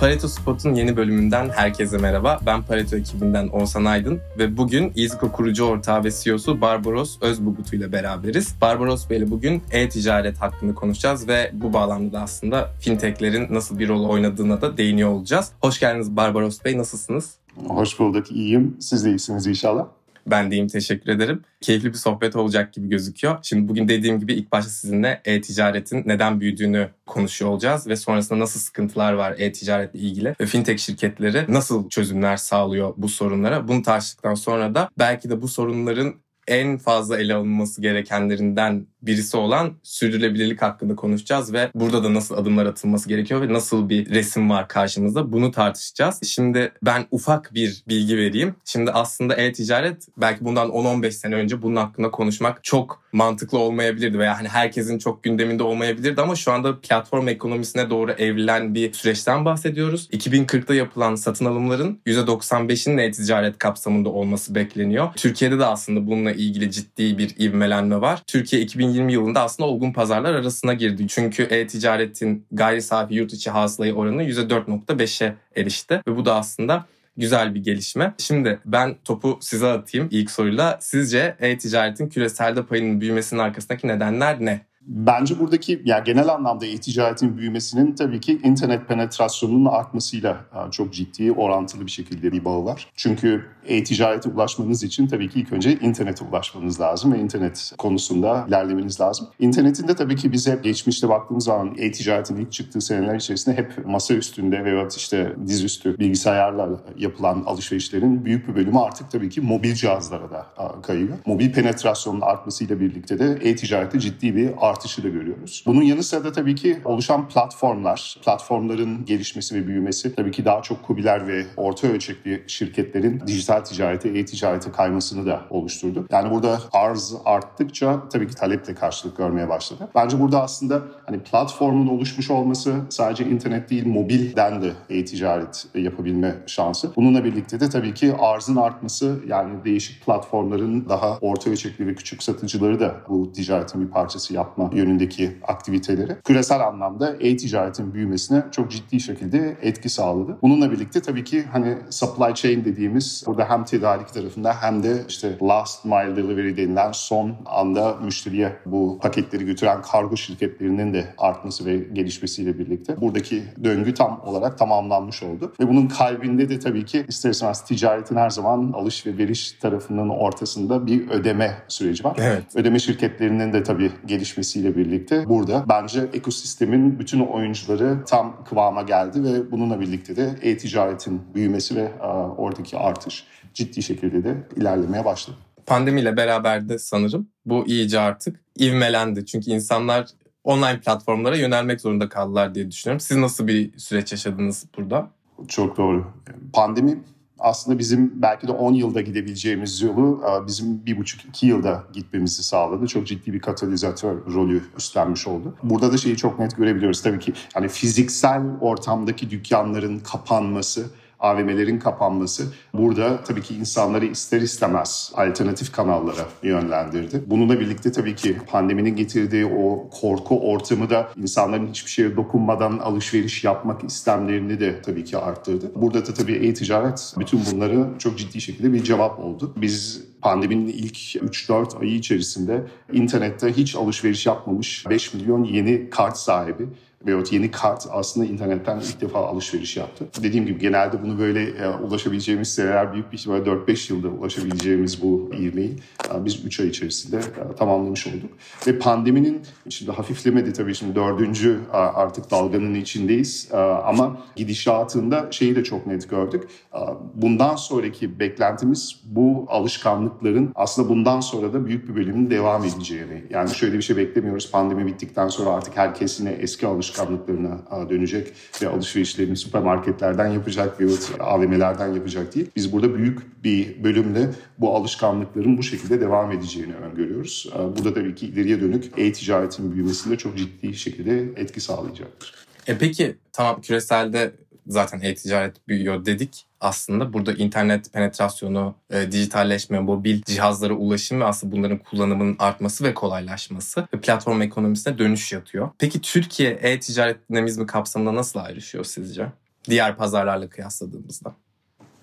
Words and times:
Pareto 0.00 0.28
Spot'un 0.28 0.74
yeni 0.74 0.96
bölümünden 0.96 1.48
herkese 1.48 1.98
merhaba. 1.98 2.40
Ben 2.46 2.62
Pareto 2.62 2.96
ekibinden 2.96 3.48
Oğuzhan 3.48 3.84
Aydın 3.84 4.20
ve 4.38 4.56
bugün 4.56 4.92
İzko 4.94 5.32
kurucu 5.32 5.64
ortağı 5.64 6.04
ve 6.04 6.10
CEO'su 6.10 6.60
Barbaros 6.60 7.18
Özbugutu 7.22 7.76
ile 7.76 7.92
beraberiz. 7.92 8.54
Barbaros 8.60 9.10
Bey 9.10 9.18
ile 9.18 9.30
bugün 9.30 9.62
e-ticaret 9.70 10.38
hakkında 10.38 10.74
konuşacağız 10.74 11.28
ve 11.28 11.50
bu 11.52 11.72
bağlamda 11.72 12.12
da 12.12 12.22
aslında 12.22 12.70
fintechlerin 12.80 13.54
nasıl 13.54 13.78
bir 13.78 13.88
rol 13.88 14.04
oynadığına 14.04 14.60
da 14.60 14.76
değiniyor 14.76 15.08
olacağız. 15.08 15.52
Hoş 15.60 15.80
geldiniz 15.80 16.16
Barbaros 16.16 16.64
Bey, 16.64 16.78
nasılsınız? 16.78 17.34
Hoş 17.68 17.98
bulduk, 17.98 18.30
iyiyim. 18.30 18.76
Siz 18.80 19.04
de 19.04 19.10
iyisiniz 19.10 19.46
inşallah. 19.46 19.86
Ben 20.30 20.50
deyim 20.50 20.68
teşekkür 20.68 21.10
ederim. 21.12 21.42
Keyifli 21.60 21.88
bir 21.88 21.98
sohbet 21.98 22.36
olacak 22.36 22.72
gibi 22.72 22.88
gözüküyor. 22.88 23.38
Şimdi 23.42 23.68
bugün 23.68 23.88
dediğim 23.88 24.20
gibi 24.20 24.34
ilk 24.34 24.52
başta 24.52 24.70
sizinle 24.70 25.20
e-ticaretin 25.24 26.02
neden 26.06 26.40
büyüdüğünü 26.40 26.88
konuşuyor 27.06 27.50
olacağız 27.50 27.86
ve 27.86 27.96
sonrasında 27.96 28.38
nasıl 28.38 28.60
sıkıntılar 28.60 29.12
var 29.12 29.34
e-ticaretle 29.38 29.98
ilgili 29.98 30.34
ve 30.40 30.46
fintech 30.46 30.80
şirketleri 30.80 31.44
nasıl 31.48 31.88
çözümler 31.88 32.36
sağlıyor 32.36 32.94
bu 32.96 33.08
sorunlara. 33.08 33.68
Bunu 33.68 33.82
tartıştıktan 33.82 34.34
sonra 34.34 34.74
da 34.74 34.90
belki 34.98 35.30
de 35.30 35.42
bu 35.42 35.48
sorunların 35.48 36.14
en 36.48 36.78
fazla 36.78 37.18
ele 37.18 37.34
alınması 37.34 37.82
gerekenlerinden 37.82 38.86
birisi 39.02 39.36
olan 39.36 39.72
sürdürülebilirlik 39.82 40.62
hakkında 40.62 40.96
konuşacağız 40.96 41.52
ve 41.52 41.70
burada 41.74 42.04
da 42.04 42.14
nasıl 42.14 42.34
adımlar 42.34 42.66
atılması 42.66 43.08
gerekiyor 43.08 43.42
ve 43.42 43.52
nasıl 43.52 43.88
bir 43.88 44.10
resim 44.10 44.50
var 44.50 44.68
karşımızda 44.68 45.32
bunu 45.32 45.50
tartışacağız. 45.50 46.20
Şimdi 46.22 46.72
ben 46.82 47.06
ufak 47.10 47.54
bir 47.54 47.82
bilgi 47.88 48.16
vereyim. 48.16 48.54
Şimdi 48.64 48.90
aslında 48.90 49.34
e-ticaret 49.34 50.06
belki 50.16 50.44
bundan 50.44 50.68
10-15 50.68 51.10
sene 51.10 51.34
önce 51.34 51.62
bunun 51.62 51.76
hakkında 51.76 52.10
konuşmak 52.10 52.64
çok 52.64 53.02
mantıklı 53.12 53.58
olmayabilirdi 53.58 54.18
veya 54.18 54.38
hani 54.38 54.48
herkesin 54.48 54.98
çok 54.98 55.22
gündeminde 55.22 55.62
olmayabilirdi 55.62 56.20
ama 56.20 56.36
şu 56.36 56.52
anda 56.52 56.80
platform 56.80 57.28
ekonomisine 57.28 57.90
doğru 57.90 58.12
evrilen 58.12 58.74
bir 58.74 58.92
süreçten 58.92 59.44
bahsediyoruz. 59.44 60.08
2040'da 60.12 60.74
yapılan 60.74 61.14
satın 61.14 61.44
alımların 61.44 62.00
%95'inin 62.06 62.98
e-ticaret 62.98 63.58
kapsamında 63.58 64.08
olması 64.08 64.54
bekleniyor. 64.54 65.08
Türkiye'de 65.16 65.58
de 65.58 65.64
aslında 65.64 66.06
bununla 66.06 66.32
ilgili 66.38 66.70
ciddi 66.70 67.18
bir 67.18 67.36
ivmelenme 67.38 68.00
var. 68.00 68.22
Türkiye 68.26 68.62
2020 68.62 69.12
yılında 69.12 69.42
aslında 69.42 69.68
olgun 69.68 69.92
pazarlar 69.92 70.34
arasına 70.34 70.74
girdi. 70.74 71.08
Çünkü 71.08 71.42
e-ticaretin 71.42 72.46
gayri 72.52 72.82
safi 72.82 73.14
yurt 73.14 73.32
içi 73.32 73.50
hasılayı 73.50 73.94
oranı 73.94 74.24
%4.5'e 74.24 75.34
erişti 75.56 76.02
ve 76.08 76.16
bu 76.16 76.24
da 76.24 76.34
aslında 76.34 76.84
güzel 77.16 77.54
bir 77.54 77.64
gelişme. 77.64 78.14
Şimdi 78.18 78.58
ben 78.64 78.96
topu 79.04 79.38
size 79.40 79.66
atayım 79.66 80.08
ilk 80.10 80.30
soruyla. 80.30 80.78
Sizce 80.80 81.36
e-ticaretin 81.40 82.08
küreselde 82.08 82.66
payının 82.66 83.00
büyümesinin 83.00 83.40
arkasındaki 83.40 83.88
nedenler 83.88 84.36
ne? 84.40 84.67
Bence 84.88 85.38
buradaki 85.38 85.82
yani 85.84 86.04
genel 86.04 86.28
anlamda 86.28 86.66
e-ticaretin 86.66 87.36
büyümesinin 87.36 87.94
tabii 87.94 88.20
ki 88.20 88.40
internet 88.44 88.88
penetrasyonunun 88.88 89.64
artmasıyla 89.64 90.44
e, 90.54 90.70
çok 90.70 90.92
ciddi 90.92 91.32
orantılı 91.32 91.86
bir 91.86 91.90
şekilde 91.90 92.32
bir 92.32 92.44
bağı 92.44 92.64
var. 92.64 92.86
Çünkü 92.96 93.44
e-ticarete 93.66 94.28
ulaşmanız 94.28 94.82
için 94.82 95.06
tabii 95.06 95.28
ki 95.28 95.40
ilk 95.40 95.52
önce 95.52 95.72
internete 95.72 96.24
ulaşmanız 96.24 96.80
lazım 96.80 97.12
ve 97.12 97.18
internet 97.18 97.72
konusunda 97.78 98.44
ilerlemeniz 98.48 99.00
lazım. 99.00 99.28
İnternetin 99.38 99.88
de 99.88 99.96
tabii 99.96 100.16
ki 100.16 100.32
bize 100.32 100.60
geçmişte 100.62 101.08
baktığımız 101.08 101.44
zaman 101.44 101.74
e-ticaretin 101.78 102.36
ilk 102.36 102.52
çıktığı 102.52 102.80
seneler 102.80 103.14
içerisinde 103.14 103.56
hep 103.56 103.86
masa 103.86 104.14
üstünde 104.14 104.64
veya 104.64 104.88
işte 104.96 105.32
dizüstü 105.46 105.98
bilgisayarlarla 105.98 106.80
yapılan 106.96 107.42
alışverişlerin 107.46 108.24
büyük 108.24 108.48
bir 108.48 108.54
bölümü 108.54 108.78
artık 108.78 109.10
tabii 109.10 109.28
ki 109.28 109.40
mobil 109.40 109.74
cihazlara 109.74 110.30
da 110.30 110.46
kayıyor. 110.82 111.18
Mobil 111.26 111.52
penetrasyonun 111.52 112.20
artmasıyla 112.20 112.80
birlikte 112.80 113.18
de 113.18 113.38
e-ticarette 113.42 114.00
ciddi 114.00 114.36
bir 114.36 114.50
art 114.60 114.77
artışı 114.78 115.02
da 115.02 115.08
görüyoruz. 115.08 115.64
Bunun 115.66 115.82
yanı 115.82 116.02
sıra 116.02 116.24
da 116.24 116.32
tabii 116.32 116.54
ki 116.54 116.80
oluşan 116.84 117.28
platformlar, 117.28 118.16
platformların 118.24 119.04
gelişmesi 119.04 119.54
ve 119.54 119.66
büyümesi 119.66 120.14
tabii 120.14 120.30
ki 120.30 120.44
daha 120.44 120.62
çok 120.62 120.82
kubiler 120.82 121.28
ve 121.28 121.46
orta 121.56 121.88
ölçekli 121.88 122.44
şirketlerin 122.46 123.22
dijital 123.26 123.60
ticarete, 123.60 124.08
e-ticarete 124.08 124.72
kaymasını 124.72 125.26
da 125.26 125.40
oluşturdu. 125.50 126.06
Yani 126.10 126.30
burada 126.30 126.60
arz 126.72 127.14
arttıkça 127.24 128.08
tabii 128.08 128.28
ki 128.28 128.34
taleple 128.34 128.74
karşılık 128.74 129.16
görmeye 129.16 129.48
başladı. 129.48 129.88
Bence 129.94 130.20
burada 130.20 130.42
aslında 130.42 130.82
hani 131.06 131.18
platformun 131.18 131.86
oluşmuş 131.86 132.30
olması 132.30 132.74
sadece 132.88 133.24
internet 133.24 133.70
değil 133.70 133.86
mobilden 133.86 134.62
de 134.62 134.72
e-ticaret 134.90 135.66
yapabilme 135.74 136.34
şansı. 136.46 136.90
Bununla 136.96 137.24
birlikte 137.24 137.60
de 137.60 137.70
tabii 137.70 137.94
ki 137.94 138.14
arzın 138.18 138.56
artması 138.56 139.20
yani 139.28 139.64
değişik 139.64 140.06
platformların 140.06 140.88
daha 140.88 141.18
orta 141.20 141.50
ölçekli 141.50 141.86
ve 141.86 141.94
küçük 141.94 142.22
satıcıları 142.22 142.80
da 142.80 142.96
bu 143.08 143.32
ticaretin 143.32 143.86
bir 143.86 143.90
parçası 143.90 144.34
yapma 144.34 144.67
yönündeki 144.72 145.30
aktiviteleri 145.48 146.16
küresel 146.24 146.66
anlamda 146.66 147.16
e-ticaretin 147.20 147.94
büyümesine 147.94 148.42
çok 148.52 148.70
ciddi 148.70 149.00
şekilde 149.00 149.56
etki 149.62 149.88
sağladı. 149.88 150.38
Bununla 150.42 150.70
birlikte 150.70 151.00
tabii 151.00 151.24
ki 151.24 151.44
hani 151.52 151.76
supply 151.90 152.34
chain 152.34 152.64
dediğimiz 152.64 153.24
burada 153.26 153.50
hem 153.50 153.64
tedarik 153.64 154.08
tarafında 154.14 154.54
hem 154.62 154.82
de 154.82 155.02
işte 155.08 155.38
last 155.42 155.84
mile 155.84 156.16
delivery 156.16 156.56
denilen 156.56 156.92
son 156.92 157.36
anda 157.46 157.96
müşteriye 157.96 158.56
bu 158.66 158.98
paketleri 159.02 159.44
götüren 159.44 159.82
kargo 159.82 160.16
şirketlerinin 160.16 160.94
de 160.94 161.14
artması 161.18 161.64
ve 161.64 161.76
gelişmesiyle 161.76 162.58
birlikte 162.58 163.00
buradaki 163.00 163.42
döngü 163.64 163.94
tam 163.94 164.20
olarak 164.24 164.58
tamamlanmış 164.58 165.22
oldu. 165.22 165.52
Ve 165.60 165.68
bunun 165.68 165.86
kalbinde 165.86 166.48
de 166.48 166.58
tabii 166.58 166.84
ki 166.84 167.04
ister 167.08 167.30
istemez 167.30 167.64
ticaretin 167.64 168.16
her 168.16 168.30
zaman 168.30 168.72
alış 168.72 169.06
ve 169.06 169.18
veriş 169.18 169.52
tarafının 169.52 170.08
ortasında 170.08 170.86
bir 170.86 171.08
ödeme 171.08 171.54
süreci 171.68 172.04
var. 172.04 172.16
Evet. 172.20 172.44
Ödeme 172.54 172.78
şirketlerinin 172.78 173.52
de 173.52 173.62
tabii 173.62 173.90
gelişmesi 174.06 174.57
gelmesiyle 174.58 174.76
birlikte 174.76 175.28
burada 175.28 175.64
bence 175.68 176.08
ekosistemin 176.12 176.98
bütün 176.98 177.20
oyuncuları 177.20 178.04
tam 178.04 178.44
kıvama 178.44 178.82
geldi 178.82 179.24
ve 179.24 179.50
bununla 179.50 179.80
birlikte 179.80 180.16
de 180.16 180.34
e-ticaretin 180.42 181.22
büyümesi 181.34 181.76
ve 181.76 181.92
oradaki 182.36 182.78
artış 182.78 183.24
ciddi 183.54 183.82
şekilde 183.82 184.24
de 184.24 184.36
ilerlemeye 184.56 185.04
başladı. 185.04 185.36
Pandemiyle 185.66 186.16
beraber 186.16 186.68
de 186.68 186.78
sanırım 186.78 187.28
bu 187.46 187.66
iyice 187.66 188.00
artık 188.00 188.40
ivmelendi. 188.60 189.26
Çünkü 189.26 189.50
insanlar 189.50 190.06
online 190.44 190.80
platformlara 190.80 191.36
yönelmek 191.36 191.80
zorunda 191.80 192.08
kaldılar 192.08 192.54
diye 192.54 192.70
düşünüyorum. 192.70 193.00
Siz 193.00 193.16
nasıl 193.16 193.46
bir 193.46 193.78
süreç 193.78 194.12
yaşadınız 194.12 194.66
burada? 194.76 195.10
Çok 195.48 195.76
doğru. 195.76 196.06
Pandemi 196.52 196.98
aslında 197.38 197.78
bizim 197.78 198.22
belki 198.22 198.48
de 198.48 198.52
10 198.52 198.74
yılda 198.74 199.00
gidebileceğimiz 199.00 199.82
yolu 199.82 200.22
e, 200.24 200.46
bizim 200.46 200.86
bir 200.86 200.98
buçuk 200.98 201.24
iki 201.24 201.46
yılda 201.46 201.84
gitmemizi 201.92 202.42
sağladı. 202.42 202.86
Çok 202.86 203.06
ciddi 203.06 203.32
bir 203.32 203.40
katalizatör 203.40 204.16
rolü 204.34 204.62
üstlenmiş 204.78 205.26
oldu. 205.26 205.54
Burada 205.62 205.92
da 205.92 205.96
şeyi 205.96 206.16
çok 206.16 206.38
net 206.38 206.56
görebiliyoruz. 206.56 207.02
Tabii 207.02 207.18
ki 207.18 207.32
hani 207.54 207.68
fiziksel 207.68 208.42
ortamdaki 208.60 209.30
dükkanların 209.30 209.98
kapanması 209.98 210.86
AVM'lerin 211.20 211.78
kapanması 211.78 212.52
burada 212.74 213.24
tabii 213.24 213.42
ki 213.42 213.54
insanları 213.54 214.06
ister 214.06 214.40
istemez 214.40 215.12
alternatif 215.14 215.72
kanallara 215.72 216.26
yönlendirdi. 216.42 217.22
Bununla 217.26 217.60
birlikte 217.60 217.92
tabii 217.92 218.14
ki 218.14 218.36
pandeminin 218.50 218.96
getirdiği 218.96 219.46
o 219.46 219.90
korku 220.00 220.50
ortamı 220.50 220.90
da 220.90 221.08
insanların 221.16 221.66
hiçbir 221.66 221.90
şeye 221.90 222.16
dokunmadan 222.16 222.78
alışveriş 222.78 223.44
yapmak 223.44 223.84
istemlerini 223.84 224.60
de 224.60 224.82
tabii 224.82 225.04
ki 225.04 225.18
arttırdı. 225.18 225.72
Burada 225.74 226.06
da 226.06 226.14
tabii 226.14 226.34
e-ticaret 226.34 227.14
bütün 227.18 227.40
bunları 227.52 227.86
çok 227.98 228.18
ciddi 228.18 228.40
şekilde 228.40 228.72
bir 228.72 228.84
cevap 228.84 229.18
oldu. 229.20 229.54
Biz 229.56 230.08
pandeminin 230.22 230.68
ilk 230.68 230.96
3-4 230.96 231.80
ayı 231.80 231.94
içerisinde 231.94 232.66
internette 232.92 233.52
hiç 233.52 233.76
alışveriş 233.76 234.26
yapmamış 234.26 234.84
5 234.90 235.14
milyon 235.14 235.44
yeni 235.44 235.90
kart 235.90 236.16
sahibi 236.16 236.68
veyahut 237.06 237.32
yeni 237.32 237.50
kart 237.50 237.86
aslında 237.90 238.26
internetten 238.26 238.80
ilk 238.80 239.00
defa 239.00 239.18
alışveriş 239.18 239.76
yaptı. 239.76 240.06
Dediğim 240.22 240.46
gibi 240.46 240.58
genelde 240.58 241.02
bunu 241.02 241.18
böyle 241.18 241.42
e, 241.42 241.68
ulaşabileceğimiz 241.68 242.54
seneler 242.54 242.92
büyük 242.92 243.12
bir 243.12 243.18
ihtimalle 243.18 243.50
4-5 243.50 243.92
yılda 243.92 244.08
ulaşabileceğimiz 244.08 245.02
bu 245.02 245.30
ivmeyi 245.38 245.76
e, 246.14 246.24
biz 246.24 246.44
3 246.44 246.60
ay 246.60 246.68
içerisinde 246.68 247.16
e, 247.16 247.56
tamamlamış 247.56 248.06
olduk. 248.06 248.30
Ve 248.66 248.78
pandeminin 248.78 249.42
şimdi 249.68 249.92
hafiflemedi 249.92 250.52
tabii 250.52 250.74
şimdi 250.74 250.94
dördüncü 250.94 251.60
e, 251.72 251.76
artık 251.76 252.30
dalganın 252.30 252.74
içindeyiz 252.74 253.48
e, 253.52 253.56
ama 253.56 254.18
gidişatında 254.36 255.28
şeyi 255.30 255.56
de 255.56 255.64
çok 255.64 255.86
net 255.86 256.10
gördük. 256.10 256.44
E, 256.74 256.78
bundan 257.14 257.56
sonraki 257.56 258.20
beklentimiz 258.20 259.00
bu 259.04 259.46
alışkanlıkların 259.48 260.52
aslında 260.54 260.88
bundan 260.88 261.20
sonra 261.20 261.52
da 261.52 261.66
büyük 261.66 261.88
bir 261.88 261.94
bölümün 261.94 262.30
devam 262.30 262.64
edeceğini. 262.64 263.24
Yani 263.30 263.54
şöyle 263.54 263.76
bir 263.76 263.82
şey 263.82 263.96
beklemiyoruz 263.96 264.50
pandemi 264.50 264.86
bittikten 264.86 265.28
sonra 265.28 265.50
artık 265.50 265.76
herkes 265.76 266.20
yine 266.20 266.30
eski 266.30 266.66
alışkanlıklarını 266.66 266.87
alışkanlıklarına 266.88 267.90
dönecek 267.90 268.32
ve 268.62 268.68
alışverişlerini 268.68 269.36
süpermarketlerden 269.36 270.28
yapacak 270.28 270.80
ve 270.80 270.86
AVM'lerden 271.20 271.94
yapacak 271.94 272.34
değil. 272.34 272.50
Biz 272.56 272.72
burada 272.72 272.94
büyük 272.94 273.44
bir 273.44 273.84
bölümle 273.84 274.30
bu 274.58 274.76
alışkanlıkların 274.76 275.58
bu 275.58 275.62
şekilde 275.62 276.00
devam 276.00 276.32
edeceğini 276.32 276.74
öngörüyoruz. 276.74 277.50
Bu 277.78 277.84
da 277.84 277.94
tabii 277.94 278.14
ki 278.14 278.26
ileriye 278.26 278.60
dönük 278.60 278.84
e-ticaretin 278.96 279.72
büyümesinde 279.72 280.16
çok 280.16 280.36
ciddi 280.36 280.74
şekilde 280.74 281.28
etki 281.36 281.60
sağlayacaktır. 281.60 282.34
E 282.66 282.78
peki 282.78 283.16
tamam 283.32 283.60
küreselde 283.60 284.32
zaten 284.68 285.00
e-ticaret 285.00 285.68
büyüyor 285.68 286.04
dedik. 286.04 286.46
Aslında 286.60 287.12
burada 287.12 287.32
internet 287.32 287.92
penetrasyonu, 287.92 288.74
e, 288.90 289.12
dijitalleşme, 289.12 289.80
mobil 289.80 290.22
cihazlara 290.22 290.74
ulaşım 290.74 291.20
ve 291.20 291.24
aslında 291.24 291.52
bunların 291.56 291.78
kullanımının 291.78 292.36
artması 292.38 292.84
ve 292.84 292.94
kolaylaşması 292.94 293.88
ve 293.94 294.00
platform 294.00 294.42
ekonomisine 294.42 294.98
dönüş 294.98 295.32
yatıyor. 295.32 295.70
Peki 295.78 296.00
Türkiye 296.00 296.50
e-ticaret 296.50 297.30
dinamizmi 297.30 297.66
kapsamında 297.66 298.14
nasıl 298.14 298.38
ayrışıyor 298.40 298.84
sizce? 298.84 299.32
diğer 299.68 299.96
pazarlarla 299.96 300.48
kıyasladığımızda? 300.48 301.34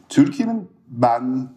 Türkiye'nin 0.09 0.69
ben 0.88 1.50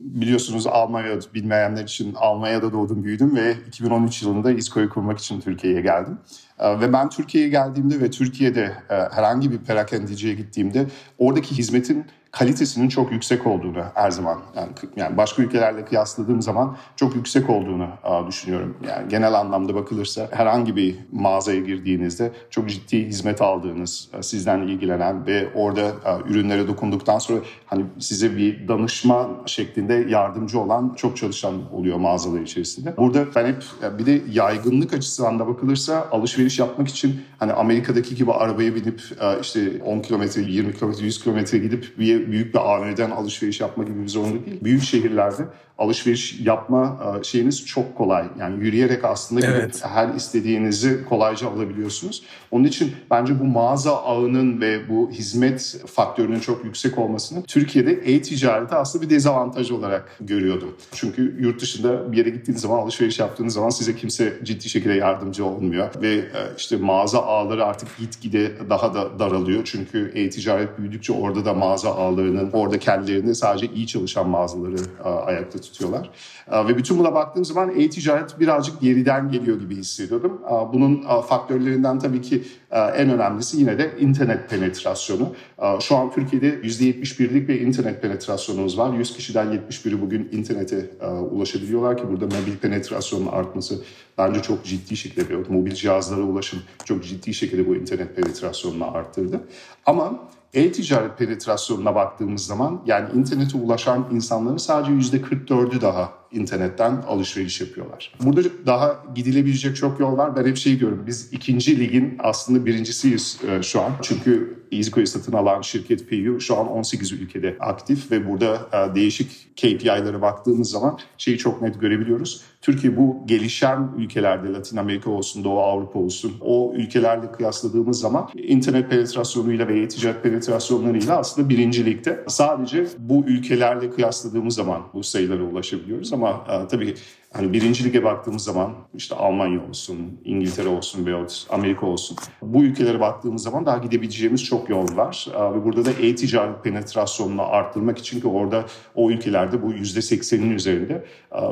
biliyorsunuz 0.00 0.66
Almanya 0.66 1.18
bilmeyenler 1.34 1.82
için 1.82 2.14
Almanya'da 2.14 2.72
doğdum 2.72 3.04
büyüdüm 3.04 3.36
ve 3.36 3.54
2013 3.68 4.22
yılında 4.22 4.52
İSKO'yu 4.52 4.88
kurmak 4.88 5.18
için 5.18 5.40
Türkiye'ye 5.40 5.80
geldim. 5.80 6.18
Ee, 6.58 6.80
ve 6.80 6.92
ben 6.92 7.08
Türkiye'ye 7.08 7.50
geldiğimde 7.50 8.00
ve 8.00 8.10
Türkiye'de 8.10 8.72
e, 8.90 8.94
herhangi 8.94 9.50
bir 9.50 9.58
perakendiciye 9.58 10.34
gittiğimde 10.34 10.86
oradaki 11.18 11.58
hizmetin 11.58 12.06
kalitesinin 12.38 12.88
çok 12.88 13.12
yüksek 13.12 13.46
olduğunu 13.46 13.84
her 13.94 14.10
zaman 14.10 14.38
yani, 14.56 14.68
yani 14.96 15.16
başka 15.16 15.42
ülkelerle 15.42 15.84
kıyasladığım 15.84 16.42
zaman 16.42 16.76
çok 16.96 17.14
yüksek 17.14 17.50
olduğunu 17.50 17.88
düşünüyorum. 18.28 18.76
Yani 18.88 19.08
genel 19.08 19.34
anlamda 19.34 19.74
bakılırsa 19.74 20.28
herhangi 20.30 20.76
bir 20.76 20.96
mağazaya 21.12 21.60
girdiğinizde 21.60 22.32
çok 22.50 22.68
ciddi 22.68 23.06
hizmet 23.06 23.42
aldığınız, 23.42 24.10
sizden 24.20 24.60
ilgilenen 24.60 25.26
ve 25.26 25.48
orada 25.54 25.92
ürünlere 26.28 26.68
dokunduktan 26.68 27.18
sonra 27.18 27.40
hani 27.66 27.84
size 27.98 28.36
bir 28.36 28.68
danışma 28.68 29.30
şeklinde 29.46 29.94
yardımcı 29.94 30.60
olan 30.60 30.94
çok 30.96 31.16
çalışan 31.16 31.72
oluyor 31.72 31.96
mağazalar 31.96 32.40
içerisinde. 32.40 32.96
Burada 32.96 33.26
ben 33.36 33.46
hep 33.46 33.62
bir 33.98 34.06
de 34.06 34.22
yaygınlık 34.32 34.94
açısından 34.94 35.38
da 35.38 35.46
bakılırsa 35.46 36.08
alışveriş 36.12 36.58
yapmak 36.58 36.88
için 36.88 37.20
hani 37.38 37.52
Amerika'daki 37.52 38.14
gibi 38.14 38.32
arabaya 38.32 38.74
binip 38.74 39.00
işte 39.40 39.82
10 39.82 40.00
kilometre, 40.00 40.42
20 40.42 40.74
kilometre, 40.74 41.04
100 41.04 41.22
kilometre 41.22 41.58
gidip 41.58 41.98
bir 41.98 42.23
büyük 42.32 42.54
bir 42.54 42.58
AVM'den 42.58 43.10
alışveriş 43.10 43.60
yapma 43.60 43.84
gibi 43.84 44.02
bir 44.02 44.08
zorunlu 44.08 44.46
değil. 44.46 44.60
Büyük 44.64 44.82
şehirlerde 44.82 45.46
alışveriş 45.78 46.40
yapma 46.40 46.98
e, 47.20 47.24
şeyiniz 47.24 47.66
çok 47.66 47.96
kolay. 47.96 48.24
Yani 48.40 48.64
yürüyerek 48.64 49.04
aslında 49.04 49.46
evet. 49.46 49.82
her 49.84 50.14
istediğinizi 50.14 51.04
kolayca 51.08 51.50
alabiliyorsunuz. 51.50 52.22
Onun 52.50 52.64
için 52.64 52.92
bence 53.10 53.40
bu 53.40 53.44
mağaza 53.44 53.96
ağının 53.96 54.60
ve 54.60 54.88
bu 54.88 55.10
hizmet 55.10 55.76
faktörünün 55.86 56.40
çok 56.40 56.64
yüksek 56.64 56.98
olmasını 56.98 57.42
Türkiye'de 57.42 57.92
e-ticareti 57.92 58.74
aslında 58.74 59.04
bir 59.04 59.10
dezavantaj 59.10 59.70
olarak 59.70 60.16
görüyordum. 60.20 60.76
Çünkü 60.92 61.36
yurt 61.40 61.60
dışında 61.60 62.12
bir 62.12 62.16
yere 62.16 62.30
gittiğiniz 62.30 62.62
zaman 62.62 62.78
alışveriş 62.78 63.18
yaptığınız 63.18 63.54
zaman 63.54 63.70
size 63.70 63.96
kimse 63.96 64.38
ciddi 64.42 64.68
şekilde 64.68 64.94
yardımcı 64.94 65.44
olmuyor 65.44 65.90
ve 66.02 66.14
e, 66.14 66.28
işte 66.56 66.76
mağaza 66.76 67.22
ağları 67.22 67.64
artık 67.64 67.98
gitgide 67.98 68.52
daha 68.70 68.94
da 68.94 69.18
daralıyor. 69.18 69.62
Çünkü 69.64 70.12
e-ticaret 70.14 70.78
büyüdükçe 70.78 71.12
orada 71.12 71.44
da 71.44 71.54
mağaza 71.54 71.94
ağlarının 71.94 72.50
orada 72.52 72.78
kendilerini 72.78 73.34
sadece 73.34 73.66
iyi 73.66 73.86
çalışan 73.86 74.28
mağazaları 74.28 74.76
e, 75.04 75.08
ayakta 75.08 75.63
tutuyorlar. 75.64 76.10
Ve 76.52 76.78
bütün 76.78 76.98
buna 76.98 77.14
baktığım 77.14 77.44
zaman 77.44 77.80
e-ticaret 77.80 78.40
birazcık 78.40 78.80
geriden 78.80 79.30
geliyor 79.30 79.60
gibi 79.60 79.76
hissediyordum. 79.76 80.40
Bunun 80.72 81.20
faktörlerinden 81.20 81.98
tabii 81.98 82.22
ki 82.22 82.42
en 82.70 83.10
önemlisi 83.10 83.60
yine 83.60 83.78
de 83.78 83.90
internet 84.00 84.50
penetrasyonu. 84.50 85.34
Şu 85.80 85.96
an 85.96 86.12
Türkiye'de 86.12 86.54
%71'lik 86.54 87.48
bir 87.48 87.60
internet 87.60 88.02
penetrasyonumuz 88.02 88.78
var. 88.78 88.94
100 88.94 89.16
kişiden 89.16 89.46
71'i 89.70 90.00
bugün 90.00 90.28
internete 90.32 90.90
ulaşabiliyorlar 91.30 91.96
ki 91.96 92.02
burada 92.10 92.24
mobil 92.24 92.56
penetrasyonun 92.56 93.26
artması 93.26 93.82
bence 94.18 94.42
çok 94.42 94.64
ciddi 94.64 94.96
şekilde 94.96 95.36
mobil 95.48 95.72
cihazlara 95.72 96.20
ulaşım 96.20 96.62
çok 96.84 97.04
ciddi 97.04 97.34
şekilde 97.34 97.68
bu 97.68 97.76
internet 97.76 98.16
penetrasyonunu 98.16 98.96
arttırdı. 98.96 99.40
Ama 99.86 100.18
e-ticaret 100.54 101.18
penetrasyonuna 101.18 101.94
baktığımız 101.94 102.46
zaman 102.46 102.82
yani 102.86 103.08
internete 103.14 103.58
ulaşan 103.58 104.06
insanların 104.12 104.56
sadece 104.56 105.16
%44'ü 105.16 105.80
daha 105.80 106.12
internetten 106.32 107.02
alışveriş 107.08 107.60
yapıyorlar. 107.60 108.12
Burada 108.20 108.48
daha 108.66 109.04
gidilebilecek 109.14 109.76
çok 109.76 110.00
yol 110.00 110.16
var. 110.16 110.36
Ben 110.36 110.46
hep 110.46 110.56
şey 110.56 110.80
diyorum 110.80 111.04
biz 111.06 111.32
ikinci 111.32 111.80
ligin 111.80 112.16
aslında 112.18 112.66
birincisiyiz 112.66 113.40
e, 113.48 113.62
şu 113.62 113.80
an. 113.80 113.92
Çünkü 114.02 114.63
EasyCo'yu 114.76 115.06
satın 115.06 115.32
alan 115.32 115.62
şirket 115.62 116.10
PayU 116.10 116.40
şu 116.40 116.56
an 116.56 116.70
18 116.70 117.12
ülkede 117.12 117.56
aktif 117.60 118.10
ve 118.10 118.30
burada 118.30 118.68
e, 118.72 118.94
değişik 118.94 119.56
KPI'lere 119.56 120.22
baktığımız 120.22 120.70
zaman 120.70 120.98
şeyi 121.18 121.38
çok 121.38 121.62
net 121.62 121.80
görebiliyoruz. 121.80 122.42
Türkiye 122.60 122.96
bu 122.96 123.22
gelişen 123.26 123.88
ülkelerde 123.98 124.52
Latin 124.52 124.76
Amerika 124.76 125.10
olsun, 125.10 125.44
Doğu 125.44 125.60
Avrupa 125.60 125.98
olsun 125.98 126.32
o 126.40 126.72
ülkelerle 126.76 127.32
kıyasladığımız 127.32 128.00
zaman 128.00 128.28
internet 128.34 128.90
penetrasyonuyla 128.90 129.68
ve 129.68 129.80
e-ticaret 129.80 130.22
penetrasyonlarıyla 130.22 131.18
aslında 131.18 131.48
birinci 131.48 131.86
ligde. 131.86 132.24
Sadece 132.28 132.86
bu 132.98 133.24
ülkelerle 133.26 133.90
kıyasladığımız 133.90 134.54
zaman 134.54 134.82
bu 134.94 135.02
sayılara 135.02 135.42
ulaşabiliyoruz 135.42 136.12
ama 136.12 136.44
e, 136.50 136.68
tabii 136.68 136.94
hani 137.34 137.52
birinci 137.52 137.84
lige 137.84 138.04
baktığımız 138.04 138.44
zaman 138.44 138.74
işte 138.94 139.14
Almanya 139.14 139.68
olsun, 139.68 139.96
İngiltere 140.24 140.68
olsun 140.68 141.06
veyahut 141.06 141.46
Amerika 141.50 141.86
olsun 141.86 142.16
bu 142.42 142.64
ülkelere 142.64 143.00
baktığımız 143.00 143.42
zaman 143.42 143.66
daha 143.66 143.78
gidebileceğimiz 143.78 144.44
çok 144.44 144.70
yol 144.70 144.96
var. 144.96 145.26
Ve 145.54 145.64
burada 145.64 145.84
da 145.84 145.90
e-ticaret 145.90 146.64
penetrasyonunu 146.64 147.42
arttırmak 147.42 147.98
için 147.98 148.20
ki 148.20 148.28
orada 148.28 148.64
o 148.94 149.10
ülkelerde 149.10 149.62
bu 149.62 149.72
%80'in 149.72 150.50
üzerinde 150.50 151.04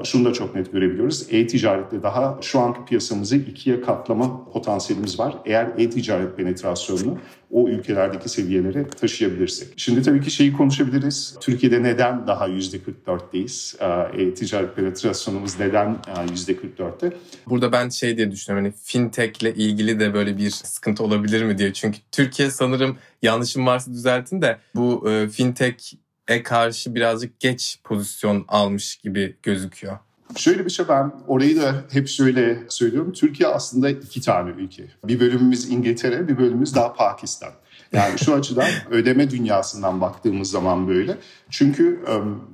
şunu 0.04 0.24
da 0.24 0.32
çok 0.32 0.54
net 0.54 0.72
görebiliyoruz. 0.72 1.26
E-ticarette 1.30 2.02
daha 2.02 2.38
şu 2.40 2.60
anki 2.60 2.84
piyasamızı 2.84 3.36
ikiye 3.36 3.80
katlama 3.80 4.44
potansiyelimiz 4.52 5.18
var. 5.18 5.34
Eğer 5.44 5.66
e-ticaret 5.78 6.36
penetrasyonunu 6.36 7.18
o 7.52 7.68
ülkelerdeki 7.68 8.28
seviyelere 8.28 8.88
taşıyabilirsek. 8.88 9.68
Şimdi 9.76 10.02
tabii 10.02 10.20
ki 10.20 10.30
şeyi 10.30 10.52
konuşabiliriz. 10.52 11.36
Türkiye'de 11.40 11.82
neden 11.82 12.26
daha 12.26 12.48
%44'teyiz? 12.48 13.76
E-ticaret 14.16 14.76
penetrasyonumuz 14.76 15.60
neden 15.60 15.82
neden 15.82 16.26
%44'te? 16.26 17.12
Burada 17.46 17.72
ben 17.72 17.88
şey 17.88 18.16
diye 18.16 18.30
düşünüyorum 18.30 18.66
hani 18.66 18.74
fintech 18.84 19.42
ile 19.42 19.54
ilgili 19.54 20.00
de 20.00 20.14
böyle 20.14 20.38
bir 20.38 20.50
sıkıntı 20.50 21.04
olabilir 21.04 21.42
mi 21.42 21.58
diye. 21.58 21.72
Çünkü 21.72 21.98
Türkiye 22.12 22.50
sanırım 22.50 22.98
yanlışım 23.22 23.66
varsa 23.66 23.92
düzeltin 23.92 24.42
de 24.42 24.58
bu 24.74 25.10
e, 25.10 25.28
fintech'e 25.28 26.42
karşı 26.42 26.94
birazcık 26.94 27.40
geç 27.40 27.78
pozisyon 27.84 28.44
almış 28.48 28.96
gibi 28.96 29.36
gözüküyor. 29.42 29.98
Şöyle 30.36 30.64
bir 30.64 30.70
şey 30.70 30.88
ben 30.88 31.12
orayı 31.26 31.56
da 31.56 31.74
hep 31.90 32.08
şöyle 32.08 32.58
söylüyorum. 32.68 33.12
Türkiye 33.12 33.48
aslında 33.48 33.90
iki 33.90 34.20
tane 34.20 34.50
ülke. 34.50 34.84
Bir 35.04 35.20
bölümümüz 35.20 35.70
İngiltere, 35.70 36.28
bir 36.28 36.38
bölümümüz 36.38 36.74
daha 36.74 36.92
Pakistan. 36.92 37.52
Yani 37.92 38.18
şu 38.18 38.34
açıdan 38.34 38.68
ödeme 38.90 39.30
dünyasından 39.30 40.00
baktığımız 40.00 40.50
zaman 40.50 40.88
böyle. 40.88 41.16
Çünkü 41.50 42.04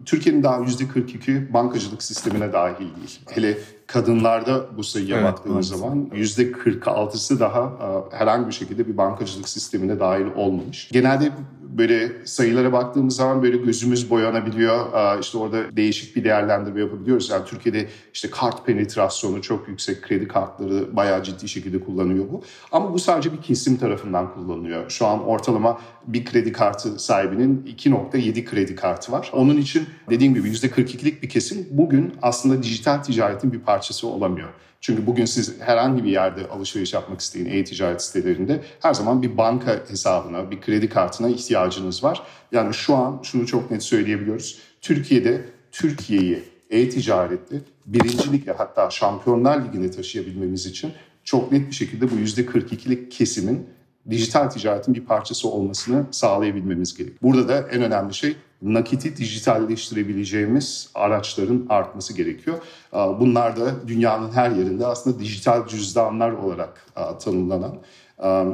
Türkiye'nin 0.05 0.43
daha 0.43 0.59
%42 0.59 1.53
bankacılık 1.53 2.03
sistemine 2.03 2.53
dahil 2.53 2.79
değil. 2.79 3.21
Hele 3.31 3.59
kadınlarda 3.87 4.77
bu 4.77 4.85
sayıya 4.85 5.17
evet, 5.17 5.33
baktığımız 5.33 5.71
evet. 5.71 5.81
zaman 5.81 6.11
%46'sı 6.15 7.41
daha 7.41 7.73
herhangi 8.13 8.47
bir 8.47 8.53
şekilde 8.53 8.89
bir 8.89 8.97
bankacılık 8.97 9.49
sistemine 9.49 10.01
dahil 10.01 10.27
olmamış. 10.37 10.89
Genelde 10.93 11.33
böyle 11.63 12.27
sayılara 12.27 12.73
baktığımız 12.73 13.17
zaman 13.17 13.43
böyle 13.43 13.57
gözümüz 13.57 14.11
boyanabiliyor. 14.11 14.87
İşte 15.21 15.39
orada 15.39 15.77
değişik 15.77 16.17
bir 16.17 16.25
değerlendirme 16.25 16.81
yapabiliyoruz. 16.81 17.31
Yani 17.31 17.45
Türkiye'de 17.45 17.89
işte 18.15 18.31
kart 18.31 18.67
penetrasyonu 18.67 19.43
çok 19.43 19.69
yüksek. 19.69 20.03
Kredi 20.03 20.29
kartları 20.29 20.97
bayağı 20.97 21.23
ciddi 21.23 21.49
şekilde 21.49 21.81
kullanıyor 21.81 22.25
bu. 22.33 22.43
Ama 22.73 22.93
bu 22.93 22.99
sadece 22.99 23.33
bir 23.33 23.43
kesim 23.43 23.77
tarafından 23.77 24.35
kullanılıyor. 24.35 24.91
Şu 24.91 25.07
an 25.07 25.18
ortalama 25.21 25.81
bir 26.07 26.25
kredi 26.25 26.53
kartı 26.53 26.99
sahibinin 26.99 27.75
2.7 27.77 28.45
kredi 28.45 28.75
kartı 28.75 29.13
var. 29.13 29.31
Onun 29.33 29.57
için 29.57 29.87
dediğim 30.11 30.35
gibi 30.35 30.49
%42'lik 30.49 31.23
bir 31.23 31.29
kesim 31.29 31.67
bugün 31.71 32.15
aslında 32.23 32.63
dijital 32.63 32.99
ticaretin 32.99 33.53
bir 33.53 33.61
parçası 33.61 34.07
olamıyor. 34.07 34.49
Çünkü 34.81 35.07
bugün 35.07 35.25
siz 35.25 35.61
herhangi 35.61 36.05
bir 36.05 36.11
yerde 36.11 36.49
alışveriş 36.49 36.93
yapmak 36.93 37.21
isteyin 37.21 37.47
e-ticaret 37.47 38.03
sitelerinde 38.03 38.63
her 38.81 38.95
zaman 38.95 39.23
bir 39.23 39.37
banka 39.37 39.83
hesabına, 39.89 40.51
bir 40.51 40.61
kredi 40.61 40.89
kartına 40.89 41.29
ihtiyacınız 41.29 42.05
var. 42.05 42.23
Yani 42.53 42.75
şu 42.75 42.95
an 42.95 43.21
şunu 43.23 43.47
çok 43.47 43.71
net 43.71 43.83
söyleyebiliyoruz. 43.83 44.59
Türkiye'de 44.81 45.45
Türkiye'yi 45.73 46.43
e-ticarette 46.71 47.61
birincilikle 47.87 48.53
hatta 48.53 48.91
Şampiyonlar 48.91 49.65
Ligi'ne 49.65 49.91
taşıyabilmemiz 49.91 50.67
için 50.67 50.93
çok 51.25 51.53
net 51.53 51.69
bir 51.69 51.75
şekilde 51.75 52.11
bu 52.11 52.15
%42'lik 52.15 53.13
kesimin 53.13 53.67
dijital 54.11 54.51
ticaretin 54.51 54.95
bir 54.95 55.05
parçası 55.05 55.49
olmasını 55.49 56.07
sağlayabilmemiz 56.11 56.97
gerek. 56.97 57.23
Burada 57.23 57.49
da 57.49 57.69
en 57.69 57.83
önemli 57.83 58.15
şey 58.15 58.37
nakiti 58.63 59.17
dijitalleştirebileceğimiz 59.17 60.91
araçların 60.95 61.67
artması 61.69 62.15
gerekiyor. 62.15 62.59
Bunlar 62.93 63.57
da 63.57 63.89
dünyanın 63.89 64.33
her 64.33 64.51
yerinde 64.51 64.87
aslında 64.87 65.19
dijital 65.19 65.67
cüzdanlar 65.67 66.31
olarak 66.31 66.87
tanımlanan 67.21 67.75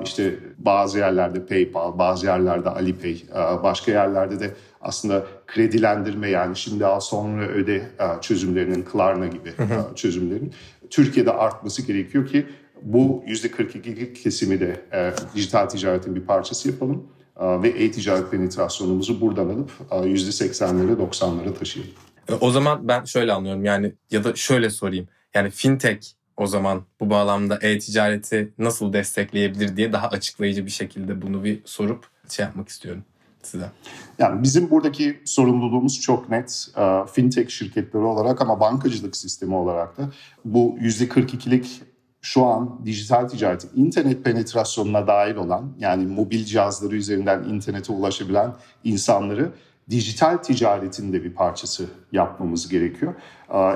işte 0.05 0.39
bazı 0.59 0.99
yerlerde 0.99 1.47
PayPal, 1.47 1.99
bazı 1.99 2.27
yerlerde 2.27 2.69
Alipay, 2.69 3.23
başka 3.63 3.93
yerlerde 3.93 4.41
de 4.41 4.55
aslında 4.81 5.25
kredilendirme 5.47 6.31
yani 6.31 6.57
şimdi 6.57 6.87
al 6.87 7.01
sonra 7.01 7.47
öde 7.47 7.83
çözümlerinin 8.21 8.83
Klarna 8.83 9.27
gibi 9.27 9.53
çözümlerin 9.95 10.53
Türkiye'de 10.91 11.33
artması 11.33 11.83
gerekiyor 11.83 12.27
ki 12.27 12.47
bu 12.85 13.25
%42 13.27 14.13
kesimi 14.13 14.61
de 14.61 14.85
dijital 15.35 15.67
ticaretin 15.67 16.17
bir 16.17 16.21
parçası 16.21 16.69
yapalım 16.69 17.07
ve 17.41 17.69
e-ticaret 17.69 18.31
penetrasyonumuzu 18.31 19.21
buradan 19.21 19.49
alıp 19.49 19.71
%80'lere 19.91 20.97
90'lara 20.97 21.55
taşıyalım. 21.55 21.93
E, 22.29 22.35
o 22.35 22.51
zaman 22.51 22.89
ben 22.89 23.05
şöyle 23.05 23.33
anlıyorum 23.33 23.65
yani 23.65 23.93
ya 24.11 24.25
da 24.25 24.35
şöyle 24.35 24.71
sorayım. 24.71 25.09
Yani 25.35 25.51
fintech 25.51 26.07
o 26.37 26.47
zaman 26.47 26.83
bu 27.01 27.11
bağlamda 27.11 27.59
e-ticareti 27.63 28.53
nasıl 28.59 28.93
destekleyebilir 28.93 29.77
diye 29.77 29.93
daha 29.93 30.09
açıklayıcı 30.09 30.67
bir 30.67 30.71
şekilde 30.71 31.23
bunu 31.23 31.45
bir 31.45 31.63
sorup 31.65 32.07
şey 32.29 32.45
yapmak 32.45 32.69
istiyorum 32.69 33.03
size. 33.43 33.71
Yani 34.19 34.43
bizim 34.43 34.71
buradaki 34.71 35.21
sorumluluğumuz 35.25 36.01
çok 36.01 36.31
net. 36.31 36.69
Fintech 37.13 37.51
şirketleri 37.51 38.03
olarak 38.03 38.41
ama 38.41 38.61
bankacılık 38.61 39.17
sistemi 39.17 39.55
olarak 39.55 39.99
da 39.99 40.11
bu 40.45 40.79
%42'lik 40.81 41.83
şu 42.25 42.45
an 42.45 42.81
dijital 42.85 43.29
ticareti, 43.29 43.69
internet 43.77 44.25
penetrasyonuna 44.25 45.07
dahil 45.07 45.37
olan 45.37 45.73
yani 45.79 46.07
mobil 46.07 46.45
cihazları 46.45 46.97
üzerinden 46.97 47.43
internete 47.43 47.93
ulaşabilen 47.93 48.53
insanları 48.85 49.53
dijital 49.91 50.37
ticaretin 50.37 51.13
de 51.13 51.25
bir 51.25 51.35
parçası 51.35 51.87
yapmamız 52.13 52.69
gerekiyor. 52.69 53.15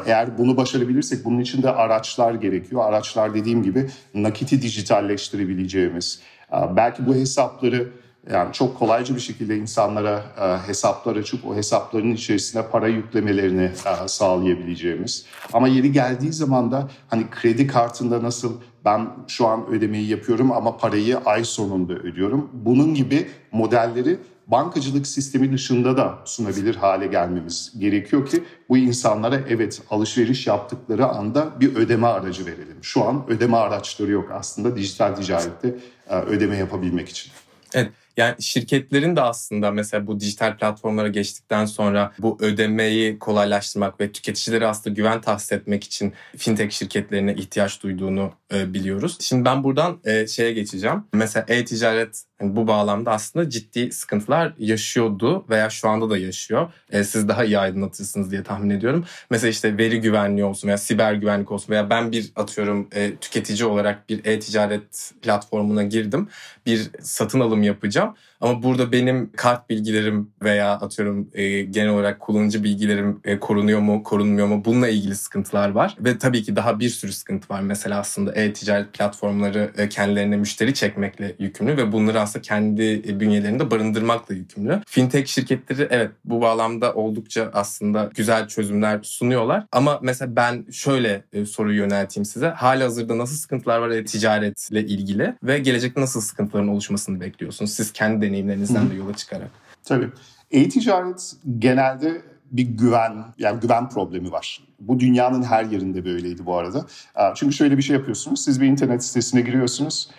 Eğer 0.07 0.38
bunu 0.38 0.57
başarabilirsek 0.57 1.25
bunun 1.25 1.40
için 1.40 1.62
de 1.62 1.71
araçlar 1.71 2.35
gerekiyor. 2.35 2.83
Araçlar 2.88 3.35
dediğim 3.35 3.62
gibi 3.62 3.90
nakiti 4.14 4.62
dijitalleştirebileceğimiz, 4.62 6.21
belki 6.52 7.07
bu 7.07 7.14
hesapları 7.14 7.88
yani 8.32 8.52
çok 8.52 8.78
kolayca 8.78 9.14
bir 9.14 9.20
şekilde 9.20 9.56
insanlara 9.56 10.23
e, 10.40 10.68
hesaplar 10.68 11.16
açıp 11.16 11.47
o 11.47 11.54
hesapların 11.54 12.12
içerisine 12.12 12.62
para 12.62 12.88
yüklemelerini 12.88 13.64
e, 13.64 14.08
sağlayabileceğimiz. 14.08 15.26
Ama 15.52 15.68
yeri 15.68 15.92
geldiği 15.92 16.32
zaman 16.32 16.73
da 16.73 16.88
hani 17.08 17.30
kredi 17.30 17.66
kartında 17.66 18.23
nasıl 18.23 18.52
ben 18.85 19.08
şu 19.28 19.47
an 19.47 19.66
ödemeyi 19.66 20.08
yapıyorum 20.08 20.52
ama 20.52 20.76
parayı 20.76 21.18
ay 21.18 21.44
sonunda 21.44 21.92
ödüyorum. 21.92 22.50
Bunun 22.52 22.94
gibi 22.94 23.28
modelleri 23.52 24.18
bankacılık 24.47 25.06
sistemi 25.06 25.52
dışında 25.52 25.97
da 25.97 26.18
sunabilir 26.25 26.75
hale 26.75 27.06
gelmemiz 27.06 27.73
gerekiyor 27.78 28.26
ki 28.26 28.44
bu 28.68 28.76
insanlara 28.76 29.40
evet 29.49 29.82
alışveriş 29.90 30.47
yaptıkları 30.47 31.06
anda 31.06 31.61
bir 31.61 31.76
ödeme 31.76 32.06
aracı 32.06 32.47
verelim. 32.47 32.76
Şu 32.82 33.04
an 33.04 33.25
ödeme 33.28 33.56
araçları 33.56 34.11
yok 34.11 34.30
aslında 34.32 34.76
dijital 34.76 35.14
ticarette 35.14 35.76
e, 36.11 36.16
ödeme 36.16 36.56
yapabilmek 36.56 37.08
için. 37.08 37.32
Evet. 37.75 37.92
Yani 38.18 38.42
şirketlerin 38.42 39.16
de 39.16 39.20
aslında 39.20 39.70
mesela 39.70 40.06
bu 40.06 40.20
dijital 40.20 40.56
platformlara 40.56 41.08
geçtikten 41.08 41.64
sonra 41.64 42.12
bu 42.18 42.38
ödemeyi 42.40 43.18
kolaylaştırmak 43.18 44.00
ve 44.00 44.12
tüketicilere 44.12 44.66
aslında 44.66 44.94
güven 44.94 45.20
tahsis 45.20 45.52
etmek 45.52 45.84
için 45.84 46.12
fintech 46.37 46.72
şirketlerine 46.72 47.34
ihtiyaç 47.34 47.82
duyduğunu 47.82 48.32
e, 48.54 48.75
biliyoruz. 48.75 49.16
Şimdi 49.20 49.44
ben 49.44 49.64
buradan 49.64 50.00
e, 50.04 50.26
şeye 50.26 50.52
geçeceğim. 50.52 51.04
Mesela 51.12 51.46
e-ticaret 51.48 52.27
yani 52.40 52.57
bu 52.57 52.66
bağlamda 52.66 53.12
aslında 53.12 53.50
ciddi 53.50 53.92
sıkıntılar 53.92 54.54
yaşıyordu 54.59 55.45
veya 55.50 55.71
şu 55.71 55.88
anda 55.88 56.11
da 56.11 56.18
yaşıyor. 56.18 56.73
E, 56.90 57.04
siz 57.04 57.28
daha 57.28 57.45
iyi 57.45 57.59
aydınlatırsınız 57.59 58.30
diye 58.30 58.42
tahmin 58.42 58.71
ediyorum. 58.71 59.04
Mesela 59.30 59.50
işte 59.50 59.78
veri 59.78 60.00
güvenliği 60.00 60.45
olsun 60.45 60.68
veya 60.68 60.78
siber 60.78 61.14
güvenlik 61.14 61.52
olsun 61.52 61.73
veya 61.73 61.90
ben 61.90 62.12
bir 62.12 62.33
atıyorum 62.37 62.88
e, 62.92 63.16
tüketici 63.16 63.64
olarak 63.64 64.09
bir 64.09 64.25
e-ticaret 64.25 65.12
platformuna 65.23 65.83
girdim. 65.83 66.28
Bir 66.66 66.90
satın 67.00 67.40
alım 67.40 67.62
yapacağım. 67.62 68.14
Ama 68.40 68.62
burada 68.62 68.92
benim 68.92 69.33
kart 69.37 69.71
bilgilerim 69.71 70.30
veya 70.42 70.73
atıyorum 70.73 71.28
e, 71.35 71.62
genel 71.62 71.90
olarak 71.90 72.21
kullanıcı 72.21 72.64
bilgilerim 72.64 73.21
e, 73.25 73.40
korunuyor 73.40 73.80
mu, 73.80 74.02
korunmuyor 74.02 74.47
mu? 74.47 74.62
Bununla 74.64 74.88
ilgili 74.88 75.14
sıkıntılar 75.14 75.68
var. 75.68 75.97
Ve 76.00 76.18
tabii 76.18 76.42
ki 76.42 76.57
daha 76.57 76.80
bir 76.80 76.88
sürü 76.88 77.12
sıkıntı 77.12 77.54
var. 77.54 77.61
Mesela 77.61 77.99
aslında 77.99 78.33
e-ticaret 78.33 78.92
platformları 78.92 79.73
e, 79.76 79.88
kendilerine 79.88 80.37
müşteri 80.37 80.75
çekmekle 80.75 81.35
yükümlü 81.38 81.76
ve 81.76 81.92
bunları 81.92 82.21
aslında 82.28 82.42
kendi 82.42 83.02
e, 83.08 83.20
bünyelerinde 83.20 83.70
barındırmakla 83.70 84.35
yükümlü. 84.35 84.80
Fintech 84.87 85.26
şirketleri 85.26 85.88
evet 85.90 86.11
bu 86.25 86.40
bağlamda 86.40 86.94
oldukça 86.94 87.50
aslında 87.54 88.11
güzel 88.14 88.49
çözümler 88.49 89.00
sunuyorlar. 89.02 89.66
Ama 89.73 89.99
mesela 90.02 90.37
ben 90.37 90.66
şöyle 90.70 91.25
e, 91.32 91.47
soruyu 91.47 91.78
yönelteyim 91.78 92.25
size. 92.25 92.49
Hali 92.49 92.82
hazırda 92.82 93.18
nasıl 93.18 93.37
sıkıntılar 93.37 93.78
var 93.78 93.90
e-ticaretle 93.90 94.80
ilgili 94.80 95.35
ve 95.42 95.58
gelecekte 95.58 96.00
nasıl 96.00 96.20
sıkıntıların 96.20 96.68
oluşmasını 96.68 97.20
bekliyorsunuz? 97.20 97.70
Siz 97.70 97.92
kendi 97.92 98.26
deneyimlerinizden 98.26 98.90
de 98.90 98.94
yola 98.94 99.14
çıkarak. 99.14 99.50
Tabii. 99.85 100.08
E-ticaret 100.50 101.32
genelde 101.58 102.23
bir 102.52 102.62
güven, 102.62 103.25
yani 103.38 103.61
güven 103.61 103.88
problemi 103.88 104.32
var. 104.32 104.61
Bu 104.80 105.00
dünyanın 105.00 105.42
her 105.42 105.64
yerinde 105.64 106.04
böyleydi 106.04 106.47
bu 106.47 106.56
arada. 106.56 106.87
Çünkü 107.35 107.54
şöyle 107.54 107.76
bir 107.76 107.82
şey 107.82 107.97
yapıyorsunuz. 107.97 108.44
Siz 108.44 108.61
bir 108.61 108.66
internet 108.66 109.04
sitesine 109.04 109.40
giriyorsunuz. 109.40 110.11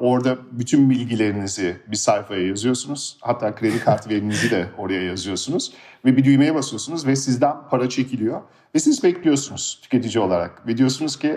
Orada 0.00 0.38
bütün 0.52 0.90
bilgilerinizi 0.90 1.76
bir 1.86 1.96
sayfaya 1.96 2.46
yazıyorsunuz. 2.46 3.18
Hatta 3.20 3.54
kredi 3.54 3.80
kartı 3.80 4.10
verinizi 4.10 4.50
de 4.50 4.66
oraya 4.78 5.02
yazıyorsunuz. 5.02 5.72
Ve 6.04 6.16
bir 6.16 6.24
düğmeye 6.24 6.54
basıyorsunuz 6.54 7.06
ve 7.06 7.16
sizden 7.16 7.56
para 7.70 7.88
çekiliyor. 7.88 8.40
Ve 8.74 8.78
siz 8.78 9.04
bekliyorsunuz 9.04 9.78
tüketici 9.82 10.24
olarak. 10.24 10.66
Ve 10.66 10.76
diyorsunuz 10.76 11.18
ki 11.18 11.36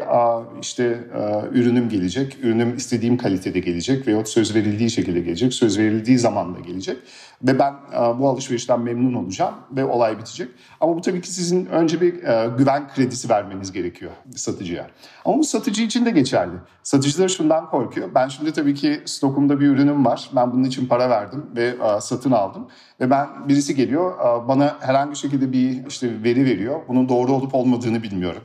işte 0.61 1.07
ürünüm 1.51 1.89
gelecek, 1.89 2.37
ürünüm 2.43 2.77
istediğim 2.77 3.17
kalitede 3.17 3.59
gelecek 3.59 4.07
veyahut 4.07 4.29
söz 4.29 4.55
verildiği 4.55 4.89
şekilde 4.89 5.19
gelecek, 5.19 5.53
söz 5.53 5.77
verildiği 5.79 6.19
zaman 6.19 6.55
da 6.55 6.59
gelecek. 6.59 6.97
Ve 7.43 7.59
ben 7.59 7.73
bu 8.19 8.29
alışverişten 8.29 8.81
memnun 8.81 9.13
olacağım 9.13 9.53
ve 9.71 9.85
olay 9.85 10.17
bitecek. 10.17 10.49
Ama 10.81 10.95
bu 10.95 11.01
tabii 11.01 11.21
ki 11.21 11.33
sizin 11.33 11.65
önce 11.65 12.01
bir 12.01 12.13
güven 12.57 12.87
kredisi 12.95 13.29
vermeniz 13.29 13.71
gerekiyor 13.71 14.11
satıcıya. 14.35 14.87
Ama 15.25 15.37
bu 15.37 15.43
satıcı 15.43 15.83
için 15.83 16.05
de 16.05 16.11
geçerli. 16.11 16.55
Satıcılar 16.83 17.29
şundan 17.29 17.69
korkuyor. 17.69 18.09
Ben 18.15 18.22
şimdi 18.29 18.53
tabii 18.53 18.73
ki 18.73 19.01
stokumda 19.05 19.59
bir 19.59 19.67
ürünüm 19.67 20.05
var. 20.05 20.29
Ben 20.35 20.51
bunun 20.51 20.63
için 20.63 20.87
para 20.87 21.09
verdim 21.09 21.45
ve 21.55 21.75
satın 22.01 22.31
aldım. 22.31 22.67
Ve 22.99 23.09
ben 23.09 23.27
birisi 23.47 23.75
geliyor 23.75 24.13
bana 24.47 24.75
herhangi 24.79 25.15
şekilde 25.15 25.51
bir 25.51 25.87
işte 25.87 26.23
veri 26.23 26.45
veriyor. 26.45 26.79
Bunun 26.87 27.09
doğru 27.09 27.33
olup 27.33 27.55
olmadığını 27.55 28.03
bilmiyorum 28.03 28.41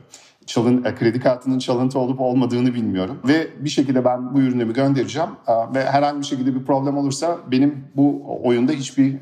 çalın, 0.49 0.83
e, 0.83 0.95
kredi 0.95 1.19
kartının 1.19 1.59
çalıntı 1.59 1.99
olup 1.99 2.21
olmadığını 2.21 2.73
bilmiyorum. 2.73 3.19
Ve 3.27 3.47
bir 3.59 3.69
şekilde 3.69 4.05
ben 4.05 4.33
bu 4.33 4.39
ürünümü 4.39 4.73
göndereceğim 4.73 5.29
ve 5.75 5.85
herhangi 5.85 6.19
bir 6.19 6.25
şekilde 6.25 6.55
bir 6.55 6.65
problem 6.65 6.97
olursa 6.97 7.37
benim 7.51 7.87
bu 7.95 8.23
oyunda 8.43 8.71
hiçbir 8.71 9.17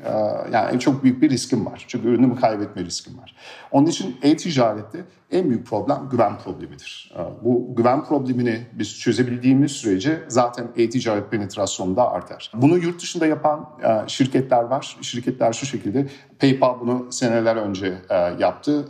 yani 0.52 0.80
çok 0.80 1.04
büyük 1.04 1.22
bir 1.22 1.30
riskim 1.30 1.66
var. 1.66 1.84
Çünkü 1.88 2.08
ürünümü 2.08 2.36
kaybetme 2.36 2.84
riskim 2.84 3.18
var. 3.18 3.34
Onun 3.70 3.86
için 3.86 4.16
e-ticarette 4.22 5.04
en 5.30 5.50
büyük 5.50 5.66
problem 5.66 6.08
güven 6.10 6.38
problemidir. 6.38 7.14
Bu 7.44 7.74
güven 7.76 8.04
problemini 8.04 8.66
biz 8.72 8.98
çözebildiğimiz 8.98 9.72
sürece 9.72 10.22
zaten 10.28 10.68
e-ticaret 10.76 11.30
penetrasyonu 11.30 11.96
da 11.96 12.10
artar. 12.10 12.50
Bunu 12.54 12.78
yurt 12.78 13.02
dışında 13.02 13.26
yapan 13.26 13.68
şirketler 14.06 14.62
var. 14.62 14.96
Şirketler 15.00 15.52
şu 15.52 15.66
şekilde 15.66 16.06
PayPal 16.38 16.80
bunu 16.80 17.12
seneler 17.12 17.56
önce 17.56 17.98
yaptı. 18.38 18.84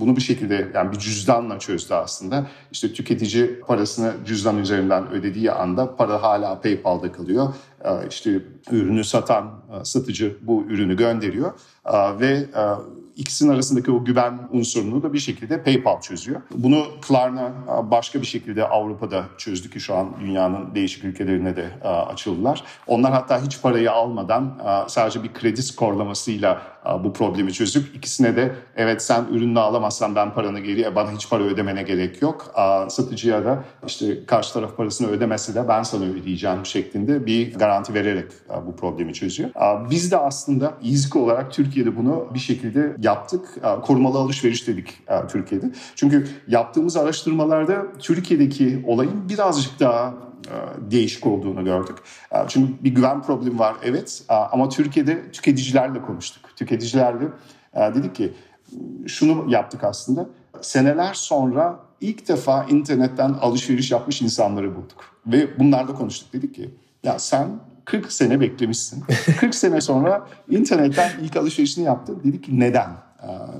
Bunu 0.00 0.16
bir 0.16 0.20
şekilde 0.20 0.68
yani 0.74 0.92
bir 0.92 0.98
cüzdanla 0.98 1.58
çözdü 1.58 1.94
aslında. 1.94 2.46
İşte 2.72 2.92
tüketici 2.92 3.60
parasını 3.60 4.12
cüzdan 4.26 4.58
üzerinden 4.58 5.10
ödediği 5.10 5.52
anda 5.52 5.96
para 5.96 6.22
hala 6.22 6.60
PayPal'da 6.60 7.12
kalıyor. 7.12 7.54
İşte 8.08 8.30
ürünü 8.70 9.04
satan 9.04 9.50
satıcı 9.82 10.36
bu 10.42 10.64
ürünü 10.68 10.96
gönderiyor 10.96 11.52
ve 12.20 12.46
ikisinin 13.22 13.52
arasındaki 13.52 13.90
o 13.90 14.04
güven 14.04 14.48
unsurunu 14.50 15.02
da 15.02 15.12
bir 15.12 15.18
şekilde 15.18 15.62
PayPal 15.62 16.00
çözüyor. 16.00 16.40
Bunu 16.54 16.84
Klarna 17.00 17.52
başka 17.90 18.20
bir 18.20 18.26
şekilde 18.26 18.68
Avrupa'da 18.68 19.24
çözdü 19.38 19.70
ki 19.70 19.80
şu 19.80 19.94
an 19.94 20.08
dünyanın 20.20 20.74
değişik 20.74 21.04
ülkelerine 21.04 21.56
de 21.56 21.70
açıldılar. 21.84 22.64
Onlar 22.86 23.12
hatta 23.12 23.42
hiç 23.42 23.62
parayı 23.62 23.92
almadan 23.92 24.58
sadece 24.88 25.22
bir 25.22 25.32
kredi 25.32 25.62
skorlamasıyla 25.62 26.62
bu 27.04 27.12
problemi 27.12 27.52
çözüp 27.52 27.96
ikisine 27.96 28.36
de 28.36 28.54
evet 28.76 29.02
sen 29.02 29.24
ürününü 29.32 29.60
alamazsan 29.60 30.14
ben 30.14 30.34
paranı 30.34 30.60
geri 30.60 30.94
bana 30.94 31.10
hiç 31.10 31.30
para 31.30 31.42
ödemene 31.42 31.82
gerek 31.82 32.22
yok. 32.22 32.54
Satıcıya 32.88 33.44
da 33.44 33.64
işte 33.86 34.26
karşı 34.26 34.52
taraf 34.52 34.76
parasını 34.76 35.08
ödemese 35.08 35.54
de 35.54 35.68
ben 35.68 35.82
sana 35.82 36.04
ödeyeceğim 36.04 36.66
şeklinde 36.66 37.26
bir 37.26 37.54
garanti 37.54 37.94
vererek 37.94 38.26
bu 38.66 38.76
problemi 38.76 39.14
çözüyor. 39.14 39.50
Biz 39.90 40.12
de 40.12 40.16
aslında 40.16 40.74
İZK 40.82 41.16
olarak 41.16 41.52
Türkiye'de 41.52 41.96
bunu 41.96 42.28
bir 42.34 42.38
şekilde 42.38 42.96
yaptık. 43.02 43.58
Korumalı 43.82 44.18
alışveriş 44.18 44.68
dedik 44.68 45.02
Türkiye'de. 45.28 45.70
Çünkü 45.94 46.28
yaptığımız 46.48 46.96
araştırmalarda 46.96 47.86
Türkiye'deki 47.98 48.84
olayın 48.86 49.28
birazcık 49.28 49.80
daha 49.80 50.14
değişik 50.90 51.26
olduğunu 51.26 51.64
gördük. 51.64 51.96
Çünkü 52.48 52.84
bir 52.84 52.94
güven 52.94 53.22
problemi 53.22 53.58
var 53.58 53.76
evet 53.82 54.24
ama 54.28 54.68
Türkiye'de 54.68 55.32
tüketicilerle 55.32 56.02
konuştuk. 56.02 56.56
Tüketicilerle 56.56 57.28
dedik 57.76 58.14
ki 58.14 58.32
şunu 59.06 59.52
yaptık 59.52 59.84
aslında. 59.84 60.28
Seneler 60.60 61.14
sonra 61.14 61.80
ilk 62.00 62.28
defa 62.28 62.64
internetten 62.64 63.28
alışveriş 63.28 63.90
yapmış 63.90 64.22
insanları 64.22 64.76
bulduk. 64.76 65.04
Ve 65.26 65.58
bunlarla 65.58 65.94
konuştuk. 65.94 66.32
Dedik 66.32 66.54
ki 66.54 66.70
ya 67.02 67.18
sen 67.18 67.48
40 67.84 68.12
sene 68.12 68.40
beklemişsin. 68.40 69.04
40 69.40 69.54
sene 69.54 69.80
sonra 69.80 70.28
internetten 70.50 71.10
ilk 71.22 71.36
alışverişini 71.36 71.84
yaptın. 71.84 72.20
Dedik 72.24 72.44
ki 72.44 72.60
neden? 72.60 72.90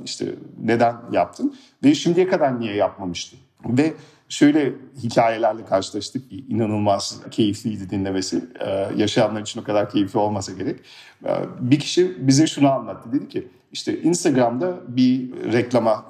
İşte 0.04 0.34
neden 0.64 0.96
yaptın? 1.12 1.54
Ve 1.84 1.94
şimdiye 1.94 2.28
kadar 2.28 2.60
niye 2.60 2.74
yapmamıştın? 2.74 3.38
Ve 3.64 3.94
şöyle 4.32 4.72
hikayelerle 5.02 5.64
karşılaştık 5.64 6.30
ki 6.30 6.44
inanılmaz 6.48 7.20
keyifliydi 7.30 7.90
dinlemesi. 7.90 8.44
Ee, 8.60 8.88
yaşayanlar 8.96 9.40
için 9.40 9.60
o 9.60 9.64
kadar 9.64 9.90
keyifli 9.90 10.18
olmasa 10.18 10.52
gerek. 10.52 10.80
Ee, 11.24 11.28
bir 11.60 11.78
kişi 11.78 12.26
bize 12.26 12.46
şunu 12.46 12.70
anlattı. 12.70 13.12
Dedi 13.12 13.28
ki 13.28 13.48
işte 13.72 14.02
Instagram'da 14.02 14.80
bir 14.88 15.32
reklama, 15.52 16.06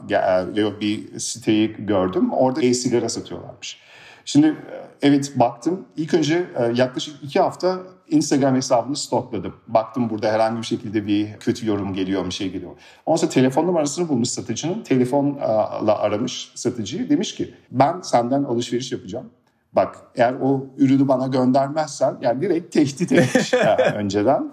bir 0.80 1.18
siteyi 1.18 1.76
gördüm. 1.78 2.32
Orada 2.32 2.62
e-sigara 2.62 3.08
satıyorlarmış. 3.08 3.78
Şimdi 4.24 4.56
evet 5.02 5.32
baktım. 5.36 5.84
İlk 5.96 6.14
önce 6.14 6.46
yaklaşık 6.74 7.24
iki 7.24 7.40
hafta 7.40 7.78
Instagram 8.08 8.56
hesabını 8.56 8.96
stokladım. 8.96 9.54
Baktım 9.68 10.10
burada 10.10 10.32
herhangi 10.32 10.58
bir 10.58 10.66
şekilde 10.66 11.06
bir 11.06 11.32
kötü 11.40 11.66
yorum 11.66 11.94
geliyor, 11.94 12.26
bir 12.26 12.30
şey 12.30 12.50
geliyor. 12.50 12.72
Ondan 13.06 13.16
sonra 13.16 13.30
telefon 13.30 13.66
numarasını 13.66 14.08
bulmuş 14.08 14.28
satıcının. 14.28 14.82
Telefonla 14.82 15.98
aramış 15.98 16.52
satıcıyı. 16.54 17.10
Demiş 17.10 17.34
ki 17.34 17.54
ben 17.70 18.00
senden 18.00 18.44
alışveriş 18.44 18.92
yapacağım. 18.92 19.30
Bak 19.72 19.96
eğer 20.14 20.34
o 20.42 20.66
ürünü 20.78 21.08
bana 21.08 21.26
göndermezsen 21.26 22.16
yani 22.20 22.40
direkt 22.40 22.72
tehdit 22.72 23.12
etmiş 23.12 23.54
önceden. 23.94 24.52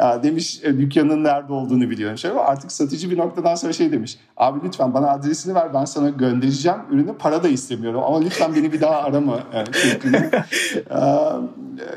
Ya 0.00 0.22
demiş 0.22 0.60
e, 0.62 0.78
dükkanın 0.78 1.24
nerede 1.24 1.52
olduğunu 1.52 1.90
biliyorum. 1.90 2.18
Şöyle 2.18 2.38
artık 2.38 2.72
satıcı 2.72 3.10
bir 3.10 3.18
noktadan 3.18 3.54
sonra 3.54 3.72
şey 3.72 3.92
demiş. 3.92 4.18
Abi 4.36 4.60
lütfen 4.64 4.94
bana 4.94 5.10
adresini 5.10 5.54
ver 5.54 5.74
ben 5.74 5.84
sana 5.84 6.10
göndereceğim 6.10 6.78
ürünü 6.90 7.18
para 7.18 7.42
da 7.42 7.48
istemiyorum 7.48 8.02
ama 8.04 8.20
lütfen 8.20 8.54
beni 8.54 8.72
bir 8.72 8.80
daha 8.80 9.02
arama. 9.02 9.40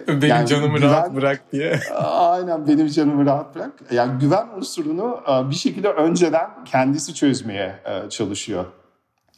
Yani, 0.07 0.22
benim 0.22 0.27
yani 0.27 0.48
canımı 0.48 0.77
güven, 0.77 0.91
rahat 0.91 1.15
bırak 1.15 1.51
diye. 1.51 1.79
Aynen 2.05 2.67
benim 2.67 2.88
canımı 2.88 3.25
rahat 3.25 3.55
bırak. 3.55 3.72
Yani 3.91 4.19
güven 4.19 4.48
unsurunu 4.57 5.22
bir 5.50 5.55
şekilde 5.55 5.89
önceden 5.89 6.50
kendisi 6.65 7.13
çözmeye 7.13 7.75
çalışıyor 8.10 8.65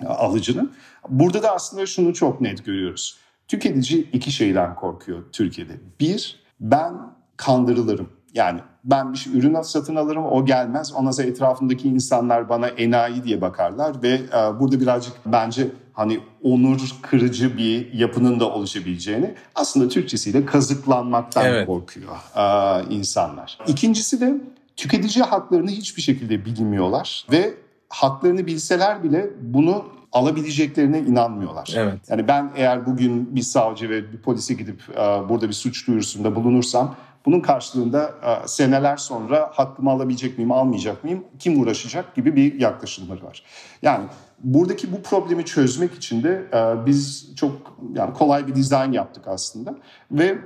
alıcının. 0.05 0.73
Burada 1.09 1.43
da 1.43 1.51
aslında 1.51 1.85
şunu 1.85 2.13
çok 2.13 2.41
net 2.41 2.65
görüyoruz. 2.65 3.17
Tüketici 3.47 4.09
iki 4.13 4.31
şeyden 4.31 4.75
korkuyor 4.75 5.23
Türkiye'de. 5.31 5.73
Bir, 5.99 6.43
ben 6.59 6.93
kandırılırım. 7.37 8.09
Yani 8.35 8.59
ben 8.83 9.13
bir 9.13 9.17
şey, 9.17 9.37
ürün 9.37 9.61
satın 9.61 9.95
alırım 9.95 10.25
o 10.25 10.45
gelmez. 10.45 10.93
Ondan 10.93 11.11
sonra 11.11 11.27
etrafındaki 11.27 11.87
insanlar 11.87 12.49
bana 12.49 12.67
enayi 12.67 13.23
diye 13.23 13.41
bakarlar 13.41 14.03
ve 14.03 14.09
e, 14.09 14.59
burada 14.59 14.79
birazcık 14.79 15.13
bence 15.25 15.67
hani 15.93 16.19
onur 16.43 16.79
kırıcı 17.01 17.57
bir 17.57 17.93
yapının 17.93 18.39
da 18.39 18.49
oluşabileceğini 18.49 19.35
aslında 19.55 19.89
Türkçesiyle 19.89 20.45
kazıklanmaktan 20.45 21.45
evet. 21.45 21.67
korkuyor 21.67 22.15
e, 22.35 22.95
insanlar. 22.95 23.57
İkincisi 23.67 24.21
de 24.21 24.33
tüketici 24.75 25.23
haklarını 25.23 25.69
hiçbir 25.69 26.01
şekilde 26.01 26.45
bilmiyorlar 26.45 27.25
ve 27.31 27.53
haklarını 27.89 28.47
bilseler 28.47 29.03
bile 29.03 29.29
bunu 29.41 29.85
alabileceklerine 30.11 30.99
inanmıyorlar. 30.99 31.73
Evet. 31.75 31.99
Yani 32.09 32.27
ben 32.27 32.51
eğer 32.55 32.85
bugün 32.85 33.35
bir 33.35 33.41
savcı 33.41 33.89
ve 33.89 34.13
bir 34.13 34.17
polise 34.17 34.53
gidip 34.53 34.81
e, 34.89 35.29
burada 35.29 35.47
bir 35.47 35.53
suç 35.53 35.87
duyurusunda 35.87 36.35
bulunursam 36.35 36.95
bunun 37.25 37.39
karşılığında 37.39 38.13
e, 38.23 38.47
seneler 38.47 38.97
sonra 38.97 39.51
hakkımı 39.53 39.91
alabilecek 39.91 40.37
miyim, 40.37 40.51
almayacak 40.51 41.03
mıyım, 41.03 41.23
kim 41.39 41.61
uğraşacak 41.61 42.15
gibi 42.15 42.35
bir 42.35 42.59
yaklaşımları 42.59 43.23
var. 43.23 43.43
Yani 43.81 44.05
buradaki 44.43 44.91
bu 44.91 45.01
problemi 45.01 45.45
çözmek 45.45 45.93
için 45.93 46.23
de 46.23 46.47
e, 46.53 46.85
biz 46.85 47.35
çok 47.35 47.77
yani 47.93 48.13
kolay 48.13 48.47
bir 48.47 48.55
dizayn 48.55 48.91
yaptık 48.91 49.27
aslında 49.27 49.75
ve 50.11 50.37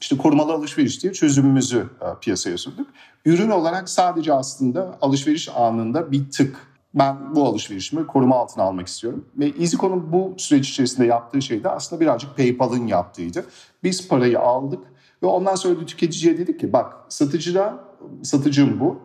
işte 0.00 0.16
korumalı 0.16 0.52
alışveriş 0.52 1.02
diye 1.02 1.12
çözümümüzü 1.12 1.88
e, 2.00 2.06
piyasaya 2.20 2.58
sürdük. 2.58 2.86
Ürün 3.24 3.50
olarak 3.50 3.88
sadece 3.88 4.32
aslında 4.32 4.98
alışveriş 5.02 5.48
anında 5.48 6.12
bir 6.12 6.30
tık 6.30 6.76
ben 6.94 7.34
bu 7.34 7.46
alışverişimi 7.46 8.06
koruma 8.06 8.36
altına 8.36 8.64
almak 8.64 8.86
istiyorum. 8.86 9.24
Ve 9.36 9.46
EasyCon'un 9.46 10.12
bu 10.12 10.34
süreç 10.36 10.68
içerisinde 10.68 11.06
yaptığı 11.06 11.42
şey 11.42 11.64
de 11.64 11.68
aslında 11.68 12.00
birazcık 12.00 12.36
PayPal'ın 12.36 12.86
yaptığıydı. 12.86 13.44
Biz 13.82 14.08
parayı 14.08 14.40
aldık 14.40 14.84
ve 15.22 15.26
ondan 15.26 15.54
sonra 15.54 15.86
tüketiciye 15.86 16.38
dedik 16.38 16.60
ki 16.60 16.72
bak 16.72 16.94
satıcıda, 17.08 17.84
satıcım 18.22 18.80
bu. 18.80 18.98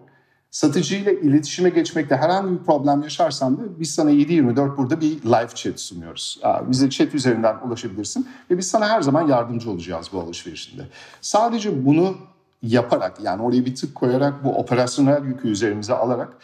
Satıcıyla 0.51 1.11
iletişime 1.11 1.69
geçmekte 1.69 2.15
herhangi 2.15 2.59
bir 2.59 2.65
problem 2.65 3.01
yaşarsan 3.01 3.57
da 3.57 3.79
biz 3.79 3.93
sana 3.93 4.11
7-24 4.11 4.77
burada 4.77 5.01
bir 5.01 5.21
live 5.25 5.55
chat 5.55 5.79
sunuyoruz. 5.79 6.41
Bize 6.67 6.89
chat 6.89 7.15
üzerinden 7.15 7.55
ulaşabilirsin 7.67 8.27
ve 8.51 8.57
biz 8.57 8.67
sana 8.67 8.89
her 8.89 9.01
zaman 9.01 9.27
yardımcı 9.27 9.71
olacağız 9.71 10.09
bu 10.13 10.19
alışverişinde. 10.19 10.81
Sadece 11.21 11.85
bunu 11.85 12.15
yaparak 12.61 13.23
yani 13.23 13.41
oraya 13.41 13.65
bir 13.65 13.75
tık 13.75 13.95
koyarak 13.95 14.43
bu 14.43 14.49
operasyonel 14.49 15.25
yükü 15.25 15.47
üzerimize 15.47 15.93
alarak 15.93 16.37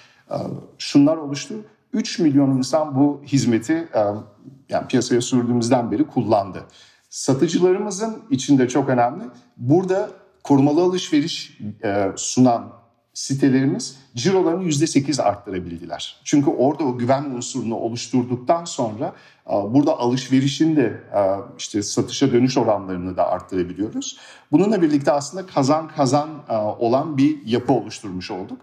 şunlar 0.77 1.17
oluştu. 1.17 1.55
3 1.93 2.19
milyon 2.19 2.57
insan 2.57 2.95
bu 2.95 3.21
hizmeti 3.25 3.87
yani 4.69 4.87
piyasaya 4.89 5.21
sürdüğümüzden 5.21 5.91
beri 5.91 6.07
kullandı. 6.07 6.63
Satıcılarımızın 7.09 8.23
içinde 8.29 8.67
çok 8.67 8.89
önemli. 8.89 9.23
Burada 9.57 10.09
korumalı 10.43 10.81
alışveriş 10.81 11.57
e, 11.83 12.11
sunan 12.15 12.77
sitelerimiz 13.17 13.97
cirolarını 14.15 14.63
%8 14.63 15.21
arttırabildiler. 15.21 16.21
Çünkü 16.23 16.49
orada 16.49 16.83
o 16.83 16.97
güven 16.97 17.23
unsurunu 17.23 17.75
oluşturduktan 17.75 18.65
sonra 18.65 19.13
e, 19.47 19.51
burada 19.51 19.99
alışverişin 19.99 20.75
de 20.75 21.03
e, 21.15 21.21
işte 21.57 21.83
satışa 21.83 22.31
dönüş 22.31 22.57
oranlarını 22.57 23.17
da 23.17 23.27
arttırabiliyoruz. 23.27 24.17
Bununla 24.51 24.81
birlikte 24.81 25.11
aslında 25.11 25.45
kazan 25.45 25.87
kazan 25.87 26.29
e, 26.49 26.55
olan 26.55 27.17
bir 27.17 27.45
yapı 27.45 27.73
oluşturmuş 27.73 28.31
olduk. 28.31 28.61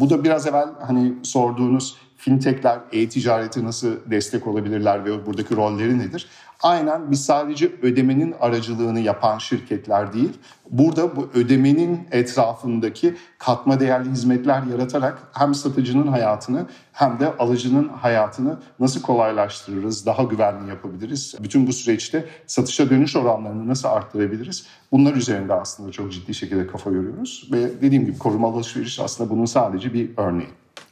Bu 0.00 0.10
da 0.10 0.24
biraz 0.24 0.46
evvel 0.46 0.68
hani 0.86 1.14
sorduğunuz 1.22 1.96
fintechler 2.16 2.80
e-ticareti 2.92 3.64
nasıl 3.64 4.10
destek 4.10 4.46
olabilirler 4.46 5.04
ve 5.04 5.26
buradaki 5.26 5.56
rolleri 5.56 5.98
nedir? 5.98 6.28
Aynen 6.62 7.10
biz 7.10 7.24
sadece 7.24 7.72
ödemenin 7.82 8.34
aracılığını 8.40 9.00
yapan 9.00 9.38
şirketler 9.38 10.12
değil, 10.12 10.38
burada 10.70 11.16
bu 11.16 11.28
ödemenin 11.34 12.08
etrafındaki 12.10 13.16
katma 13.38 13.80
değerli 13.80 14.10
hizmetler 14.10 14.62
yaratarak 14.62 15.18
hem 15.32 15.54
satıcının 15.54 16.06
hayatını 16.06 16.66
hem 16.92 17.20
de 17.20 17.36
alıcının 17.36 17.88
hayatını 17.88 18.58
nasıl 18.80 19.02
kolaylaştırırız, 19.02 20.06
daha 20.06 20.22
güvenli 20.22 20.68
yapabiliriz? 20.68 21.34
Bütün 21.42 21.66
bu 21.66 21.72
süreçte 21.72 22.26
satışa 22.46 22.90
dönüş 22.90 23.16
oranlarını 23.16 23.68
nasıl 23.68 23.88
arttırabiliriz? 23.88 24.66
Bunlar 24.92 25.14
üzerinde 25.14 25.54
aslında 25.54 25.92
çok 25.92 26.12
ciddi 26.12 26.34
şekilde 26.34 26.66
kafa 26.66 26.90
yoruyoruz 26.90 27.48
ve 27.52 27.82
dediğim 27.82 28.06
gibi 28.06 28.18
korumalı 28.18 28.54
alışveriş 28.54 29.00
aslında 29.00 29.30
bunun 29.30 29.44
sadece 29.44 29.94
bir 29.94 30.10
örneği. 30.16 30.48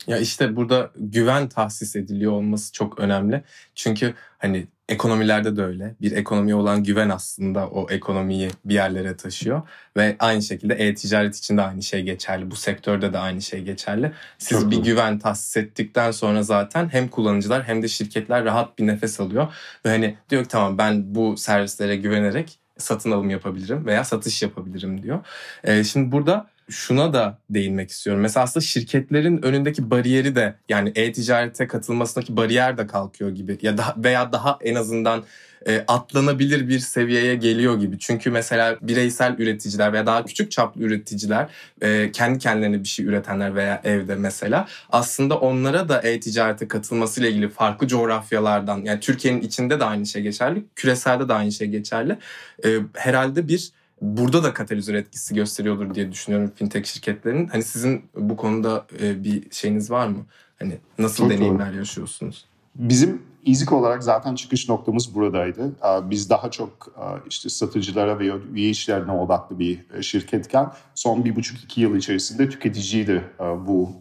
Ya 0.09 0.19
işte 0.19 0.57
burada 0.57 0.91
güven 0.97 1.49
tahsis 1.49 1.97
ediliyor 1.97 2.33
olması 2.33 2.73
çok 2.73 2.99
önemli. 2.99 3.43
Çünkü 3.75 4.15
hani 4.39 4.67
ekonomilerde 4.89 5.57
de 5.57 5.63
öyle. 5.63 5.95
Bir 6.01 6.13
ekonomiye 6.13 6.55
olan 6.55 6.85
güven 6.85 7.09
aslında 7.09 7.69
o 7.69 7.91
ekonomiyi 7.91 8.51
bir 8.65 8.75
yerlere 8.75 9.17
taşıyor. 9.17 9.63
Ve 9.97 10.17
aynı 10.19 10.43
şekilde 10.43 10.75
e-ticaret 10.75 11.37
için 11.37 11.57
de 11.57 11.63
aynı 11.63 11.83
şey 11.83 12.03
geçerli. 12.03 12.51
Bu 12.51 12.57
sektörde 12.57 13.13
de 13.13 13.19
aynı 13.19 13.43
şey 13.43 13.63
geçerli. 13.63 14.13
Siz 14.39 14.61
Çok 14.61 14.71
bir 14.71 14.77
doğru. 14.77 14.85
güven 14.85 15.19
tahsis 15.19 15.57
ettikten 15.57 16.11
sonra 16.11 16.43
zaten 16.43 16.89
hem 16.89 17.09
kullanıcılar 17.09 17.65
hem 17.65 17.83
de 17.83 17.89
şirketler 17.89 18.45
rahat 18.45 18.79
bir 18.79 18.87
nefes 18.87 19.21
alıyor. 19.21 19.55
Ve 19.85 19.89
hani 19.89 20.17
diyor 20.31 20.43
ki 20.43 20.49
tamam 20.49 20.79
ben 20.79 21.15
bu 21.15 21.37
servislere 21.37 21.97
güvenerek 21.97 22.59
satın 22.79 23.11
alım 23.11 23.31
yapabilirim 23.31 23.87
veya 23.87 24.05
satış 24.05 24.43
yapabilirim 24.43 25.03
diyor. 25.03 25.19
Ee, 25.65 25.85
şimdi 25.85 26.13
burada 26.13 26.51
şuna 26.69 27.13
da 27.13 27.39
değinmek 27.51 27.91
istiyorum. 27.91 28.23
Mesela 28.23 28.45
aslında 28.45 28.65
şirketlerin 28.65 29.43
önündeki 29.43 29.91
bariyeri 29.91 30.37
de 30.37 30.55
yani 30.69 30.93
e-ticarete 30.95 31.67
katılmasındaki 31.67 32.37
bariyer 32.37 32.79
de 32.79 32.87
kalkıyor 32.87 33.31
gibi 33.31 33.59
ya 33.63 33.79
da 33.79 33.95
veya 33.97 34.33
daha 34.33 34.59
en 34.61 34.75
azından 34.75 35.25
e, 35.67 35.85
atlanabilir 35.89 36.69
bir 36.69 36.79
seviyeye 36.79 37.35
geliyor 37.35 37.81
gibi. 37.81 37.99
Çünkü 37.99 38.31
mesela 38.31 38.77
bireysel 38.83 39.35
üreticiler 39.39 39.93
veya 39.93 40.07
daha 40.07 40.25
küçük 40.25 40.51
çaplı 40.51 40.83
üreticiler 40.83 41.49
e, 41.83 42.13
kendi 42.13 42.39
kendilerine 42.39 42.83
bir 42.83 42.89
şey 42.89 43.07
üretenler 43.07 43.55
veya 43.55 43.81
evde 43.85 44.15
mesela 44.15 44.69
aslında 44.91 45.39
onlara 45.39 45.89
da 45.89 46.01
e-ticarete 46.01 46.69
katılmasıyla 46.69 47.29
ilgili 47.29 47.49
farklı 47.49 47.87
coğrafyalardan 47.87 48.79
yani 48.85 49.01
Türkiye'nin 49.01 49.41
içinde 49.41 49.81
de 49.81 49.85
aynı 49.85 50.07
şey 50.07 50.23
geçerli, 50.23 50.65
küreselde 50.77 51.29
de 51.29 51.35
aynı 51.35 51.53
şey 51.53 51.69
geçerli. 51.69 52.19
E, 52.65 52.69
herhalde 52.95 53.49
bir 53.49 53.73
burada 54.01 54.43
da 54.43 54.55
katalizör 54.55 54.95
etkisi 54.95 55.35
gösteriyordur 55.35 55.95
diye 55.95 56.13
düşünüyorum 56.13 56.53
fintech 56.57 56.87
şirketlerin. 56.87 57.47
Hani 57.47 57.63
sizin 57.63 58.05
bu 58.17 58.37
konuda 58.37 58.87
e, 59.01 59.25
bir 59.25 59.51
şeyiniz 59.51 59.91
var 59.91 60.09
mı? 60.09 60.27
Hani 60.59 60.79
nasıl 60.99 61.25
Çok 61.25 61.31
deneyimler 61.31 61.71
doğru. 61.71 61.77
yaşıyorsunuz? 61.77 62.45
Bizim 62.75 63.23
İzik 63.45 63.73
olarak 63.73 64.05
zaten 64.05 64.35
çıkış 64.35 64.69
noktamız 64.69 65.15
buradaydı. 65.15 65.73
Biz 66.11 66.31
daha 66.31 66.51
çok 66.51 66.89
işte 67.31 67.49
satıcılara 67.49 68.19
ve 68.19 68.33
üye 68.55 68.71
işlerine 68.71 69.13
odaklı 69.13 69.59
bir 69.59 69.85
e, 69.95 70.03
şirketken 70.03 70.73
son 70.95 71.25
bir 71.25 71.37
buçuk 71.37 71.65
iki 71.65 71.81
yıl 71.81 71.97
içerisinde 71.97 72.49
tüketiciyi 72.49 73.07
de 73.07 73.23
bu 73.67 73.93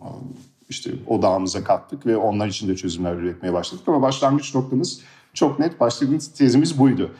işte 0.69 0.91
odağımıza 1.07 1.63
kattık 1.63 2.05
ve 2.05 2.17
onlar 2.17 2.47
için 2.47 2.67
de 2.67 2.75
çözümler 2.75 3.15
üretmeye 3.15 3.53
başladık. 3.53 3.87
Ama 3.87 4.01
başlangıç 4.01 4.55
noktamız 4.55 5.01
çok 5.37 5.59
net 5.59 5.79
başlangıç 5.79 6.27
tezimiz 6.27 6.79
buydu. 6.79 7.11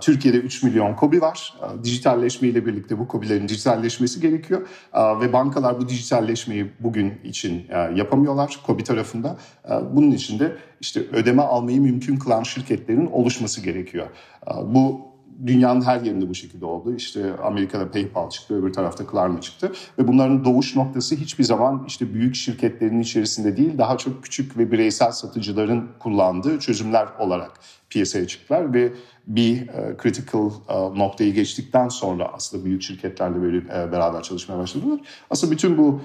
Türkiye'de 0.00 0.38
3 0.38 0.62
milyon 0.62 0.94
kobi 0.94 1.20
var. 1.20 1.54
Dijitalleşme 1.84 2.48
ile 2.48 2.66
birlikte 2.66 2.98
bu 2.98 3.08
kobilerin 3.08 3.48
dijitalleşmesi 3.48 4.20
gerekiyor. 4.20 4.68
Ve 4.94 5.32
bankalar 5.32 5.80
bu 5.80 5.88
dijitalleşmeyi 5.88 6.70
bugün 6.80 7.14
için 7.24 7.66
yapamıyorlar 7.94 8.60
kobi 8.66 8.84
tarafında. 8.84 9.36
Bunun 9.92 10.10
için 10.10 10.38
de 10.38 10.56
işte 10.80 11.00
ödeme 11.00 11.42
almayı 11.42 11.80
mümkün 11.80 12.16
kılan 12.16 12.42
şirketlerin 12.42 13.06
oluşması 13.06 13.60
gerekiyor. 13.60 14.06
Bu 14.64 15.09
dünyanın 15.46 15.82
her 15.82 16.00
yerinde 16.00 16.28
bu 16.28 16.34
şekilde 16.34 16.64
oldu. 16.64 16.94
İşte 16.96 17.36
Amerika'da 17.44 17.90
PayPal 17.90 18.30
çıktı, 18.30 18.54
öbür 18.54 18.72
tarafta 18.72 19.06
Klarna 19.06 19.40
çıktı. 19.40 19.72
Ve 19.98 20.08
bunların 20.08 20.44
doğuş 20.44 20.76
noktası 20.76 21.14
hiçbir 21.14 21.44
zaman 21.44 21.84
işte 21.86 22.14
büyük 22.14 22.34
şirketlerin 22.34 23.00
içerisinde 23.00 23.56
değil, 23.56 23.78
daha 23.78 23.98
çok 23.98 24.22
küçük 24.24 24.58
ve 24.58 24.72
bireysel 24.72 25.12
satıcıların 25.12 25.88
kullandığı 25.98 26.58
çözümler 26.58 27.08
olarak 27.18 27.60
piyasaya 27.90 28.26
çıktılar. 28.26 28.74
Ve 28.74 28.92
bir 29.26 29.68
e, 29.68 29.96
critical 30.02 30.50
e, 30.68 30.98
noktayı 30.98 31.34
geçtikten 31.34 31.88
sonra 31.88 32.30
aslında 32.32 32.64
büyük 32.64 32.82
şirketlerle 32.82 33.42
böyle 33.42 33.56
e, 33.56 33.92
beraber 33.92 34.22
çalışmaya 34.22 34.58
başladılar. 34.58 35.00
Aslında 35.30 35.52
bütün 35.52 35.78
bu 35.78 36.00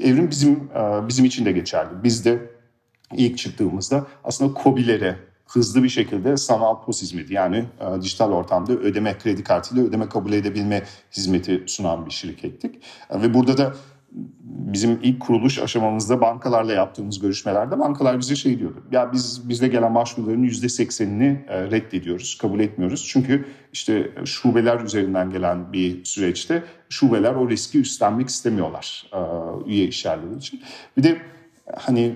evrim 0.00 0.30
bizim 0.30 0.70
bizim 1.08 1.24
için 1.24 1.44
de 1.44 1.52
geçerli. 1.52 1.90
Biz 2.04 2.24
de 2.24 2.50
ilk 3.12 3.38
çıktığımızda 3.38 4.06
aslında 4.24 4.60
COBİ'lere 4.62 5.31
hızlı 5.46 5.82
bir 5.82 5.88
şekilde 5.88 6.36
sanal 6.36 6.82
POS 6.82 7.02
hizmeti 7.02 7.34
yani 7.34 7.64
e, 7.80 8.02
dijital 8.02 8.32
ortamda 8.32 8.72
ödeme 8.72 9.18
kredi 9.18 9.44
kartıyla 9.44 9.84
ödeme 9.84 10.08
kabul 10.08 10.32
edebilme 10.32 10.82
hizmeti 11.16 11.64
sunan 11.66 12.06
bir 12.06 12.10
şirkettik. 12.10 12.74
E, 13.10 13.22
ve 13.22 13.34
burada 13.34 13.58
da 13.58 13.74
bizim 14.42 14.98
ilk 15.02 15.20
kuruluş 15.20 15.58
aşamamızda 15.58 16.20
bankalarla 16.20 16.72
yaptığımız 16.72 17.18
görüşmelerde 17.18 17.78
bankalar 17.78 18.18
bize 18.18 18.36
şey 18.36 18.58
diyordu. 18.58 18.82
Ya 18.92 19.12
biz 19.12 19.48
bizde 19.48 19.68
gelen 19.68 19.94
başvuruların 19.94 20.42
yüzde 20.42 20.68
seksenini 20.68 21.44
e, 21.48 21.70
reddediyoruz, 21.70 22.38
kabul 22.38 22.60
etmiyoruz. 22.60 23.06
Çünkü 23.08 23.46
işte 23.72 24.10
şubeler 24.24 24.80
üzerinden 24.80 25.30
gelen 25.30 25.72
bir 25.72 26.04
süreçte 26.04 26.62
şubeler 26.88 27.34
o 27.34 27.50
riski 27.50 27.80
üstlenmek 27.80 28.28
istemiyorlar 28.28 29.06
e, 29.12 29.20
üye 29.70 29.86
işyerleri 29.86 30.36
için. 30.36 30.60
Bir 30.96 31.02
de 31.02 31.18
hani 31.76 32.14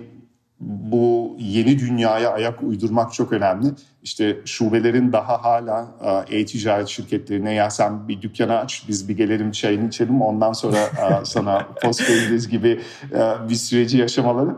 bu 0.60 1.36
yeni 1.38 1.78
dünyaya 1.78 2.32
ayak 2.32 2.62
uydurmak 2.62 3.12
çok 3.12 3.32
önemli. 3.32 3.66
İşte 4.02 4.36
şubelerin 4.44 5.12
daha 5.12 5.44
hala 5.44 5.86
e, 6.30 6.38
e-ticaret 6.38 6.88
şirketlerine 6.88 7.54
ya 7.54 7.70
sen 7.70 8.08
bir 8.08 8.22
dükkanı 8.22 8.58
aç 8.58 8.84
biz 8.88 9.08
bir 9.08 9.16
gelelim 9.16 9.50
çayını 9.50 9.88
içelim 9.88 10.22
ondan 10.22 10.52
sonra 10.52 10.76
e, 10.76 11.24
sana 11.24 11.66
post 11.82 12.10
veririz 12.10 12.48
gibi 12.48 12.80
e, 13.12 13.48
bir 13.48 13.54
süreci 13.54 13.98
yaşamaları. 13.98 14.56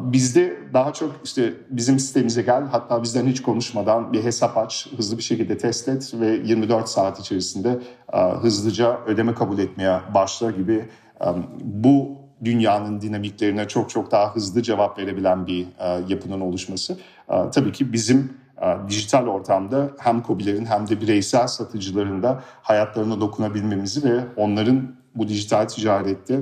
Bizde 0.00 0.56
daha 0.74 0.92
çok 0.92 1.12
işte 1.24 1.54
bizim 1.70 1.98
sitemize 1.98 2.42
gel 2.42 2.62
hatta 2.70 3.02
bizden 3.02 3.26
hiç 3.26 3.42
konuşmadan 3.42 4.12
bir 4.12 4.24
hesap 4.24 4.58
aç 4.58 4.88
hızlı 4.96 5.18
bir 5.18 5.22
şekilde 5.22 5.58
test 5.58 5.88
et 5.88 6.12
ve 6.20 6.26
24 6.26 6.88
saat 6.88 7.20
içerisinde 7.20 7.78
hızlıca 8.40 8.98
ödeme 9.06 9.34
kabul 9.34 9.58
etmeye 9.58 10.00
başla 10.14 10.50
gibi 10.50 10.88
bu 11.62 12.19
dünyanın 12.44 13.00
dinamiklerine 13.00 13.68
çok 13.68 13.90
çok 13.90 14.10
daha 14.10 14.34
hızlı 14.34 14.62
cevap 14.62 14.98
verebilen 14.98 15.46
bir 15.46 15.66
e, 15.78 16.04
yapının 16.08 16.40
oluşması 16.40 16.98
e, 17.28 17.50
tabii 17.50 17.72
ki 17.72 17.92
bizim 17.92 18.32
e, 18.62 18.88
dijital 18.88 19.26
ortamda 19.26 19.90
hem 19.98 20.22
COBİ'lerin 20.22 20.64
hem 20.64 20.88
de 20.88 21.00
bireysel 21.00 21.46
satıcıların 21.46 22.22
da 22.22 22.42
hayatlarına 22.62 23.20
dokunabilmemizi 23.20 24.10
ve 24.10 24.24
onların 24.36 24.94
bu 25.14 25.28
dijital 25.28 25.64
ticarette 25.64 26.40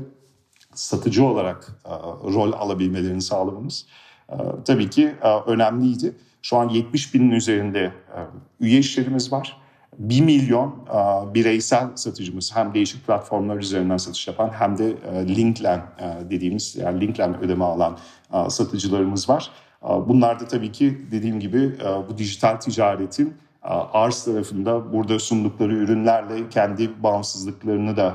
satıcı 0.74 1.24
olarak 1.24 1.68
e, 1.84 1.90
rol 2.32 2.52
alabilmelerini 2.52 3.22
sağlamamız 3.22 3.86
e, 4.28 4.36
tabii 4.64 4.90
ki 4.90 5.14
e, 5.22 5.28
önemliydi. 5.46 6.16
Şu 6.42 6.56
an 6.56 6.68
70 6.68 7.14
binin 7.14 7.30
üzerinde 7.30 7.80
e, 7.80 8.18
üye 8.60 8.78
işlerimiz 8.78 9.32
var. 9.32 9.67
1 9.98 10.20
milyon 10.20 10.68
e, 10.68 11.34
bireysel 11.34 11.88
satıcımız 11.94 12.56
hem 12.56 12.74
değişik 12.74 13.06
platformlar 13.06 13.56
üzerinden 13.56 13.96
satış 13.96 14.28
yapan 14.28 14.48
hem 14.48 14.78
de 14.78 14.90
e, 14.90 15.36
Linklen 15.36 15.78
e, 15.78 16.30
dediğimiz 16.30 16.76
yani 16.76 17.00
Linklen 17.00 17.40
ödeme 17.40 17.64
alan 17.64 17.98
e, 18.34 18.50
satıcılarımız 18.50 19.28
var. 19.28 19.50
E, 19.82 19.86
bunlar 19.86 20.40
da 20.40 20.44
tabii 20.48 20.72
ki 20.72 21.06
dediğim 21.10 21.40
gibi 21.40 21.76
e, 21.84 22.08
bu 22.08 22.18
dijital 22.18 22.56
ticaretin 22.56 23.34
e, 23.64 23.68
arz 23.68 24.24
tarafında 24.24 24.92
burada 24.92 25.18
sundukları 25.18 25.74
ürünlerle 25.74 26.48
kendi 26.48 27.02
bağımsızlıklarını 27.02 27.96
da 27.96 28.14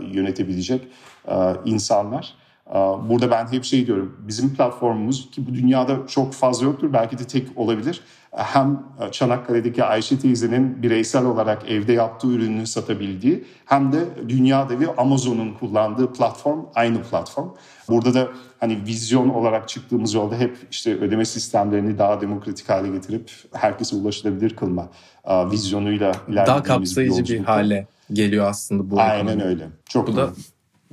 e, 0.00 0.04
yönetebilecek 0.04 0.88
e, 1.28 1.34
insanlar. 1.64 2.41
E, 2.72 2.78
burada 2.78 3.30
ben 3.30 3.52
hep 3.52 3.64
şey 3.64 3.86
diyorum, 3.86 4.16
bizim 4.28 4.54
platformumuz 4.54 5.30
ki 5.30 5.46
bu 5.46 5.54
dünyada 5.54 6.06
çok 6.06 6.32
fazla 6.32 6.66
yoktur, 6.66 6.92
belki 6.92 7.18
de 7.18 7.24
tek 7.24 7.48
olabilir 7.56 8.00
hem 8.36 8.82
Çanakkale'deki 9.12 9.84
Ayşe 9.84 10.18
teyzenin 10.18 10.82
bireysel 10.82 11.24
olarak 11.24 11.70
evde 11.70 11.92
yaptığı 11.92 12.28
ürünü 12.28 12.66
satabildiği 12.66 13.44
hem 13.66 13.92
de 13.92 13.98
dünya 14.28 14.68
devi 14.68 14.88
Amazon'un 14.96 15.54
kullandığı 15.54 16.12
platform 16.12 16.60
aynı 16.74 17.02
platform. 17.02 17.48
Burada 17.88 18.14
da 18.14 18.28
hani 18.60 18.84
vizyon 18.86 19.28
olarak 19.28 19.68
çıktığımız 19.68 20.14
yolda 20.14 20.36
hep 20.36 20.56
işte 20.70 20.96
ödeme 20.96 21.24
sistemlerini 21.24 21.98
daha 21.98 22.20
demokratik 22.20 22.68
hale 22.68 22.88
getirip 22.88 23.30
herkese 23.52 23.96
ulaşılabilir 23.96 24.56
kılma 24.56 24.88
vizyonuyla 25.28 26.10
ilerlediğimiz 26.10 26.46
Daha 26.46 26.62
kapsayıcı 26.62 27.24
bir, 27.24 27.38
bir 27.38 27.44
hale 27.44 27.86
geliyor 28.12 28.46
aslında 28.46 28.90
bu. 28.90 29.00
Aynen 29.00 29.26
ekonomi. 29.26 29.42
öyle. 29.42 29.68
Çok 29.88 30.08
bu 30.08 30.16
da 30.16 30.30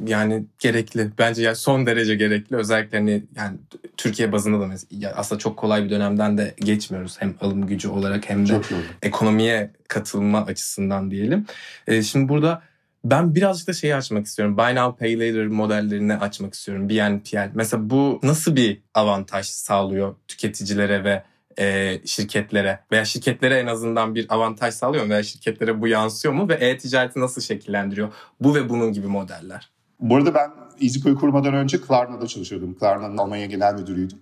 yani 0.06 0.46
gerekli. 0.60 1.12
Bence 1.18 1.42
yani 1.42 1.56
son 1.56 1.86
derece 1.86 2.16
gerekli. 2.16 2.56
Özellikle 2.56 2.98
hani 2.98 3.24
yani 3.36 3.58
Türkiye 3.98 4.32
bazında 4.32 4.60
da 4.60 4.68
mesela 4.68 5.14
aslında 5.16 5.40
çok 5.40 5.58
kolay 5.58 5.84
bir 5.84 5.90
dönemden 5.90 6.38
de 6.38 6.56
geçmiyoruz. 6.58 7.16
Hem 7.20 7.36
alım 7.42 7.68
gücü 7.68 7.88
olarak 7.88 8.30
hem 8.30 8.50
de 8.50 8.62
ekonomiye 9.02 9.72
katılma 9.88 10.46
açısından 10.46 11.12
diyelim. 11.12 11.46
Ee, 11.88 12.02
şimdi 12.04 12.30
burada 12.30 12.62
ben 13.04 13.36
birazcık 13.36 13.68
da 13.68 13.74
şeyi 13.74 13.96
açmak 13.96 14.26
istiyorum. 14.26 14.58
Buy 14.58 14.76
Now 14.76 15.00
Pay 15.00 15.20
Later 15.20 15.48
modellerini 15.48 16.14
açmak 16.14 16.54
istiyorum. 16.54 16.90
BNPL. 16.90 17.52
Mesela 17.54 17.90
bu 17.90 18.20
nasıl 18.24 18.56
bir 18.56 18.82
avantaj 18.94 19.46
sağlıyor 19.46 20.16
tüketicilere 20.28 21.04
ve 21.04 21.24
e, 21.60 22.00
şirketlere 22.06 22.80
veya 22.92 23.06
şirketlere 23.06 23.60
en 23.60 23.68
azından 23.68 24.16
bir 24.16 24.26
avantaj 24.30 24.74
sağlıyor 24.74 25.04
mu 25.04 25.10
veya 25.10 25.24
şirketlere 25.24 25.82
bu 25.82 25.88
yansıyor 25.88 26.34
mu 26.34 26.50
ve 26.50 26.54
e-ticareti 26.54 27.20
nasıl 27.20 27.42
şekillendiriyor? 27.42 28.14
Bu 28.40 28.56
ve 28.56 28.70
bunun 28.70 28.94
gibi 28.94 29.08
modeller. 29.08 29.70
Bu 30.00 30.16
arada 30.16 30.34
ben 30.34 30.52
EasyCo'yu 30.82 31.16
kurmadan 31.16 31.54
önce 31.54 31.82
Klarna'da 31.82 32.28
çalışıyordum. 32.28 32.78
Klarna'nın 32.78 33.18
Almanya 33.18 33.46
Genel 33.46 33.74
Müdürüydüm. 33.74 34.20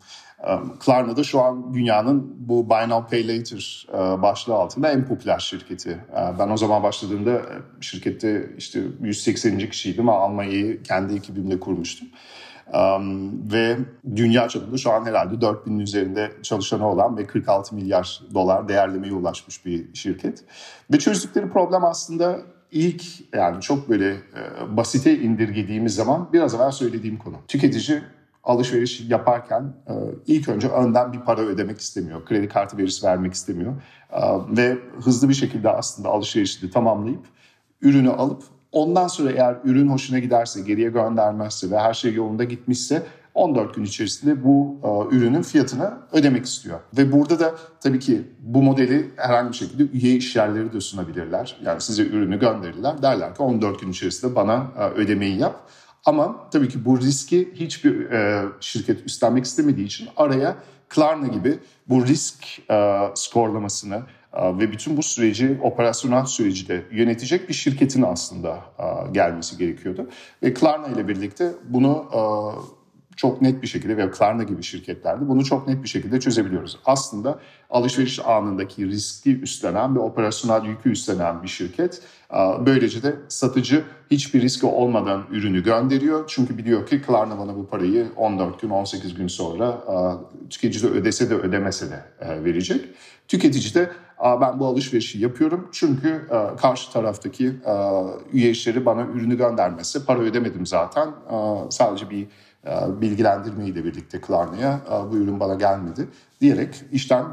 Klarna'da 0.80 1.24
şu 1.24 1.42
an 1.42 1.74
dünyanın 1.74 2.36
bu 2.38 2.70
Buy 2.70 2.90
Now 2.90 3.10
Pay 3.10 3.28
Later 3.28 3.88
başlığı 4.22 4.54
altında 4.54 4.92
en 4.92 5.06
popüler 5.06 5.40
şirketi. 5.40 5.98
Ben 6.40 6.50
o 6.50 6.58
zaman 6.58 6.84
başladığımda 6.84 7.42
şirkette 7.82 8.50
işte 8.58 8.82
180. 9.02 9.58
kişiydim 9.70 10.10
ama 10.10 10.20
Almanya'yı 10.20 10.84
kendi 10.84 11.16
ekibimle 11.16 11.60
kurmuştum. 11.60 12.08
Um, 12.74 13.52
ve 13.52 13.78
dünya 14.16 14.48
çapında 14.48 14.78
şu 14.78 14.92
an 14.92 15.06
herhalde 15.06 15.36
4000'in 15.36 15.80
üzerinde 15.80 16.32
çalışanı 16.44 16.90
olan 16.90 17.18
ve 17.18 17.28
46 17.28 17.76
milyar 17.76 18.22
dolar 18.34 18.68
değerlemeye 18.68 19.14
ulaşmış 19.14 19.66
bir 19.66 19.94
şirket. 19.94 20.44
Ve 20.94 21.00
çözdükleri 21.00 21.50
problem 21.50 21.86
aslında 21.86 22.40
ilk 22.72 23.04
yani 23.34 23.62
çok 23.62 23.90
böyle 23.90 24.10
e, 24.12 24.78
basite 24.78 25.20
indirgediğimiz 25.20 25.96
zaman 25.96 26.30
biraz 26.34 26.56
evvel 26.56 26.72
söylediğim 26.72 27.18
konu. 27.18 27.36
Tüketici 27.48 28.02
alışveriş 28.44 29.02
yaparken 29.02 29.74
e, 29.88 29.94
ilk 30.28 30.50
önce 30.50 30.68
önden 30.68 31.14
bir 31.14 31.20
para 31.20 31.42
ödemek 31.42 31.80
istemiyor. 31.80 32.26
Kredi 32.26 32.50
kartı 32.50 32.78
verisi 32.78 33.06
vermek 33.06 33.34
istemiyor. 33.34 33.74
E, 34.12 34.22
ve 34.58 34.78
hızlı 35.04 35.30
bir 35.30 35.34
şekilde 35.34 35.70
aslında 35.70 36.10
alışverişini 36.10 36.72
tamamlayıp 36.72 37.26
ürünü 37.82 38.10
alıp 38.10 38.44
ondan 38.72 39.08
sonra 39.08 39.32
eğer 39.32 39.58
ürün 39.64 39.88
hoşuna 39.88 40.20
giderse, 40.20 40.62
geriye 40.62 40.90
göndermezse 40.90 41.72
ve 41.72 41.80
her 41.80 41.94
şey 41.94 42.14
yolunda 42.14 42.44
gitmişse 42.44 43.04
14 43.38 43.76
gün 43.76 43.84
içerisinde 43.84 44.44
bu 44.44 44.80
e, 44.84 45.16
ürünün 45.16 45.42
fiyatını 45.42 45.94
ödemek 46.12 46.46
istiyor. 46.46 46.80
Ve 46.98 47.12
burada 47.12 47.40
da 47.40 47.56
tabii 47.82 48.00
ki 48.00 48.22
bu 48.40 48.64
modeli 48.64 49.12
herhangi 49.16 49.52
bir 49.52 49.58
şekilde 49.58 49.84
üye 49.98 50.16
işyerleri 50.16 50.74
de 50.74 50.82
sunabilirler. 50.82 51.58
Yani 51.64 51.82
size 51.82 52.04
ürünü 52.04 52.40
gönderirler. 52.40 53.02
Derler 53.02 53.36
ki 53.36 53.42
14 53.42 53.82
gün 53.82 53.92
içerisinde 53.92 54.36
bana 54.36 54.68
e, 54.80 54.84
ödemeyi 54.84 55.40
yap. 55.40 55.70
Ama 56.06 56.50
tabii 56.52 56.70
ki 56.70 56.86
bu 56.86 57.00
riski 57.00 57.54
hiçbir 57.54 58.12
e, 58.12 58.46
şirket 58.60 59.06
üstlenmek 59.06 59.46
istemediği 59.46 59.86
için 59.86 60.08
araya 60.18 60.56
Klarna 60.90 61.28
gibi 61.28 61.60
bu 61.90 62.06
risk 62.06 62.70
e, 62.72 63.02
skorlamasını 63.16 64.02
e, 64.34 64.58
ve 64.58 64.72
bütün 64.72 64.98
bu 64.98 65.04
süreci, 65.04 65.60
operasyonel 65.64 66.26
süreci 66.26 66.68
de 66.68 66.84
yönetecek 66.92 67.50
bir 67.50 67.54
şirketin 67.54 68.02
aslında 68.02 68.60
e, 68.80 69.12
gelmesi 69.12 69.58
gerekiyordu. 69.58 70.10
Ve 70.44 70.54
Klarna 70.54 70.88
ile 70.88 71.08
birlikte 71.08 71.52
bunu 71.70 72.06
e, 72.14 72.20
çok 73.18 73.42
net 73.42 73.62
bir 73.62 73.68
şekilde 73.68 73.98
veya 73.98 74.12
Klarna 74.12 74.44
gibi 74.44 74.64
şirketlerde 74.64 75.30
bunu 75.30 75.46
çok 75.46 75.68
net 75.68 75.84
bir 75.84 75.88
şekilde 75.88 76.20
çözebiliyoruz. 76.20 76.80
Aslında 76.86 77.40
alışveriş 77.70 78.20
anındaki 78.20 78.88
riski 78.88 79.40
üstlenen 79.40 79.96
ve 79.96 80.00
operasyonel 80.00 80.66
yükü 80.66 80.92
üstlenen 80.92 81.44
bir 81.44 81.48
şirket. 81.48 82.02
Böylece 82.66 83.04
de 83.04 83.16
satıcı 83.28 83.84
hiçbir 84.12 84.42
riski 84.42 84.66
olmadan 84.66 85.24
ürünü 85.32 85.64
gönderiyor. 85.64 86.24
Çünkü 86.28 86.58
biliyor 86.58 86.88
ki 86.88 87.02
Klarna 87.02 87.40
bana 87.40 87.56
bu 87.56 87.68
parayı 87.68 88.08
14 88.16 88.62
gün 88.62 88.70
18 88.70 89.14
gün 89.14 89.28
sonra 89.28 89.78
tüketici 90.50 90.84
de 90.84 90.88
ödese 90.88 91.30
de 91.30 91.36
ödemese 91.36 91.92
de 91.92 92.04
e, 92.20 92.44
verecek. 92.44 92.86
Tüketici 93.28 93.74
de 93.74 93.92
ben 94.24 94.60
bu 94.60 94.66
alışverişi 94.66 95.20
yapıyorum 95.20 95.70
çünkü 95.72 96.28
karşı 96.58 96.92
taraftaki 96.92 97.52
üye 98.34 98.50
işleri 98.50 98.86
bana 98.86 99.02
ürünü 99.02 99.38
göndermesi 99.38 100.06
para 100.06 100.20
ödemedim 100.20 100.66
zaten 100.66 101.10
sadece 101.70 102.10
bir 102.10 102.28
bilgilendirmeyle 103.02 103.86
birlikte 103.86 104.22
Klarna'ya 104.22 104.82
bu 105.12 105.18
ürün 105.18 105.40
bana 105.40 105.56
gelmedi 105.56 106.08
diyerek 106.42 106.76
işten 106.92 107.26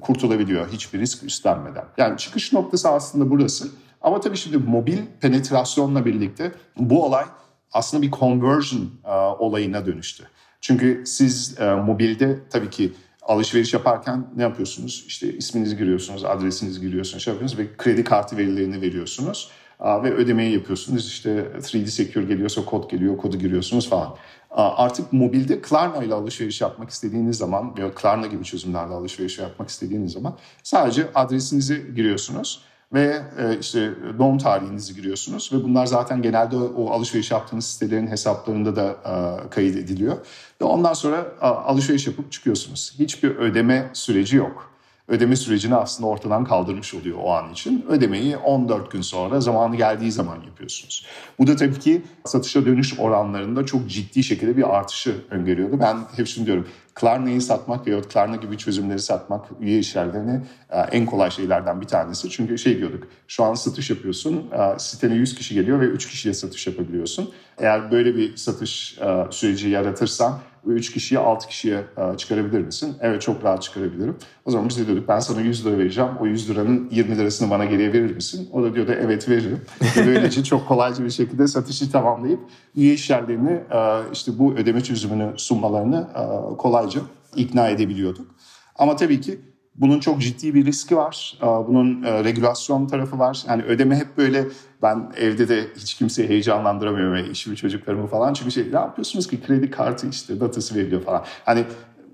kurtulabiliyor 0.00 0.68
hiçbir 0.68 0.98
risk 0.98 1.22
üstlenmeden. 1.22 1.84
Yani 1.96 2.18
çıkış 2.18 2.52
noktası 2.52 2.88
aslında 2.88 3.30
burası. 3.30 3.68
Ama 4.00 4.20
tabii 4.20 4.36
şimdi 4.36 4.56
mobil 4.58 4.98
penetrasyonla 5.20 6.04
birlikte 6.04 6.52
bu 6.76 7.04
olay 7.04 7.24
aslında 7.72 8.02
bir 8.02 8.10
conversion 8.10 8.90
olayına 9.38 9.86
dönüştü. 9.86 10.24
Çünkü 10.60 11.02
siz 11.06 11.58
mobilde 11.60 12.38
tabii 12.50 12.70
ki 12.70 12.92
alışveriş 13.22 13.74
yaparken 13.74 14.26
ne 14.36 14.42
yapıyorsunuz? 14.42 15.04
İşte 15.06 15.32
isminizi 15.32 15.76
giriyorsunuz, 15.76 16.24
adresinizi 16.24 16.80
giriyorsunuz, 16.80 17.24
şey 17.24 17.34
yapıyorsunuz 17.34 17.64
ve 17.64 17.76
kredi 17.76 18.04
kartı 18.04 18.36
verilerini 18.36 18.80
veriyorsunuz. 18.80 19.50
Ve 19.84 20.14
ödemeyi 20.14 20.52
yapıyorsunuz. 20.52 21.06
İşte 21.06 21.46
3D 21.58 21.86
Secure 21.86 22.24
geliyorsa 22.24 22.64
kod 22.64 22.90
geliyor, 22.90 23.16
kodu 23.16 23.38
giriyorsunuz 23.38 23.88
falan. 23.88 24.16
Artık 24.50 25.12
mobilde 25.12 25.60
Klarna 25.60 26.04
ile 26.04 26.14
alışveriş 26.14 26.60
yapmak 26.60 26.90
istediğiniz 26.90 27.38
zaman 27.38 27.76
veya 27.78 27.94
Klarna 27.94 28.26
gibi 28.26 28.44
çözümlerle 28.44 28.94
alışveriş 28.94 29.38
yapmak 29.38 29.68
istediğiniz 29.68 30.12
zaman 30.12 30.36
sadece 30.62 31.08
adresinizi 31.14 31.94
giriyorsunuz 31.96 32.64
ve 32.94 33.22
e, 33.38 33.58
işte 33.60 33.92
doğum 34.18 34.38
tarihinizi 34.38 34.94
giriyorsunuz 34.94 35.50
ve 35.52 35.64
bunlar 35.64 35.86
zaten 35.86 36.22
genelde 36.22 36.56
o 36.56 36.90
alışveriş 36.90 37.30
yaptığınız 37.30 37.66
sitelerin 37.66 38.06
hesaplarında 38.06 38.76
da 38.76 38.88
e, 38.90 39.50
kayıt 39.50 39.76
ediliyor. 39.76 40.16
Ve 40.60 40.64
ondan 40.64 40.92
sonra 40.92 41.26
alışveriş 41.40 42.06
yapıp 42.06 42.32
çıkıyorsunuz. 42.32 42.94
Hiçbir 42.98 43.36
ödeme 43.36 43.90
süreci 43.92 44.36
yok 44.36 44.71
ödeme 45.12 45.36
sürecini 45.36 45.74
aslında 45.74 46.08
ortadan 46.08 46.44
kaldırmış 46.44 46.94
oluyor 46.94 47.18
o 47.22 47.32
an 47.32 47.52
için. 47.52 47.86
Ödemeyi 47.88 48.36
14 48.36 48.90
gün 48.90 49.00
sonra 49.00 49.40
zamanı 49.40 49.76
geldiği 49.76 50.12
zaman 50.12 50.36
yapıyorsunuz. 50.42 51.06
Bu 51.38 51.46
da 51.46 51.56
tabii 51.56 51.78
ki 51.78 52.02
satışa 52.24 52.66
dönüş 52.66 52.98
oranlarında 52.98 53.66
çok 53.66 53.90
ciddi 53.90 54.24
şekilde 54.24 54.56
bir 54.56 54.76
artışı 54.76 55.16
öngörüyordu. 55.30 55.80
Ben 55.80 55.96
hep 56.16 56.26
şunu 56.26 56.46
diyorum. 56.46 56.66
Klarna'yı 56.94 57.42
satmak 57.42 57.86
veya 57.86 58.02
Klarna 58.02 58.36
gibi 58.36 58.58
çözümleri 58.58 58.98
satmak 58.98 59.44
üye 59.60 59.78
işlerlerini 59.78 60.40
e, 60.70 60.78
en 60.78 61.06
kolay 61.06 61.30
şeylerden 61.30 61.80
bir 61.80 61.86
tanesi. 61.86 62.30
Çünkü 62.30 62.58
şey 62.58 62.78
diyorduk 62.78 63.08
şu 63.28 63.44
an 63.44 63.54
satış 63.54 63.90
yapıyorsun 63.90 64.50
e, 64.52 64.78
sitene 64.78 65.14
100 65.14 65.34
kişi 65.34 65.54
geliyor 65.54 65.80
ve 65.80 65.84
3 65.84 66.08
kişiye 66.08 66.34
satış 66.34 66.66
yapabiliyorsun. 66.66 67.30
Eğer 67.58 67.90
böyle 67.90 68.16
bir 68.16 68.36
satış 68.36 68.98
e, 68.98 69.26
süreci 69.30 69.68
yaratırsan 69.68 70.38
3 70.66 70.92
kişiye 70.92 71.20
6 71.20 71.48
kişiye 71.48 71.84
çıkarabilir 72.16 72.60
misin? 72.60 72.96
Evet 73.00 73.22
çok 73.22 73.44
rahat 73.44 73.62
çıkarabilirim. 73.62 74.16
O 74.44 74.50
zaman 74.50 74.68
biz 74.68 74.78
de 74.78 74.86
diyorduk 74.86 75.08
ben 75.08 75.18
sana 75.18 75.40
100 75.40 75.66
lira 75.66 75.78
vereceğim. 75.78 76.10
O 76.20 76.26
100 76.26 76.50
liranın 76.50 76.88
20 76.90 77.18
lirasını 77.18 77.50
bana 77.50 77.64
geriye 77.64 77.92
verir 77.92 78.14
misin? 78.14 78.48
O 78.52 78.62
da 78.62 78.74
diyordu 78.74 78.92
evet 79.00 79.28
veririm. 79.28 79.60
Böylece 79.96 80.44
çok 80.44 80.68
kolayca 80.68 81.04
bir 81.04 81.10
şekilde 81.10 81.46
satışı 81.46 81.92
tamamlayıp 81.92 82.40
üye 82.76 82.94
işlerlerini 82.94 83.60
işte 84.12 84.38
bu 84.38 84.52
ödeme 84.52 84.80
çözümünü 84.80 85.32
sunmalarını 85.36 86.06
kolayca 86.58 87.00
ikna 87.36 87.68
edebiliyorduk. 87.68 88.26
Ama 88.76 88.96
tabii 88.96 89.20
ki 89.20 89.40
bunun 89.74 90.00
çok 90.00 90.20
ciddi 90.20 90.54
bir 90.54 90.66
riski 90.66 90.96
var. 90.96 91.38
Bunun 91.42 92.02
e, 92.02 92.24
regülasyon 92.24 92.86
tarafı 92.86 93.18
var. 93.18 93.42
Yani 93.48 93.62
ödeme 93.62 93.96
hep 93.96 94.16
böyle 94.16 94.44
ben 94.82 95.12
evde 95.16 95.48
de 95.48 95.66
hiç 95.76 95.94
kimseyi 95.94 96.28
heyecanlandıramıyorum. 96.28 97.16
Yani 97.16 97.28
işimi 97.28 97.56
çocuklarımı 97.56 98.06
falan. 98.06 98.34
Çünkü 98.34 98.50
şey 98.50 98.72
ne 98.72 98.76
yapıyorsunuz 98.76 99.26
ki 99.26 99.42
kredi 99.46 99.70
kartı 99.70 100.08
işte 100.08 100.40
datası 100.40 100.74
veriliyor 100.74 101.02
falan. 101.02 101.24
Hani 101.44 101.64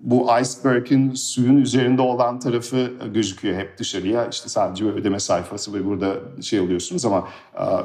bu 0.00 0.28
iceberg'in 0.40 1.14
suyun 1.14 1.56
üzerinde 1.56 2.02
olan 2.02 2.38
tarafı 2.38 2.92
gözüküyor 3.14 3.58
hep 3.58 3.78
dışarıya. 3.78 4.28
İşte 4.28 4.48
sadece 4.48 4.84
ödeme 4.84 5.20
sayfası 5.20 5.74
ve 5.74 5.84
burada 5.84 6.14
şey 6.42 6.60
oluyorsunuz 6.60 7.04
ama 7.04 7.28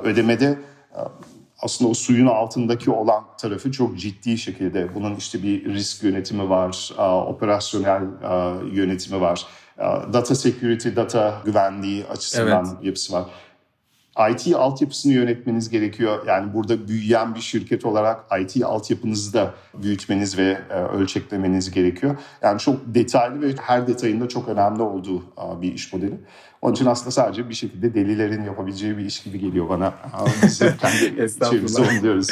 ödemede 0.04 0.60
aslında 1.60 1.92
o 1.92 1.94
suyun 1.94 2.28
altındaki 2.28 2.92
olan 2.92 3.24
tarafı 3.38 3.72
çok 3.72 4.00
ciddi 4.00 4.38
şekilde 4.38 4.96
bunun 4.96 5.16
işte 5.16 5.44
bir 5.44 5.66
risk 5.66 6.04
yönetimi 6.04 6.50
var, 6.50 6.94
operasyonel 7.28 8.04
yönetimi 8.72 9.22
var, 9.22 9.46
data 10.14 10.36
security, 10.36 10.90
data 10.96 11.42
güvenliği 11.46 12.06
açısından 12.06 12.66
evet. 12.66 12.86
yapısı 12.86 13.14
var. 13.14 13.26
IT 14.32 14.56
altyapısını 14.56 15.14
yönetmeniz 15.14 15.70
gerekiyor. 15.70 16.28
Yani 16.28 16.54
burada 16.54 16.88
büyüyen 16.88 17.36
bir 17.36 17.40
şirket 17.40 17.86
olarak 17.86 18.26
IT 18.42 18.64
altyapınızı 18.64 19.34
da 19.34 19.54
büyütmeniz 19.74 20.38
ve 20.38 20.58
e, 20.70 20.74
ölçeklemeniz 20.74 21.72
gerekiyor. 21.72 22.16
Yani 22.42 22.60
çok 22.60 22.80
detaylı 22.86 23.42
ve 23.42 23.56
her 23.62 23.88
detayında 23.88 24.28
çok 24.28 24.48
önemli 24.48 24.82
olduğu 24.82 25.24
bir 25.62 25.74
iş 25.74 25.94
modeli. 25.94 26.20
Onun 26.64 26.74
için 26.74 26.86
aslında 26.86 27.12
sadece 27.12 27.50
bir 27.50 27.54
şekilde 27.54 27.94
delilerin 27.94 28.44
yapabileceği 28.44 28.98
bir 28.98 29.06
iş 29.06 29.24
gibi 29.24 29.40
geliyor 29.40 29.70
bana. 29.70 29.94
Biz 30.44 30.60
kendi 30.60 31.24
içerimizi 31.26 31.82
onu 31.82 32.02
diyoruz. 32.02 32.30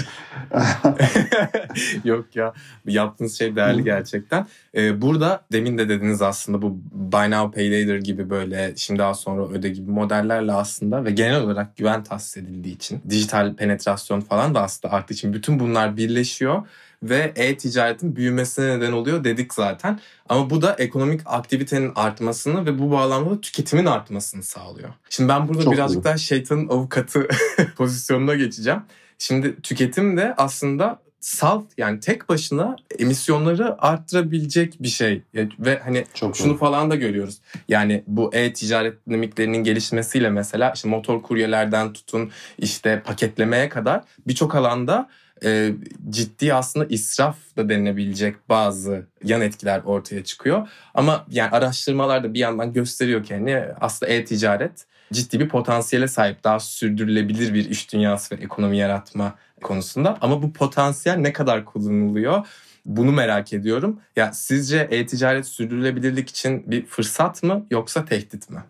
Yok 2.03 2.35
ya 2.35 2.53
yaptığınız 2.85 3.37
şey 3.37 3.55
değerli 3.55 3.83
gerçekten. 3.83 4.47
Ee, 4.75 5.01
burada 5.01 5.41
demin 5.51 5.77
de 5.77 5.89
dediniz 5.89 6.21
aslında 6.21 6.61
bu 6.61 6.79
Buy 6.91 7.31
Now 7.31 7.55
Pay 7.55 7.71
Later 7.71 7.97
gibi 7.97 8.29
böyle 8.29 8.73
şimdi 8.75 8.99
daha 8.99 9.13
sonra 9.13 9.47
öde 9.47 9.69
gibi 9.69 9.91
modellerle 9.91 10.53
aslında 10.53 11.05
ve 11.05 11.11
genel 11.11 11.41
olarak 11.41 11.77
güven 11.77 12.03
tahsis 12.03 12.37
edildiği 12.37 12.75
için 12.75 13.01
dijital 13.09 13.55
penetrasyon 13.55 14.21
falan 14.21 14.55
da 14.55 14.61
aslında 14.61 14.93
arttığı 14.93 15.13
için 15.13 15.33
bütün 15.33 15.59
bunlar 15.59 15.97
birleşiyor 15.97 16.67
ve 17.03 17.31
e-ticaretin 17.35 18.15
büyümesine 18.15 18.77
neden 18.79 18.91
oluyor 18.91 19.23
dedik 19.23 19.53
zaten. 19.53 19.99
Ama 20.29 20.49
bu 20.49 20.61
da 20.61 20.73
ekonomik 20.73 21.21
aktivitenin 21.25 21.91
artmasını 21.95 22.65
ve 22.65 22.79
bu 22.79 22.91
bağlamda 22.91 23.29
da 23.29 23.41
tüketimin 23.41 23.85
artmasını 23.85 24.43
sağlıyor. 24.43 24.89
Şimdi 25.09 25.29
ben 25.29 25.47
burada 25.47 25.63
Çok 25.63 25.73
birazcık 25.73 26.01
iyi. 26.01 26.03
daha 26.03 26.17
şeytanın 26.17 26.67
avukatı 26.67 27.27
pozisyonuna 27.77 28.35
geçeceğim. 28.35 28.81
Şimdi 29.17 29.61
tüketim 29.61 30.17
de 30.17 30.33
aslında 30.37 30.99
salt 31.19 31.65
yani 31.77 31.99
tek 31.99 32.29
başına 32.29 32.75
emisyonları 32.99 33.81
arttırabilecek 33.81 34.83
bir 34.83 34.87
şey 34.87 35.23
ve 35.59 35.79
hani 35.83 36.05
Çok 36.13 36.37
şunu 36.37 36.49
doğru. 36.49 36.57
falan 36.57 36.91
da 36.91 36.95
görüyoruz. 36.95 37.37
Yani 37.67 38.03
bu 38.07 38.33
e-ticaret 38.33 39.07
dinamiklerinin 39.07 39.63
gelişmesiyle 39.63 40.29
mesela 40.29 40.71
işte 40.75 40.89
motor 40.89 41.21
kuryelerden 41.21 41.93
tutun 41.93 42.31
işte 42.57 43.01
paketlemeye 43.05 43.69
kadar 43.69 44.03
birçok 44.27 44.55
alanda 44.55 45.09
e, 45.43 45.73
ciddi 46.09 46.53
aslında 46.53 46.85
israf 46.85 47.37
da 47.57 47.69
denilebilecek 47.69 48.49
bazı 48.49 49.05
yan 49.23 49.41
etkiler 49.41 49.81
ortaya 49.85 50.23
çıkıyor. 50.23 50.67
Ama 50.93 51.25
yani 51.29 51.49
araştırmalar 51.51 52.23
da 52.23 52.33
bir 52.33 52.39
yandan 52.39 52.73
gösteriyor 52.73 53.23
ki 53.23 53.33
hani 53.33 53.63
aslında 53.81 54.11
e-ticaret 54.11 54.85
ciddi 55.13 55.39
bir 55.39 55.49
potansiyele 55.49 56.07
sahip. 56.07 56.43
Daha 56.43 56.59
sürdürülebilir 56.59 57.53
bir 57.53 57.69
iş 57.69 57.93
dünyası 57.93 58.35
ve 58.35 58.41
ekonomi 58.41 58.77
yaratma 58.77 59.35
konusunda. 59.61 60.17
Ama 60.21 60.43
bu 60.43 60.53
potansiyel 60.53 61.15
ne 61.15 61.33
kadar 61.33 61.65
kullanılıyor? 61.65 62.47
Bunu 62.85 63.11
merak 63.11 63.53
ediyorum. 63.53 63.99
Ya 64.15 64.33
sizce 64.33 64.87
e-ticaret 64.91 65.45
sürdürülebilirlik 65.45 66.29
için 66.29 66.71
bir 66.71 66.85
fırsat 66.85 67.43
mı 67.43 67.65
yoksa 67.71 68.05
tehdit 68.05 68.49
mi? 68.49 68.63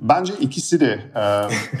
Bence 0.00 0.32
ikisi 0.40 0.80
de 0.80 1.00
e, 1.16 1.22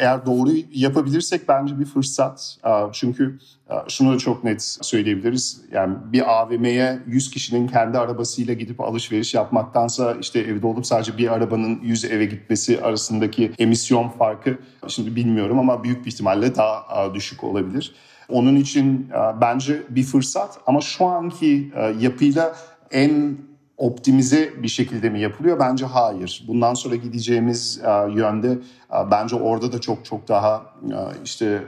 eğer 0.00 0.26
doğru 0.26 0.50
yapabilirsek 0.72 1.48
bence 1.48 1.78
bir 1.80 1.84
fırsat. 1.84 2.56
E, 2.66 2.70
çünkü 2.92 3.38
e, 3.70 3.74
şunu 3.88 4.14
da 4.14 4.18
çok 4.18 4.44
net 4.44 4.62
söyleyebiliriz. 4.62 5.60
Yani 5.72 5.96
bir 6.04 6.40
AVM'ye 6.40 6.98
100 7.06 7.30
kişinin 7.30 7.68
kendi 7.68 7.98
arabasıyla 7.98 8.54
gidip 8.54 8.80
alışveriş 8.80 9.34
yapmaktansa 9.34 10.16
işte 10.20 10.40
evde 10.40 10.66
olup 10.66 10.86
sadece 10.86 11.18
bir 11.18 11.32
arabanın 11.32 11.80
100 11.82 12.04
eve 12.04 12.24
gitmesi 12.24 12.80
arasındaki 12.82 13.52
emisyon 13.58 14.08
farkı 14.08 14.58
şimdi 14.88 15.16
bilmiyorum 15.16 15.58
ama 15.58 15.84
büyük 15.84 16.04
bir 16.06 16.10
ihtimalle 16.10 16.56
daha 16.56 17.14
düşük 17.14 17.44
olabilir. 17.44 17.94
Onun 18.28 18.56
için 18.56 19.10
bence 19.40 19.82
bir 19.88 20.02
fırsat 20.02 20.58
ama 20.66 20.80
şu 20.80 21.04
anki 21.04 21.72
yapıyla 22.00 22.56
en 22.90 23.36
optimize 23.80 24.62
bir 24.62 24.68
şekilde 24.68 25.10
mi 25.10 25.20
yapılıyor? 25.20 25.58
Bence 25.58 25.86
hayır. 25.86 26.44
Bundan 26.48 26.74
sonra 26.74 26.96
gideceğimiz 26.96 27.80
e, 27.84 28.12
yönde 28.12 28.50
e, 28.92 29.10
bence 29.10 29.36
orada 29.36 29.72
da 29.72 29.80
çok 29.80 30.04
çok 30.04 30.28
daha 30.28 30.62
e, 30.84 30.98
işte 31.24 31.62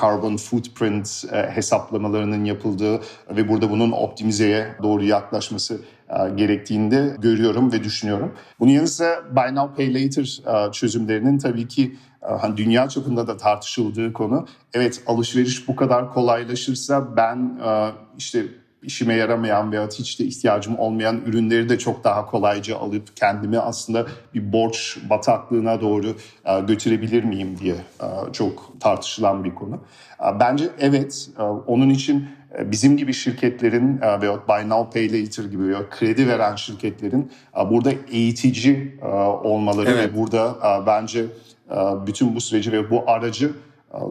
carbon 0.00 0.36
footprint 0.36 1.24
hesaplamalarının 1.30 2.44
yapıldığı 2.44 3.00
ve 3.30 3.48
burada 3.48 3.70
bunun 3.70 3.92
optimizeye 3.92 4.66
doğru 4.82 5.04
yaklaşması 5.04 5.80
gerektiğinde 6.36 7.16
görüyorum 7.18 7.72
ve 7.72 7.84
düşünüyorum. 7.84 8.32
Bunun 8.60 8.70
yanı 8.70 8.88
sıra 8.88 9.36
Buy 9.36 9.54
Now 9.54 9.76
Pay 9.76 9.94
Later 9.94 10.42
çözümlerinin 10.72 11.38
tabii 11.38 11.68
ki 11.68 11.96
hani 12.20 12.56
dünya 12.56 12.88
çapında 12.88 13.26
da 13.26 13.36
tartışıldığı 13.36 14.12
konu. 14.12 14.46
Evet 14.74 15.02
alışveriş 15.06 15.68
bu 15.68 15.76
kadar 15.76 16.12
kolaylaşırsa 16.12 17.16
ben 17.16 17.58
işte 18.18 18.46
işime 18.82 19.14
yaramayan 19.14 19.72
veya 19.72 19.86
hiç 19.86 20.20
de 20.20 20.24
ihtiyacım 20.24 20.78
olmayan 20.78 21.20
ürünleri 21.26 21.68
de 21.68 21.78
çok 21.78 22.04
daha 22.04 22.26
kolayca 22.26 22.78
alıp 22.78 23.16
kendimi 23.16 23.58
aslında 23.58 24.06
bir 24.34 24.52
borç 24.52 24.98
bataklığına 25.10 25.80
doğru 25.80 26.06
e, 26.44 26.60
götürebilir 26.60 27.24
miyim 27.24 27.58
diye 27.60 27.74
e, 27.74 28.32
çok 28.32 28.80
tartışılan 28.80 29.44
bir 29.44 29.54
konu. 29.54 29.74
E, 30.20 30.40
bence 30.40 30.68
evet 30.78 31.30
onun 31.66 31.90
için 31.90 32.28
bizim 32.58 32.96
gibi 32.96 33.14
şirketlerin 33.14 34.00
veya 34.00 34.48
Buy 34.48 34.68
Now 34.68 34.90
Pay 35.00 35.22
Later 35.22 35.44
gibi 35.44 35.68
veya 35.68 35.90
kredi 35.90 36.28
veren 36.28 36.56
şirketlerin 36.56 37.30
burada 37.70 37.92
eğitici 38.12 38.98
olmaları 39.42 39.90
evet. 39.90 40.12
ve 40.12 40.16
burada 40.16 40.56
bence 40.86 41.24
bütün 42.06 42.36
bu 42.36 42.40
süreci 42.40 42.72
ve 42.72 42.90
bu 42.90 43.04
aracı 43.06 43.52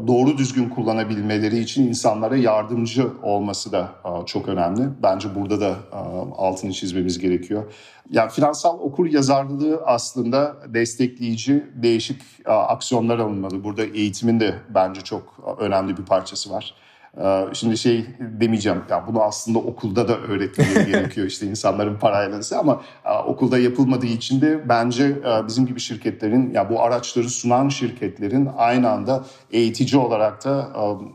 doğru 0.08 0.38
düzgün 0.38 0.70
kullanabilmeleri 0.70 1.60
için 1.60 1.88
insanlara 1.88 2.36
yardımcı 2.36 3.08
olması 3.24 3.72
da 3.72 3.90
çok 4.26 4.48
önemli. 4.48 4.82
Bence 5.04 5.36
burada 5.36 5.62
da 5.62 5.76
altını 6.38 6.74
çizmemiz 6.74 7.20
gerekiyor. 7.20 7.74
Yani 8.10 8.32
finansal 8.32 8.80
okur 8.80 9.06
yazarlığı 9.06 9.82
aslında 9.86 10.56
destekleyici 10.68 11.66
değişik 11.76 12.22
aksiyonlar 12.46 13.20
alınmalı. 13.20 13.64
Burada 13.64 13.84
eğitimin 13.86 14.40
de 14.40 14.56
bence 14.70 15.02
çok 15.02 15.56
önemli 15.60 15.98
bir 15.98 16.06
parçası 16.06 16.52
var. 16.52 16.76
Ee, 17.18 17.46
şimdi 17.54 17.78
şey 17.78 18.06
demeyeceğim 18.20 18.82
ya 18.90 19.08
bunu 19.08 19.22
aslında 19.22 19.60
okulda 19.60 20.08
da 20.08 20.18
öğretmeye 20.18 20.74
gerekiyor 20.92 21.28
işte 21.28 21.48
insanların 21.48 21.98
parayla 21.98 22.40
ama 22.60 22.82
e, 23.06 23.18
okulda 23.18 23.60
yapılmadığı 23.60 24.06
için 24.06 24.42
de 24.42 24.70
bence 24.70 25.06
e, 25.06 25.48
bizim 25.48 25.66
gibi 25.66 25.80
şirketlerin 25.80 26.54
ya 26.54 26.70
bu 26.70 26.82
araçları 26.82 27.30
sunan 27.30 27.70
şirketlerin 27.70 28.50
aynı 28.58 28.90
anda 28.90 29.26
eğitici 29.52 30.02
olarak 30.02 30.46
da 30.46 30.70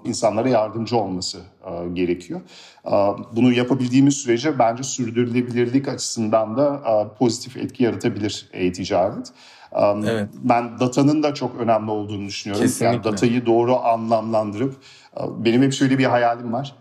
e, 0.04 0.08
insanlara 0.08 0.48
yardımcı 0.48 0.96
olması 0.96 1.38
gerekiyor. 1.92 2.40
Bunu 3.32 3.52
yapabildiğimiz 3.52 4.14
sürece 4.14 4.58
bence 4.58 4.82
sürdürülebilirlik 4.82 5.88
açısından 5.88 6.56
da 6.56 6.82
pozitif 7.18 7.56
etki 7.56 7.84
yaratabilir 7.84 8.48
e-ticaret. 8.52 9.32
Evet. 10.04 10.28
Ben 10.42 10.78
datanın 10.80 11.22
da 11.22 11.34
çok 11.34 11.60
önemli 11.60 11.90
olduğunu 11.90 12.26
düşünüyorum. 12.26 12.66
Kesinlikle. 12.66 12.86
Yani 12.86 13.04
datayı 13.04 13.46
doğru 13.46 13.76
anlamlandırıp 13.76 14.76
benim 15.38 15.62
hep 15.62 15.72
şöyle 15.72 15.98
bir 15.98 16.04
hayalim 16.04 16.52
var. 16.52 16.74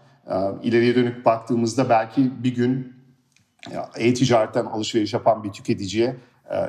İleriye 0.64 0.96
dönük 0.96 1.26
baktığımızda 1.26 1.90
belki 1.90 2.44
bir 2.44 2.56
gün 2.56 2.96
e-ticaretten 3.98 4.66
alışveriş 4.66 5.14
yapan 5.14 5.44
bir 5.44 5.52
tüketiciye 5.52 6.16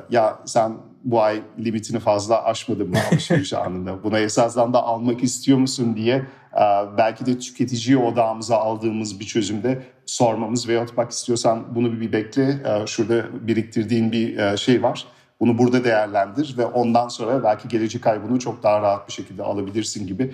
ya 0.09 0.39
sen 0.45 0.73
bu 1.03 1.21
ay 1.21 1.41
limitini 1.59 1.99
fazla 1.99 2.43
aşmadın 2.43 2.89
mı 2.89 2.97
alışveriş 3.11 3.53
anında? 3.53 4.03
Buna 4.03 4.19
esasdan 4.19 4.73
da 4.73 4.83
almak 4.83 5.23
istiyor 5.23 5.57
musun 5.57 5.95
diye 5.95 6.25
belki 6.97 7.25
de 7.25 7.39
tüketiciyi 7.39 7.97
odağımıza 7.97 8.57
aldığımız 8.57 9.19
bir 9.19 9.25
çözümde 9.25 9.83
sormamız 10.05 10.69
veyahut 10.69 10.97
bak 10.97 11.11
istiyorsan 11.11 11.75
bunu 11.75 12.01
bir 12.01 12.11
bekle 12.11 12.63
şurada 12.85 13.47
biriktirdiğin 13.47 14.11
bir 14.11 14.57
şey 14.57 14.83
var 14.83 15.07
bunu 15.39 15.57
burada 15.57 15.83
değerlendir 15.83 16.55
ve 16.57 16.65
ondan 16.65 17.07
sonra 17.07 17.43
belki 17.43 17.67
gelecek 17.67 18.07
ay 18.07 18.23
bunu 18.23 18.39
çok 18.39 18.63
daha 18.63 18.81
rahat 18.81 19.07
bir 19.07 19.13
şekilde 19.13 19.43
alabilirsin 19.43 20.07
gibi 20.07 20.33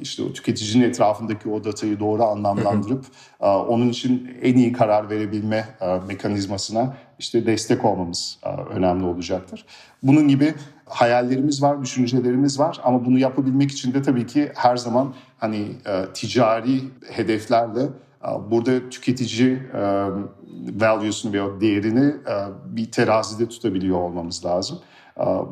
işte 0.00 0.22
o 0.22 0.32
tüketicinin 0.32 0.84
etrafındaki 0.84 1.48
o 1.48 1.64
datayı 1.64 2.00
doğru 2.00 2.24
anlamlandırıp 2.24 3.04
onun 3.40 3.88
için 3.88 4.38
en 4.42 4.56
iyi 4.56 4.72
karar 4.72 5.10
verebilme 5.10 5.68
mekanizmasına 6.08 6.96
işte 7.18 7.46
destek 7.46 7.84
olmamız 7.84 8.38
önemli 8.70 9.04
olacaktır. 9.04 9.64
Bunun 10.02 10.28
gibi 10.28 10.54
hayallerimiz 10.86 11.62
var, 11.62 11.82
düşüncelerimiz 11.82 12.58
var 12.58 12.80
ama 12.84 13.04
bunu 13.04 13.18
yapabilmek 13.18 13.70
için 13.70 13.94
de 13.94 14.02
tabii 14.02 14.26
ki 14.26 14.52
her 14.54 14.76
zaman 14.76 15.14
hani 15.38 15.68
ticari 16.14 16.80
hedeflerle 17.10 17.80
burada 18.50 18.88
tüketici 18.90 19.58
value'sunu 20.80 21.32
veya 21.32 21.60
değerini 21.60 22.14
bir 22.66 22.90
terazide 22.90 23.48
tutabiliyor 23.48 23.98
olmamız 23.98 24.44
lazım. 24.44 24.78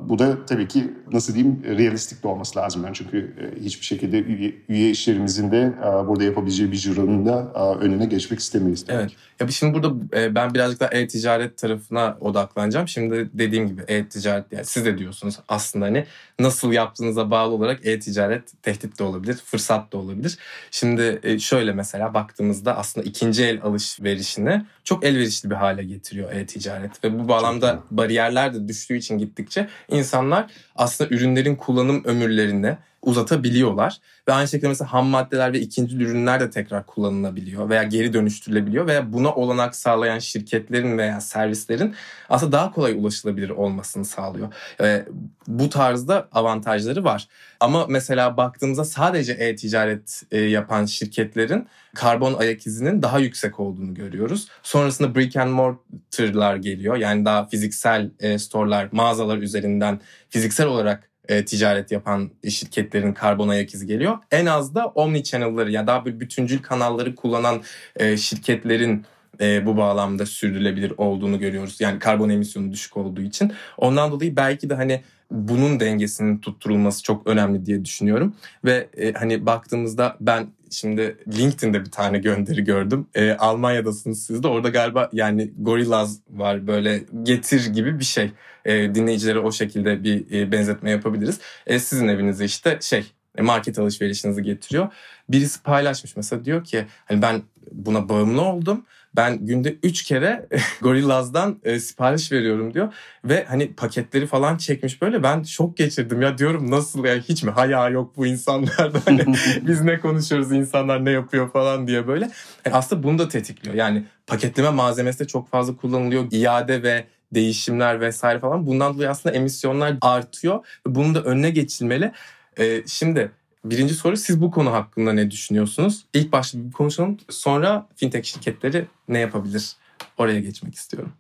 Bu 0.09 0.19
da 0.19 0.47
tabii 0.47 0.69
ki 0.69 0.95
nasıl 1.13 1.35
diyeyim 1.35 1.63
realistik 1.65 2.23
de 2.23 2.29
olması 2.29 2.59
lazım. 2.59 2.85
Yani 2.85 2.95
çünkü 2.95 3.35
hiçbir 3.61 3.85
şekilde 3.87 4.23
üye, 4.23 4.55
üye 4.69 4.91
işlerimizin 4.91 5.51
de 5.51 5.73
burada 6.09 6.25
yapabileceği 6.25 6.73
bir 6.73 6.77
cironun 6.77 7.27
da 7.27 7.53
önüne 7.81 8.07
geçmek 8.07 8.41
istemeyiz. 8.41 8.85
Evet. 8.89 9.11
Ya 9.41 9.49
şimdi 9.49 9.75
burada 9.75 10.11
ben 10.35 10.55
birazcık 10.55 10.81
daha 10.81 10.91
e-ticaret 10.91 11.59
tarafına 11.59 12.17
odaklanacağım. 12.21 12.89
Şimdi 12.89 13.31
dediğim 13.35 13.69
gibi 13.69 13.83
e-ticaret 13.89 14.53
yani 14.53 14.65
siz 14.65 14.85
de 14.85 14.99
diyorsunuz 14.99 15.39
aslında 15.49 15.85
hani 15.85 16.07
nasıl 16.39 16.73
yaptığınıza 16.73 17.31
bağlı 17.31 17.55
olarak 17.55 17.87
e-ticaret 17.87 18.63
tehdit 18.63 18.99
de 18.99 19.05
olabilir, 19.05 19.35
fırsat 19.45 19.93
da 19.93 19.99
olabilir. 19.99 20.39
Şimdi 20.71 21.21
şöyle 21.41 21.73
mesela 21.73 22.15
baktığımızda 22.15 22.77
aslında 22.77 23.07
ikinci 23.07 23.45
el 23.45 23.63
alışverişini 23.63 24.65
çok 24.85 25.05
elverişli 25.05 25.51
bir 25.51 25.55
hale 25.55 25.85
getiriyor 25.85 26.33
e-ticaret 26.33 27.05
ve 27.05 27.19
bu 27.19 27.29
bağlamda 27.29 27.83
bariyerler 27.91 28.55
de 28.55 28.69
düştüğü 28.69 28.97
için 28.97 29.19
gittikçe 29.19 29.69
insanlar 29.89 30.51
aslında 30.77 31.15
ürünlerin 31.15 31.57
kullanım 31.57 32.05
ömürlerini 32.05 32.77
uzatabiliyorlar. 33.03 33.99
Ve 34.29 34.33
aynı 34.33 34.49
şekilde 34.49 34.69
mesela 34.69 34.93
ham 34.93 35.07
maddeler 35.07 35.53
ve 35.53 35.61
ikinci 35.61 35.97
ürünler 35.97 36.41
de 36.41 36.51
tekrar 36.51 36.87
kullanılabiliyor 36.87 37.69
veya 37.69 37.83
geri 37.83 38.13
dönüştürülebiliyor 38.13 38.87
veya 38.87 39.13
buna 39.13 39.35
olanak 39.35 39.77
sağlayan 39.77 40.19
şirketlerin 40.19 40.99
veya 40.99 41.21
servislerin 41.21 41.95
aslında 42.29 42.53
daha 42.53 42.73
kolay 42.73 42.93
ulaşılabilir 42.93 43.51
olmasını 43.51 44.05
sağlıyor. 44.05 44.53
Ve 44.81 45.07
bu 45.47 45.69
tarzda 45.69 46.29
avantajları 46.33 47.05
var. 47.05 47.29
Ama 47.61 47.87
mesela 47.87 48.37
baktığımızda 48.37 48.85
sadece 48.85 49.33
e-ticaret 49.33 50.23
e, 50.31 50.39
yapan 50.39 50.85
şirketlerin 50.85 51.67
karbon 51.95 52.35
ayak 52.35 52.67
izinin 52.67 53.03
daha 53.03 53.19
yüksek 53.19 53.61
olduğunu 53.61 53.95
görüyoruz. 53.95 54.49
Sonrasında 54.63 55.15
brick 55.15 55.37
and 55.37 55.51
mortar'lar 55.51 56.57
geliyor. 56.57 56.97
Yani 56.97 57.25
daha 57.25 57.47
fiziksel 57.47 58.11
e, 58.21 58.39
store'lar, 58.39 58.89
mağazalar 58.93 59.39
üzerinden 59.39 60.01
fiziksel 60.29 60.67
olarak 60.67 61.10
e, 61.31 61.45
ticaret 61.45 61.93
yapan 61.93 62.31
şirketlerin 62.49 63.13
karbon 63.13 63.49
ayak 63.49 63.75
izi 63.75 63.87
geliyor. 63.87 64.19
En 64.31 64.47
az 64.47 64.75
da 64.75 64.87
omni 64.87 65.23
channel'ları 65.25 65.71
ya 65.71 65.87
daha 65.87 66.07
bir 66.07 66.21
bütüncül 66.21 66.63
kanalları 66.63 67.15
kullanan 67.15 67.63
e, 67.97 68.17
şirketlerin 68.17 69.05
e, 69.41 69.67
bu 69.67 69.77
bağlamda 69.77 70.27
sürdürülebilir 70.27 70.93
olduğunu 70.97 71.39
görüyoruz. 71.39 71.81
Yani 71.81 71.99
karbon 71.99 72.29
emisyonu 72.29 72.73
düşük 72.73 72.97
olduğu 72.97 73.23
için. 73.23 73.53
Ondan 73.77 74.13
dolayı 74.13 74.37
belki 74.37 74.71
de 74.71 74.75
hani 74.75 75.03
bunun 75.31 75.81
dengesinin 75.81 76.39
tutturulması 76.39 77.03
çok 77.03 77.27
önemli 77.27 77.67
diye 77.67 77.85
düşünüyorum. 77.85 78.35
Ve 78.65 78.89
e, 78.97 79.13
hani 79.13 79.47
baktığımızda 79.47 80.17
ben 80.21 80.47
şimdi 80.71 81.17
LinkedIn'de 81.39 81.81
bir 81.81 81.91
tane 81.91 82.19
gönderi 82.29 82.65
gördüm. 82.65 83.07
E, 83.15 83.33
Almanya'dasınız 83.33 84.23
siz 84.27 84.43
de 84.43 84.49
orada 84.49 84.69
galiba 84.69 85.11
yani 85.13 85.53
Gorillaz 85.59 86.21
var 86.31 86.67
böyle 86.67 87.05
getir 87.23 87.67
gibi 87.67 87.99
bir 87.99 88.05
şey. 88.05 88.31
E, 88.65 88.95
dinleyicilere 88.95 89.39
o 89.39 89.53
şekilde 89.53 90.05
bir 90.05 90.41
e, 90.41 90.53
benzetme 90.53 90.91
yapabiliriz. 90.91 91.41
E, 91.67 91.79
sizin 91.79 92.09
evinize 92.09 92.45
işte 92.45 92.79
şey 92.81 93.13
e, 93.39 93.43
market 93.43 93.79
alışverişinizi 93.79 94.43
getiriyor. 94.43 94.93
Birisi 95.29 95.63
paylaşmış 95.63 96.17
mesela 96.17 96.45
diyor 96.45 96.65
ki 96.65 96.87
hani 97.05 97.23
ben 97.23 97.43
buna 97.73 98.09
bağımlı 98.09 98.43
oldum 98.43 98.85
ben 99.17 99.47
günde 99.47 99.77
3 99.83 100.03
kere 100.03 100.49
Gorillaz'dan 100.81 101.61
e, 101.65 101.81
sipariş 101.81 102.33
veriyorum 102.33 102.75
diyor. 102.75 102.95
Ve 103.25 103.45
hani 103.49 103.75
paketleri 103.75 104.27
falan 104.27 104.57
çekmiş 104.57 105.03
böyle 105.03 105.23
ben 105.23 105.43
şok 105.43 105.77
geçirdim 105.77 106.23
ya 106.23 106.39
diyorum 106.39 106.71
nasıl 106.71 107.05
ya 107.05 107.17
hiç 107.17 107.43
mi 107.43 107.51
haya 107.51 107.89
yok 107.89 108.17
bu 108.17 108.27
insanlarda 108.27 109.01
hani 109.05 109.25
biz 109.67 109.81
ne 109.81 110.01
konuşuyoruz 110.01 110.53
insanlar 110.53 111.05
ne 111.05 111.11
yapıyor 111.11 111.51
falan 111.51 111.87
diye 111.87 112.07
böyle. 112.07 112.31
Yani 112.67 112.77
aslında 112.77 113.03
bunu 113.03 113.19
da 113.19 113.29
tetikliyor 113.29 113.75
yani 113.77 114.05
paketleme 114.27 114.71
malzemesi 114.71 115.19
de 115.19 115.27
çok 115.27 115.51
fazla 115.51 115.77
kullanılıyor. 115.77 116.25
iade 116.33 116.83
ve 116.83 117.05
değişimler 117.35 118.01
vesaire 118.01 118.39
falan 118.39 118.67
bundan 118.67 118.95
dolayı 118.95 119.11
aslında 119.11 119.35
emisyonlar 119.35 119.97
artıyor 120.01 120.67
ve 120.87 120.95
bunun 120.95 121.15
da 121.15 121.23
önüne 121.23 121.51
geçilmeli. 121.51 122.13
Ee, 122.59 122.83
şimdi 122.87 123.31
Birinci 123.65 123.95
soru 123.95 124.17
siz 124.17 124.41
bu 124.41 124.51
konu 124.51 124.73
hakkında 124.73 125.13
ne 125.13 125.31
düşünüyorsunuz? 125.31 126.07
İlk 126.15 126.33
başta 126.33 126.59
bir 126.59 126.73
konuşalım. 126.73 127.19
Sonra 127.29 127.89
fintech 127.97 128.25
şirketleri 128.25 128.87
ne 129.09 129.19
yapabilir? 129.19 129.73
Oraya 130.19 130.41
geçmek 130.41 130.75
istiyorum. 130.75 131.13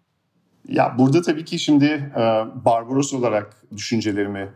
Ya 0.69 0.95
burada 0.99 1.23
tabii 1.23 1.45
ki 1.45 1.59
şimdi 1.59 1.85
e, 2.17 2.21
Barbaros 2.65 3.15
olarak 3.15 3.57
düşüncelerimi 3.77 4.49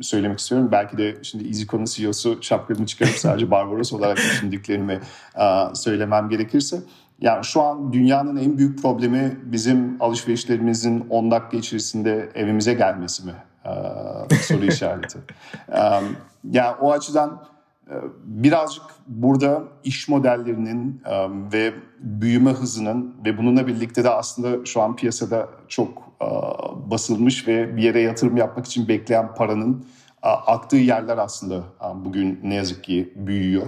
söylemek 0.00 0.38
istiyorum. 0.38 0.68
Belki 0.72 0.98
de 0.98 1.18
şimdi 1.22 1.48
EasyCon'un 1.48 1.84
CEO'su 1.84 2.38
şapkamı 2.40 2.86
çıkarıp 2.86 3.14
sadece 3.14 3.50
Barbaros 3.50 3.92
olarak 3.92 4.16
düşündüklerimi 4.16 5.00
e, 5.40 5.74
söylemem 5.74 6.28
gerekirse. 6.28 6.82
Yani 7.20 7.44
şu 7.44 7.62
an 7.62 7.92
dünyanın 7.92 8.36
en 8.36 8.58
büyük 8.58 8.82
problemi 8.82 9.38
bizim 9.44 10.02
alışverişlerimizin 10.02 11.06
10 11.10 11.30
dakika 11.30 11.56
içerisinde 11.56 12.30
evimize 12.34 12.74
gelmesi 12.74 13.26
mi? 13.26 13.32
Ee, 13.66 14.34
soru 14.34 14.64
işareti. 14.64 15.18
Ee, 15.68 15.80
yani 16.50 16.76
o 16.80 16.92
açıdan 16.92 17.42
e, 17.90 17.94
birazcık 18.24 18.84
burada 19.06 19.62
iş 19.84 20.08
modellerinin 20.08 21.02
e, 21.06 21.28
ve 21.52 21.74
büyüme 21.98 22.50
hızının 22.50 23.14
ve 23.24 23.38
bununla 23.38 23.66
birlikte 23.66 24.04
de 24.04 24.10
aslında 24.10 24.64
şu 24.64 24.82
an 24.82 24.96
piyasada 24.96 25.48
çok 25.68 26.02
e, 26.22 26.26
basılmış 26.90 27.48
ve 27.48 27.76
bir 27.76 27.82
yere 27.82 28.00
yatırım 28.00 28.36
yapmak 28.36 28.66
için 28.66 28.88
bekleyen 28.88 29.34
paranın 29.34 29.86
aktığı 30.22 30.76
yerler 30.76 31.18
aslında 31.18 31.62
bugün 31.94 32.40
ne 32.42 32.54
yazık 32.54 32.84
ki 32.84 33.12
büyüyor. 33.16 33.66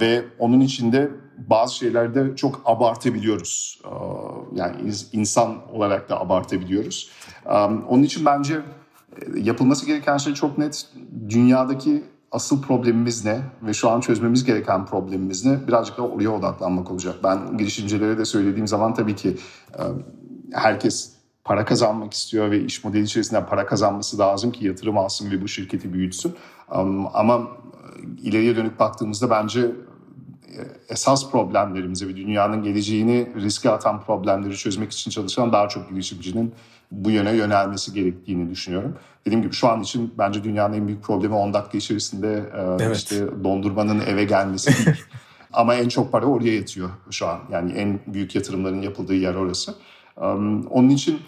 Ve 0.00 0.24
onun 0.38 0.60
içinde 0.60 1.10
bazı 1.38 1.74
şeylerde 1.74 2.36
çok 2.36 2.62
abartabiliyoruz. 2.64 3.82
Yani 4.54 4.76
insan 5.12 5.70
olarak 5.72 6.08
da 6.08 6.20
abartabiliyoruz. 6.20 7.10
Onun 7.88 8.02
için 8.02 8.26
bence 8.26 8.60
yapılması 9.36 9.86
gereken 9.86 10.16
şey 10.16 10.34
çok 10.34 10.58
net. 10.58 10.86
Dünyadaki 11.28 12.04
asıl 12.32 12.62
problemimiz 12.62 13.24
ne 13.24 13.40
ve 13.62 13.74
şu 13.74 13.90
an 13.90 14.00
çözmemiz 14.00 14.44
gereken 14.44 14.86
problemimiz 14.86 15.44
ne? 15.44 15.68
Birazcık 15.68 15.98
da 15.98 16.02
oraya 16.02 16.30
odaklanmak 16.30 16.90
olacak. 16.90 17.14
Ben 17.24 17.58
girişimcilere 17.58 18.18
de 18.18 18.24
söylediğim 18.24 18.66
zaman 18.66 18.94
tabii 18.94 19.16
ki 19.16 19.36
e, 19.78 19.82
herkes 20.52 21.16
para 21.44 21.64
kazanmak 21.64 22.14
istiyor 22.14 22.50
ve 22.50 22.64
iş 22.64 22.84
modeli 22.84 23.02
içerisinde 23.02 23.46
para 23.46 23.66
kazanması 23.66 24.18
lazım 24.18 24.52
ki 24.52 24.66
yatırım 24.66 24.98
alsın 24.98 25.30
ve 25.30 25.42
bu 25.42 25.48
şirketi 25.48 25.92
büyütsün. 25.92 26.34
Ama 27.14 27.48
ileriye 28.22 28.56
dönük 28.56 28.80
baktığımızda 28.80 29.30
bence 29.30 29.70
esas 30.88 31.30
problemlerimizi 31.30 32.08
ve 32.08 32.16
dünyanın 32.16 32.62
geleceğini 32.62 33.28
riske 33.36 33.70
atan 33.70 34.00
problemleri 34.00 34.56
çözmek 34.56 34.92
için 34.92 35.10
çalışan 35.10 35.52
daha 35.52 35.68
çok 35.68 35.90
girişimcinin 35.90 36.54
bu 36.90 37.10
yöne 37.10 37.36
yönelmesi 37.36 37.92
gerektiğini 37.92 38.50
düşünüyorum. 38.50 38.96
Dediğim 39.26 39.42
gibi 39.42 39.52
şu 39.52 39.68
an 39.68 39.82
için 39.82 40.14
bence 40.18 40.44
dünyanın 40.44 40.74
en 40.74 40.86
büyük 40.86 41.02
problemi 41.02 41.34
10 41.34 41.54
dakika 41.54 41.78
içerisinde 41.78 42.50
e, 42.56 42.84
evet. 42.84 42.96
işte 42.96 43.44
dondurmanın 43.44 44.00
eve 44.00 44.24
gelmesi 44.24 44.86
değil. 44.86 44.96
Ama 45.52 45.74
en 45.74 45.88
çok 45.88 46.12
para 46.12 46.26
oraya 46.26 46.54
yatıyor 46.54 46.90
şu 47.10 47.26
an. 47.26 47.38
Yani 47.52 47.72
en 47.72 48.00
büyük 48.06 48.34
yatırımların 48.34 48.82
yapıldığı 48.82 49.14
yer 49.14 49.34
orası. 49.34 49.74
Onun 50.70 50.88
için 50.88 51.20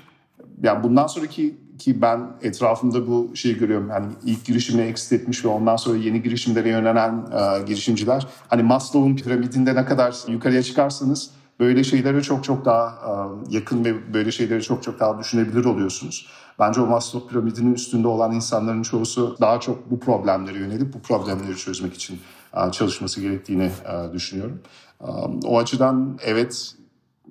yani 0.63 0.83
bundan 0.83 1.07
sonraki 1.07 1.57
ki 1.79 2.03
ben 2.03 2.31
etrafımda 2.43 3.07
bu 3.07 3.31
şeyi 3.35 3.59
görüyorum. 3.59 3.89
Yani 3.91 4.07
ilk 4.25 4.45
girişimini 4.45 4.87
exit 4.87 5.13
etmiş 5.13 5.45
ve 5.45 5.49
ondan 5.49 5.77
sonra 5.77 5.99
yeni 5.99 6.23
girişimlere 6.23 6.69
yönelen 6.69 7.13
e, 7.13 7.63
girişimciler. 7.67 8.27
Hani 8.49 8.63
Maslow'un 8.63 9.17
piramidinde 9.17 9.75
ne 9.75 9.85
kadar 9.85 10.15
yukarıya 10.29 10.63
çıkarsanız 10.63 11.31
böyle 11.61 11.85
şeylere 11.85 12.23
çok 12.23 12.45
çok 12.45 12.65
daha 12.65 12.89
e, 12.89 13.11
yakın 13.55 13.85
ve 13.85 14.15
böyle 14.15 14.33
şeyleri 14.33 14.63
çok 14.63 14.83
çok 14.83 15.01
daha 15.01 15.19
düşünebilir 15.19 15.65
oluyorsunuz. 15.65 16.27
Bence 16.59 16.81
o 16.81 16.87
Maslow 16.87 17.29
piramidinin 17.29 17.75
üstünde 17.75 18.09
olan 18.09 18.33
insanların 18.33 18.83
çoğusu 18.83 19.37
daha 19.41 19.61
çok 19.61 19.91
bu 19.91 20.01
problemlere 20.01 20.59
yönelip 20.59 20.95
bu 20.95 21.01
problemleri 21.01 21.57
çözmek 21.57 21.95
için 21.95 22.21
e, 22.57 22.73
çalışması 22.73 23.21
gerektiğini 23.21 23.65
e, 23.65 24.13
düşünüyorum. 24.13 24.61
E, 25.01 25.07
o 25.45 25.59
açıdan 25.59 26.19
evet 26.25 26.75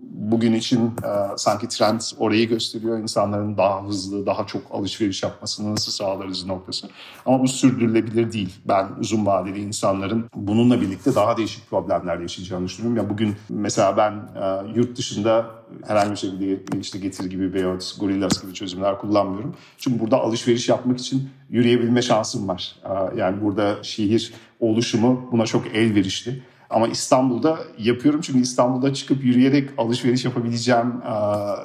bugün 0.01 0.53
için 0.53 0.87
e, 0.87 1.37
sanki 1.37 1.67
trend 1.67 2.01
orayı 2.17 2.49
gösteriyor. 2.49 2.99
İnsanların 2.99 3.57
daha 3.57 3.83
hızlı, 3.83 4.25
daha 4.25 4.47
çok 4.47 4.61
alışveriş 4.71 5.23
yapmasını 5.23 5.71
nasıl 5.71 5.91
sağlarız 5.91 6.45
noktası. 6.45 6.87
Ama 7.25 7.43
bu 7.43 7.47
sürdürülebilir 7.47 8.31
değil. 8.31 8.55
Ben 8.65 8.87
uzun 8.99 9.25
vadeli 9.25 9.59
insanların 9.59 10.25
bununla 10.35 10.81
birlikte 10.81 11.15
daha 11.15 11.37
değişik 11.37 11.69
problemler 11.69 12.19
yaşayacağını 12.19 12.65
düşünüyorum. 12.65 12.97
Ya 12.97 13.09
bugün 13.09 13.35
mesela 13.49 13.97
ben 13.97 14.11
e, 14.11 14.77
yurt 14.79 14.97
dışında 14.97 15.45
herhangi 15.87 16.11
bir 16.11 16.15
şekilde 16.15 16.79
işte 16.81 16.99
Getir 16.99 17.25
gibi 17.25 17.53
veya 17.53 17.77
Gorillas 17.99 18.41
gibi 18.41 18.53
çözümler 18.53 18.97
kullanmıyorum. 18.97 19.55
Çünkü 19.77 19.99
burada 19.99 20.17
alışveriş 20.17 20.69
yapmak 20.69 20.99
için 20.99 21.29
yürüyebilme 21.49 22.01
şansım 22.01 22.47
var. 22.47 22.75
E, 22.83 23.19
yani 23.19 23.41
burada 23.41 23.83
şehir 23.83 24.33
oluşumu 24.59 25.29
buna 25.31 25.45
çok 25.45 25.67
elverişli. 25.67 26.43
Ama 26.70 26.88
İstanbul'da 26.88 27.59
yapıyorum 27.78 28.22
çünkü 28.22 28.39
İstanbul'da 28.39 28.93
çıkıp 28.93 29.24
yürüyerek 29.24 29.70
alışveriş 29.78 30.26
yapabileceğim 30.26 31.01
e, 31.01 31.13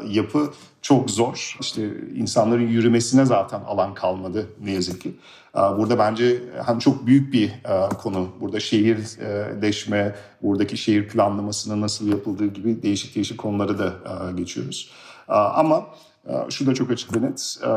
yapı 0.08 0.52
çok 0.82 1.10
zor. 1.10 1.56
İşte 1.60 1.90
insanların 2.14 2.68
yürümesine 2.68 3.24
zaten 3.24 3.60
alan 3.60 3.94
kalmadı 3.94 4.46
ne 4.64 4.70
yazık 4.70 5.00
ki. 5.00 5.14
E, 5.56 5.58
burada 5.58 5.98
bence 5.98 6.42
hani 6.66 6.80
çok 6.80 7.06
büyük 7.06 7.32
bir 7.32 7.48
e, 7.48 7.88
konu. 8.02 8.28
Burada 8.40 8.60
şehirleşme, 8.60 10.14
buradaki 10.42 10.76
şehir 10.76 11.08
planlamasının 11.08 11.80
nasıl 11.80 12.08
yapıldığı 12.08 12.46
gibi 12.46 12.82
değişik 12.82 13.14
değişik 13.14 13.38
konuları 13.38 13.78
da 13.78 13.92
geçiyoruz. 14.36 14.90
Ama 15.28 15.76
ee, 15.76 16.11
şu 16.48 16.66
da 16.66 16.74
çok 16.74 16.90
açık 16.90 17.16
ve 17.16 17.22
net. 17.22 17.58
Ee, 17.62 17.68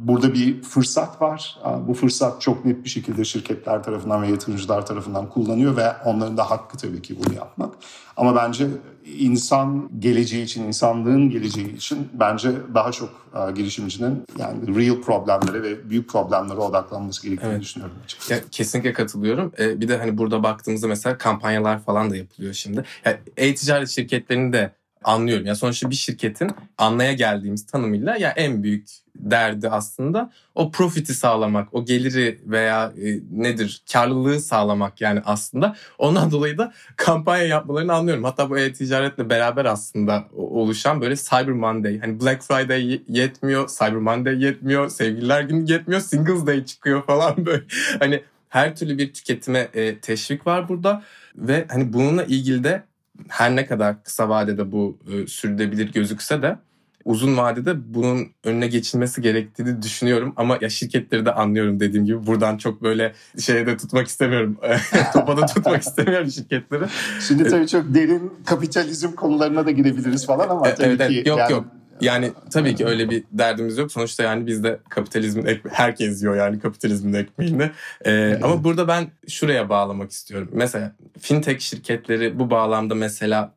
burada 0.00 0.34
bir 0.34 0.62
fırsat 0.62 1.22
var. 1.22 1.58
Ee, 1.64 1.88
bu 1.88 1.94
fırsat 1.94 2.40
çok 2.40 2.64
net 2.64 2.84
bir 2.84 2.88
şekilde 2.88 3.24
şirketler 3.24 3.82
tarafından 3.82 4.22
ve 4.22 4.28
yatırımcılar 4.28 4.86
tarafından 4.86 5.28
kullanıyor 5.28 5.76
ve 5.76 5.92
onların 6.04 6.36
da 6.36 6.50
hakkı 6.50 6.78
tabii 6.78 7.02
ki 7.02 7.16
bunu 7.24 7.34
yapmak. 7.34 7.74
Ama 8.16 8.36
bence 8.36 8.68
insan 9.04 9.90
geleceği 9.98 10.44
için, 10.44 10.64
insanlığın 10.64 11.30
geleceği 11.30 11.76
için 11.76 12.08
bence 12.12 12.52
daha 12.74 12.92
çok 12.92 13.10
e, 13.34 13.52
girişimcinin 13.52 14.24
yani 14.38 14.76
real 14.76 15.00
problemlere 15.00 15.62
ve 15.62 15.90
büyük 15.90 16.10
problemlere 16.10 16.58
odaklanması 16.58 17.22
gerektiğini 17.22 17.52
evet. 17.52 17.62
düşünüyorum 17.62 17.96
açıkçası. 18.04 18.32
Ya, 18.32 18.40
kesinlikle 18.50 18.92
katılıyorum. 18.92 19.52
bir 19.58 19.88
de 19.88 19.98
hani 19.98 20.18
burada 20.18 20.42
baktığımızda 20.42 20.88
mesela 20.88 21.18
kampanyalar 21.18 21.82
falan 21.82 22.10
da 22.10 22.16
yapılıyor 22.16 22.54
şimdi. 22.54 22.84
Yani 23.04 23.16
e-ticaret 23.36 23.88
şirketlerinin 23.88 24.52
de 24.52 24.79
anlıyorum. 25.04 25.46
Ya 25.46 25.54
sonuçta 25.54 25.90
bir 25.90 25.94
şirketin 25.94 26.50
anlaya 26.78 27.12
geldiğimiz 27.12 27.66
tanımıyla 27.66 28.16
ya 28.16 28.30
en 28.30 28.62
büyük 28.62 28.88
derdi 29.16 29.68
aslında 29.68 30.30
o 30.54 30.70
profiti 30.70 31.14
sağlamak, 31.14 31.74
o 31.74 31.84
geliri 31.84 32.40
veya 32.46 32.92
e, 33.02 33.20
nedir 33.30 33.82
karlılığı 33.92 34.40
sağlamak 34.40 35.00
yani 35.00 35.20
aslında. 35.24 35.76
Ondan 35.98 36.30
dolayı 36.30 36.58
da 36.58 36.72
kampanya 36.96 37.44
yapmalarını 37.44 37.94
anlıyorum. 37.94 38.24
Hatta 38.24 38.50
bu 38.50 38.58
e-ticaretle 38.58 39.30
beraber 39.30 39.64
aslında 39.64 40.24
oluşan 40.32 41.00
böyle 41.00 41.16
Cyber 41.16 41.48
Monday. 41.48 42.00
Hani 42.00 42.20
Black 42.20 42.42
Friday 42.42 43.00
yetmiyor, 43.08 43.68
Cyber 43.68 43.92
Monday 43.92 44.44
yetmiyor, 44.44 44.88
Sevgililer 44.88 45.42
Günü 45.42 45.72
yetmiyor, 45.72 46.00
Singles 46.00 46.46
Day 46.46 46.64
çıkıyor 46.64 47.06
falan 47.06 47.34
böyle. 47.46 47.64
Hani 47.98 48.22
her 48.48 48.76
türlü 48.76 48.98
bir 48.98 49.12
tüketime 49.12 49.68
e, 49.74 49.98
teşvik 49.98 50.46
var 50.46 50.68
burada 50.68 51.02
ve 51.36 51.66
hani 51.70 51.92
bununla 51.92 52.24
ilgili 52.24 52.64
de 52.64 52.82
her 53.28 53.56
ne 53.56 53.66
kadar 53.66 54.04
kısa 54.04 54.28
vadede 54.28 54.72
bu 54.72 54.98
e, 55.12 55.26
sürdürülebilir 55.26 55.92
gözükse 55.92 56.42
de 56.42 56.58
uzun 57.04 57.36
vadede 57.36 57.94
bunun 57.94 58.28
önüne 58.44 58.66
geçilmesi 58.66 59.22
gerektiğini 59.22 59.82
düşünüyorum 59.82 60.32
ama 60.36 60.58
ya 60.60 60.68
şirketleri 60.68 61.26
de 61.26 61.32
anlıyorum 61.32 61.80
dediğim 61.80 62.06
gibi 62.06 62.26
buradan 62.26 62.56
çok 62.56 62.82
böyle 62.82 63.12
şeye 63.38 63.66
de 63.66 63.76
tutmak 63.76 64.06
istemiyorum. 64.06 64.56
Topa 65.12 65.36
da 65.36 65.46
tutmak 65.46 65.82
istemiyorum 65.82 66.30
şirketleri. 66.30 66.84
Şimdi 67.28 67.44
tabii 67.44 67.68
çok 67.68 67.94
derin 67.94 68.32
kapitalizm 68.46 69.12
konularına 69.12 69.66
da 69.66 69.70
girebiliriz 69.70 70.26
falan 70.26 70.48
ama 70.48 70.68
e, 70.68 70.74
tabii 70.74 70.86
evet, 70.86 71.08
ki 71.08 71.28
yok 71.28 71.38
yani... 71.38 71.52
yok 71.52 71.64
yani 72.00 72.32
tabii 72.50 72.74
ki 72.74 72.86
öyle 72.86 73.10
bir 73.10 73.24
derdimiz 73.32 73.78
yok. 73.78 73.92
Sonuçta 73.92 74.22
yani 74.22 74.46
biz 74.46 74.64
de 74.64 74.78
kapitalizmin 74.88 75.46
ekme 75.46 75.70
herkes 75.74 76.22
yiyor 76.22 76.36
yani 76.36 76.60
kapitalizmin 76.60 77.12
ekmeğini. 77.12 77.70
Ee, 78.04 78.38
ama 78.42 78.64
burada 78.64 78.88
ben 78.88 79.10
şuraya 79.28 79.68
bağlamak 79.68 80.10
istiyorum. 80.10 80.48
Mesela 80.52 80.92
fintech 81.20 81.60
şirketleri 81.60 82.38
bu 82.38 82.50
bağlamda 82.50 82.94
mesela 82.94 83.54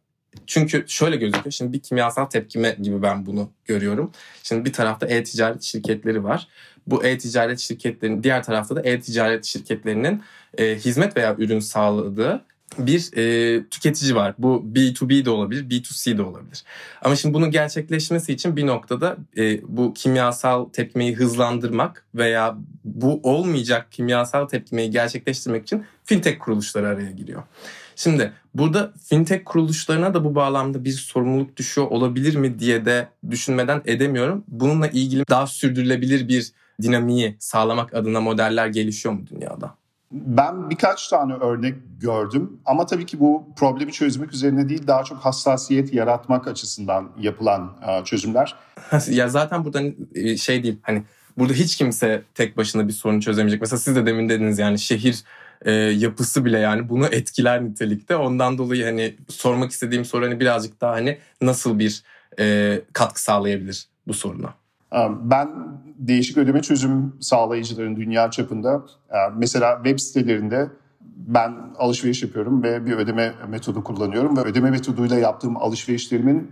çünkü 0.47 0.85
şöyle 0.87 1.15
gözüküyor. 1.15 1.51
Şimdi 1.51 1.73
bir 1.73 1.79
kimyasal 1.79 2.25
tepkime 2.25 2.77
gibi 2.81 3.01
ben 3.01 3.25
bunu 3.25 3.49
görüyorum. 3.65 4.11
Şimdi 4.43 4.65
bir 4.65 4.73
tarafta 4.73 5.07
e-ticaret 5.07 5.61
şirketleri 5.61 6.23
var. 6.23 6.47
Bu 6.87 7.05
e-ticaret 7.05 7.59
şirketlerinin 7.59 8.23
diğer 8.23 8.43
tarafta 8.43 8.75
da 8.75 8.81
e-ticaret 8.81 9.45
şirketlerinin 9.45 10.21
e, 10.57 10.75
hizmet 10.75 11.17
veya 11.17 11.35
ürün 11.37 11.59
sağladığı 11.59 12.45
bir 12.77 13.17
e, 13.17 13.63
tüketici 13.69 14.15
var. 14.15 14.35
Bu 14.37 14.65
B2B 14.73 15.25
de 15.25 15.29
olabilir, 15.29 15.69
B2C 15.69 16.17
de 16.17 16.21
olabilir. 16.21 16.63
Ama 17.01 17.15
şimdi 17.15 17.33
bunun 17.33 17.51
gerçekleşmesi 17.51 18.33
için 18.33 18.55
bir 18.55 18.67
noktada 18.67 19.17
e, 19.37 19.61
bu 19.77 19.93
kimyasal 19.93 20.65
tepkimeyi 20.65 21.15
hızlandırmak 21.15 22.05
veya 22.15 22.57
bu 22.85 23.19
olmayacak 23.23 23.91
kimyasal 23.91 24.45
tepkimeyi 24.45 24.91
gerçekleştirmek 24.91 25.63
için 25.63 25.85
fintech 26.03 26.39
kuruluşları 26.39 26.87
araya 26.87 27.11
giriyor. 27.11 27.43
Şimdi 27.95 28.33
burada 28.53 28.93
fintech 29.09 29.45
kuruluşlarına 29.45 30.13
da 30.13 30.23
bu 30.23 30.35
bağlamda 30.35 30.85
bir 30.85 30.91
sorumluluk 30.91 31.57
düşüyor 31.57 31.87
olabilir 31.87 32.35
mi 32.35 32.59
diye 32.59 32.85
de 32.85 33.07
düşünmeden 33.29 33.81
edemiyorum. 33.85 34.43
Bununla 34.47 34.87
ilgili 34.87 35.23
daha 35.29 35.47
sürdürülebilir 35.47 36.27
bir 36.27 36.51
dinamiği 36.81 37.35
sağlamak 37.39 37.93
adına 37.93 38.21
modeller 38.21 38.67
gelişiyor 38.67 39.15
mu 39.15 39.25
dünyada? 39.27 39.75
Ben 40.13 40.69
birkaç 40.69 41.07
tane 41.07 41.33
örnek 41.33 41.75
gördüm 41.99 42.59
ama 42.65 42.85
tabii 42.85 43.05
ki 43.05 43.19
bu 43.19 43.47
problemi 43.55 43.91
çözmek 43.91 44.33
üzerine 44.33 44.69
değil 44.69 44.87
daha 44.87 45.03
çok 45.03 45.17
hassasiyet 45.17 45.93
yaratmak 45.93 46.47
açısından 46.47 47.11
yapılan 47.19 47.77
e, 47.87 48.03
çözümler. 48.03 48.55
ya 49.09 49.29
zaten 49.29 49.65
burada 49.65 49.81
e, 50.15 50.37
şey 50.37 50.63
değil 50.63 50.79
hani 50.81 51.03
burada 51.37 51.53
hiç 51.53 51.75
kimse 51.75 52.23
tek 52.35 52.57
başına 52.57 52.87
bir 52.87 52.93
sorunu 52.93 53.21
çözemeyecek. 53.21 53.61
Mesela 53.61 53.79
siz 53.79 53.95
de 53.95 54.05
demin 54.05 54.29
dediniz 54.29 54.59
yani 54.59 54.79
şehir 54.79 55.23
e, 55.61 55.71
yapısı 55.71 56.45
bile 56.45 56.59
yani 56.59 56.89
bunu 56.89 57.05
etkiler 57.05 57.63
nitelikte. 57.63 58.15
Ondan 58.15 58.57
dolayı 58.57 58.83
hani 58.83 59.15
sormak 59.29 59.71
istediğim 59.71 60.05
soru 60.05 60.25
hani 60.25 60.39
birazcık 60.39 60.81
daha 60.81 60.91
hani 60.91 61.17
nasıl 61.41 61.79
bir 61.79 62.03
e, 62.39 62.81
katkı 62.93 63.23
sağlayabilir 63.23 63.87
bu 64.07 64.13
soruna? 64.13 64.53
Ben 65.21 65.49
değişik 65.85 66.37
ödeme 66.37 66.61
çözüm 66.61 67.15
sağlayıcıların 67.19 67.95
dünya 67.95 68.31
çapında 68.31 68.85
mesela 69.37 69.75
web 69.83 69.99
sitelerinde 69.99 70.69
ben 71.27 71.53
alışveriş 71.77 72.23
yapıyorum 72.23 72.63
ve 72.63 72.85
bir 72.85 72.91
ödeme 72.91 73.33
metodu 73.49 73.83
kullanıyorum 73.83 74.37
ve 74.37 74.41
ödeme 74.41 74.71
metoduyla 74.71 75.17
yaptığım 75.17 75.57
alışverişlerimin 75.57 76.51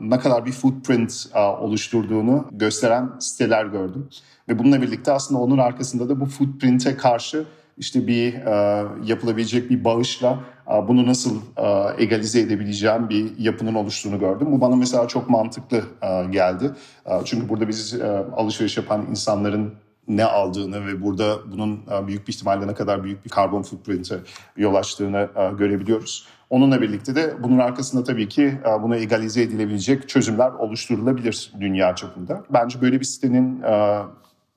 ne 0.00 0.18
kadar 0.18 0.46
bir 0.46 0.52
footprint 0.52 1.12
oluşturduğunu 1.60 2.48
gösteren 2.52 3.10
siteler 3.18 3.64
gördüm. 3.64 4.08
Ve 4.48 4.58
bununla 4.58 4.82
birlikte 4.82 5.12
aslında 5.12 5.40
onun 5.40 5.58
arkasında 5.58 6.08
da 6.08 6.20
bu 6.20 6.26
footprint'e 6.26 6.96
karşı 6.96 7.44
işte 7.78 8.06
bir 8.06 8.34
e, 8.34 8.84
yapılabilecek 9.04 9.70
bir 9.70 9.84
bağışla 9.84 10.40
e, 10.68 10.88
bunu 10.88 11.06
nasıl 11.06 11.36
e, 11.56 12.02
egalize 12.02 12.40
edebileceğim 12.40 13.08
bir 13.08 13.38
yapının 13.38 13.74
oluştuğunu 13.74 14.18
gördüm. 14.18 14.46
Bu 14.50 14.60
bana 14.60 14.76
mesela 14.76 15.08
çok 15.08 15.30
mantıklı 15.30 15.82
e, 16.02 16.24
geldi. 16.30 16.70
E, 17.06 17.12
çünkü 17.24 17.48
burada 17.48 17.68
biz 17.68 17.94
e, 17.94 18.24
alışveriş 18.36 18.76
yapan 18.76 19.06
insanların 19.10 19.74
ne 20.08 20.24
aldığını 20.24 20.86
ve 20.86 21.02
burada 21.02 21.38
bunun 21.52 21.80
e, 21.92 22.06
büyük 22.06 22.28
bir 22.28 22.32
ihtimalle 22.32 22.66
ne 22.66 22.74
kadar 22.74 23.04
büyük 23.04 23.24
bir 23.24 23.30
karbon 23.30 23.62
footprint'e 23.62 24.18
yol 24.56 24.74
açtığını 24.74 25.28
e, 25.36 25.56
görebiliyoruz. 25.58 26.26
Onunla 26.50 26.82
birlikte 26.82 27.14
de 27.14 27.34
bunun 27.42 27.58
arkasında 27.58 28.04
tabii 28.04 28.28
ki 28.28 28.42
e, 28.42 28.82
bunu 28.82 28.96
egalize 28.96 29.42
edilebilecek 29.42 30.08
çözümler 30.08 30.50
oluşturulabilir 30.50 31.52
dünya 31.60 31.94
çapında. 31.94 32.44
Bence 32.50 32.80
böyle 32.80 33.00
bir 33.00 33.04
sitenin 33.04 33.62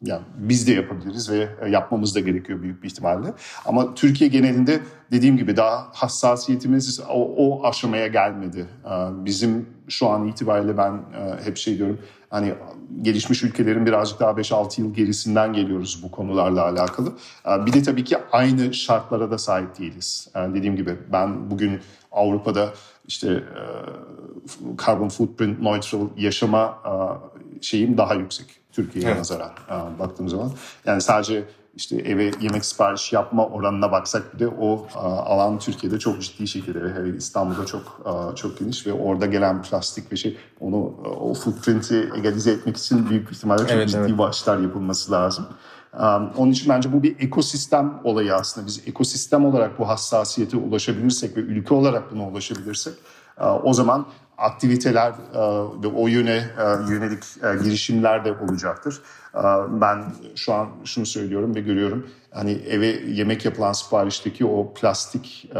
yani 0.03 0.21
biz 0.37 0.67
de 0.67 0.71
yapabiliriz 0.71 1.29
ve 1.29 1.49
yapmamız 1.69 2.15
da 2.15 2.19
gerekiyor 2.19 2.61
büyük 2.61 2.83
bir 2.83 2.87
ihtimalle. 2.87 3.33
Ama 3.65 3.95
Türkiye 3.95 4.29
genelinde 4.29 4.79
dediğim 5.11 5.37
gibi 5.37 5.57
daha 5.57 5.87
hassasiyetimiz 5.93 6.99
o, 7.09 7.35
o 7.37 7.67
aşamaya 7.67 8.07
gelmedi. 8.07 8.65
Bizim 9.11 9.69
şu 9.87 10.07
an 10.07 10.27
itibariyle 10.27 10.77
ben 10.77 11.01
hep 11.43 11.57
şey 11.57 11.77
diyorum 11.77 11.99
hani 12.29 12.53
gelişmiş 13.01 13.43
ülkelerin 13.43 13.85
birazcık 13.85 14.19
daha 14.19 14.31
5-6 14.31 14.81
yıl 14.81 14.93
gerisinden 14.93 15.53
geliyoruz 15.53 16.03
bu 16.03 16.11
konularla 16.11 16.65
alakalı. 16.65 17.13
Bir 17.65 17.73
de 17.73 17.83
tabii 17.83 18.03
ki 18.03 18.17
aynı 18.31 18.73
şartlara 18.73 19.31
da 19.31 19.37
sahip 19.37 19.79
değiliz. 19.79 20.29
Dediğim 20.35 20.75
gibi 20.75 20.95
ben 21.11 21.51
bugün 21.51 21.79
Avrupa'da 22.11 22.69
işte 23.07 23.43
carbon 24.85 25.09
footprint 25.09 25.61
neutral 25.61 26.07
yaşama 26.17 26.77
şeyim 27.61 27.97
daha 27.97 28.13
yüksek 28.13 28.47
Türkiye'ye 28.71 29.09
evet. 29.09 29.17
nazaran 29.17 29.51
baktığım 29.99 30.29
zaman. 30.29 30.51
Yani 30.85 31.01
sadece 31.01 31.45
işte 31.75 31.95
eve 31.95 32.31
yemek 32.41 32.65
sipariş 32.65 33.13
yapma 33.13 33.47
oranına 33.47 33.91
baksak 33.91 34.35
bile 34.35 34.47
o 34.47 34.87
alan 35.25 35.59
Türkiye'de 35.59 35.99
çok 35.99 36.21
ciddi 36.21 36.47
şekilde 36.47 37.03
ve 37.03 37.17
İstanbul'da 37.17 37.65
çok 37.65 38.01
çok 38.35 38.59
geniş 38.59 38.87
ve 38.87 38.93
orada 38.93 39.25
gelen 39.25 39.61
plastik 39.61 40.11
ve 40.11 40.15
şey 40.15 40.37
onu 40.59 40.93
o 41.19 41.33
footprint'i 41.33 42.09
egalize 42.17 42.51
etmek 42.51 42.77
için 42.77 43.09
büyük 43.09 43.31
ihtimalle 43.31 43.61
çok 43.61 43.71
evet, 43.71 43.89
ciddi 43.89 43.99
evet. 43.99 44.17
başlar 44.17 44.57
yapılması 44.57 45.11
lazım. 45.11 45.47
Onun 46.37 46.51
için 46.51 46.69
bence 46.69 46.93
bu 46.93 47.03
bir 47.03 47.19
ekosistem 47.19 48.01
olayı 48.03 48.35
aslında. 48.35 48.67
Biz 48.67 48.87
ekosistem 48.87 49.45
olarak 49.45 49.79
bu 49.79 49.87
hassasiyete 49.87 50.57
ulaşabilirsek 50.57 51.37
ve 51.37 51.41
ülke 51.41 51.73
olarak 51.73 52.11
buna 52.11 52.27
ulaşabilirsek 52.27 52.93
o 53.63 53.73
zaman 53.73 54.05
aktiviteler 54.41 55.11
e, 55.11 55.39
ve 55.83 55.87
o 55.87 56.07
yöne 56.07 56.35
e, 56.57 56.91
yönelik 56.91 57.23
e, 57.23 57.63
girişimler 57.63 58.25
de 58.25 58.33
olacaktır. 58.33 59.01
Ben 59.81 60.03
şu 60.35 60.53
an 60.53 60.69
şunu 60.85 61.05
söylüyorum 61.05 61.55
ve 61.55 61.61
görüyorum. 61.61 62.07
Hani 62.31 62.51
eve 62.51 62.87
yemek 62.87 63.45
yapılan 63.45 63.73
siparişteki 63.73 64.45
o 64.45 64.73
plastik 64.73 65.51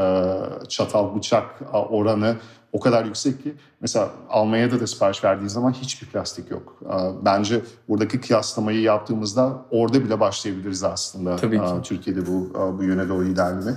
çatal 0.70 1.16
bıçak 1.16 1.46
oranı 1.74 2.36
o 2.74 2.80
kadar 2.80 3.06
yüksek 3.06 3.44
ki 3.44 3.56
mesela 3.82 4.10
Almanya'da 4.30 4.80
da 4.80 4.88
sipariş 4.88 5.24
verdiği 5.24 5.50
zaman 5.50 5.72
hiçbir 5.72 6.08
plastik 6.08 6.52
yok. 6.52 6.80
Bence 7.26 7.62
buradaki 7.90 8.22
kıyaslamayı 8.22 8.82
yaptığımızda 8.82 9.66
orada 9.72 10.04
bile 10.04 10.20
başlayabiliriz 10.20 10.84
aslında. 10.84 11.36
Tabii 11.36 11.60
ki. 11.60 11.82
Türkiye'de 11.84 12.28
bu 12.28 12.54
bu 12.80 12.84
yöne 12.84 13.10
doğru 13.10 13.26
ilerlemek 13.26 13.76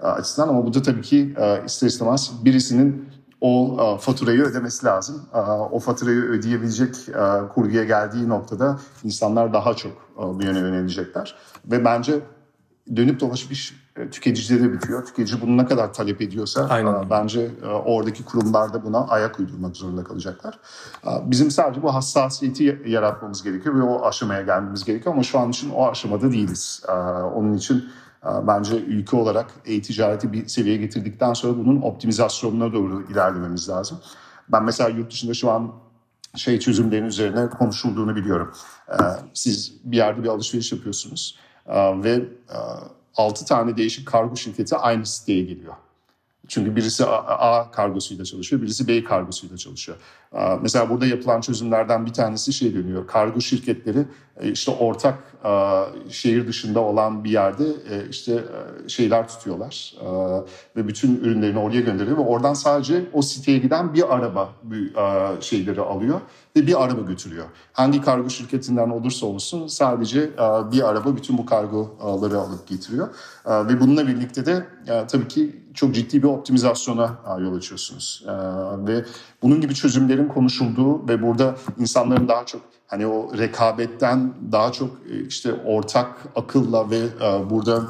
açısından 0.00 0.48
ama 0.48 0.66
bu 0.66 0.74
da 0.74 0.82
tabii 0.82 1.02
ki 1.02 1.34
ister 1.66 1.86
istemez 1.86 2.32
birisinin 2.44 3.15
o 3.40 3.76
e, 3.80 4.00
faturayı 4.00 4.42
ödemesi 4.42 4.86
lazım. 4.86 5.22
E, 5.34 5.38
o 5.40 5.78
faturayı 5.78 6.22
ödeyebilecek 6.22 7.08
e, 7.08 7.48
kurguya 7.54 7.84
geldiği 7.84 8.28
noktada 8.28 8.78
insanlar 9.04 9.52
daha 9.52 9.74
çok 9.74 9.92
bu 10.16 10.42
yöne 10.42 10.58
yönelecekler. 10.58 11.34
Ve 11.64 11.84
bence 11.84 12.20
dönüp 12.96 13.20
dolaşıp 13.20 13.52
iş 13.52 13.74
tüketicide 14.10 14.62
de 14.62 14.72
bitiyor. 14.72 15.04
Tüketici 15.06 15.40
bunu 15.40 15.56
ne 15.56 15.66
kadar 15.66 15.94
talep 15.94 16.20
ediyorsa 16.20 16.66
Aynen. 16.70 17.10
bence 17.10 17.50
oradaki 17.84 18.24
kurumlar 18.24 18.72
da 18.72 18.84
buna 18.84 19.06
ayak 19.06 19.40
uydurmak 19.40 19.76
zorunda 19.76 20.04
kalacaklar. 20.04 20.58
Bizim 21.22 21.50
sadece 21.50 21.82
bu 21.82 21.94
hassasiyeti 21.94 22.82
yaratmamız 22.86 23.42
gerekiyor 23.42 23.74
ve 23.74 23.82
o 23.82 24.06
aşamaya 24.06 24.42
gelmemiz 24.42 24.84
gerekiyor 24.84 25.14
ama 25.14 25.22
şu 25.22 25.38
an 25.38 25.50
için 25.50 25.70
o 25.70 25.86
aşamada 25.86 26.32
değiliz. 26.32 26.82
Onun 27.34 27.54
için 27.54 27.88
bence 28.46 28.76
ülke 28.76 29.16
olarak 29.16 29.50
e-ticareti 29.66 30.32
bir 30.32 30.48
seviyeye 30.48 30.80
getirdikten 30.80 31.32
sonra 31.32 31.58
bunun 31.58 31.82
optimizasyonuna 31.82 32.72
doğru 32.72 33.02
ilerlememiz 33.02 33.68
lazım. 33.68 34.00
Ben 34.48 34.64
mesela 34.64 34.88
yurt 34.88 35.12
dışında 35.12 35.34
şu 35.34 35.50
an 35.50 35.72
şey 36.36 36.58
çözümlerin 36.58 37.04
üzerine 37.04 37.50
konuşulduğunu 37.50 38.16
biliyorum. 38.16 38.52
Ee, 38.88 38.94
siz 39.34 39.74
bir 39.84 39.96
yerde 39.96 40.22
bir 40.22 40.28
alışveriş 40.28 40.72
yapıyorsunuz 40.72 41.38
ee, 41.66 42.02
ve 42.02 42.24
6 43.16 43.44
e, 43.44 43.46
tane 43.46 43.76
değişik 43.76 44.08
kargo 44.08 44.36
şirketi 44.36 44.76
aynı 44.76 45.06
siteye 45.06 45.42
geliyor. 45.44 45.74
Çünkü 46.48 46.76
birisi 46.76 47.06
A 47.06 47.70
kargosuyla 47.70 48.24
çalışıyor, 48.24 48.62
birisi 48.62 48.88
B 48.88 49.04
kargosuyla 49.04 49.56
çalışıyor. 49.56 49.98
Mesela 50.62 50.90
burada 50.90 51.06
yapılan 51.06 51.40
çözümlerden 51.40 52.06
bir 52.06 52.12
tanesi 52.12 52.52
şey 52.52 52.74
dönüyor. 52.74 53.06
Kargo 53.06 53.40
şirketleri 53.40 54.06
e, 54.40 54.50
işte 54.52 54.70
ortak 54.70 55.18
şehir 56.10 56.46
dışında 56.46 56.80
olan 56.80 57.24
bir 57.24 57.30
yerde 57.30 57.64
e, 57.64 58.08
işte 58.10 58.32
e, 58.32 58.88
şeyler 58.88 59.28
tutuyorlar 59.28 59.94
ve 60.76 60.88
bütün 60.88 61.16
ürünlerini 61.16 61.58
oraya 61.58 61.80
gönderiyor 61.80 62.16
ve 62.16 62.20
oradan 62.20 62.54
sadece 62.54 63.04
o 63.12 63.22
siteye 63.22 63.58
giden 63.58 63.94
bir 63.94 64.14
araba 64.14 64.52
şeyleri 65.40 65.80
alıyor 65.80 66.20
ve 66.56 66.66
bir 66.66 66.84
araba 66.84 67.00
götürüyor. 67.00 67.44
Hangi 67.72 68.02
kargo 68.02 68.30
şirketinden 68.30 68.90
olursa 68.90 69.26
olsun 69.26 69.66
sadece 69.66 70.30
bir 70.72 70.88
araba 70.88 71.16
bütün 71.16 71.38
bu 71.38 71.46
kargoları 71.46 72.38
alıp 72.38 72.68
getiriyor 72.68 73.08
ve 73.46 73.80
bununla 73.80 74.06
birlikte 74.06 74.46
de 74.46 74.66
tabii 75.08 75.28
ki 75.28 75.65
çok 75.76 75.94
ciddi 75.94 76.22
bir 76.22 76.28
optimizasyona 76.28 77.16
yol 77.40 77.56
açıyorsunuz 77.56 78.24
ve 78.78 79.04
bunun 79.42 79.60
gibi 79.60 79.74
çözümlerin 79.74 80.28
konuşulduğu 80.28 81.08
ve 81.08 81.22
burada 81.22 81.56
insanların 81.78 82.28
daha 82.28 82.46
çok 82.46 82.62
hani 82.86 83.06
o 83.06 83.38
rekabetten 83.38 84.34
daha 84.52 84.72
çok 84.72 84.90
e, 85.10 85.26
işte 85.26 85.52
ortak 85.52 86.08
akılla 86.36 86.90
ve 86.90 86.98
e, 86.98 87.50
burada 87.50 87.82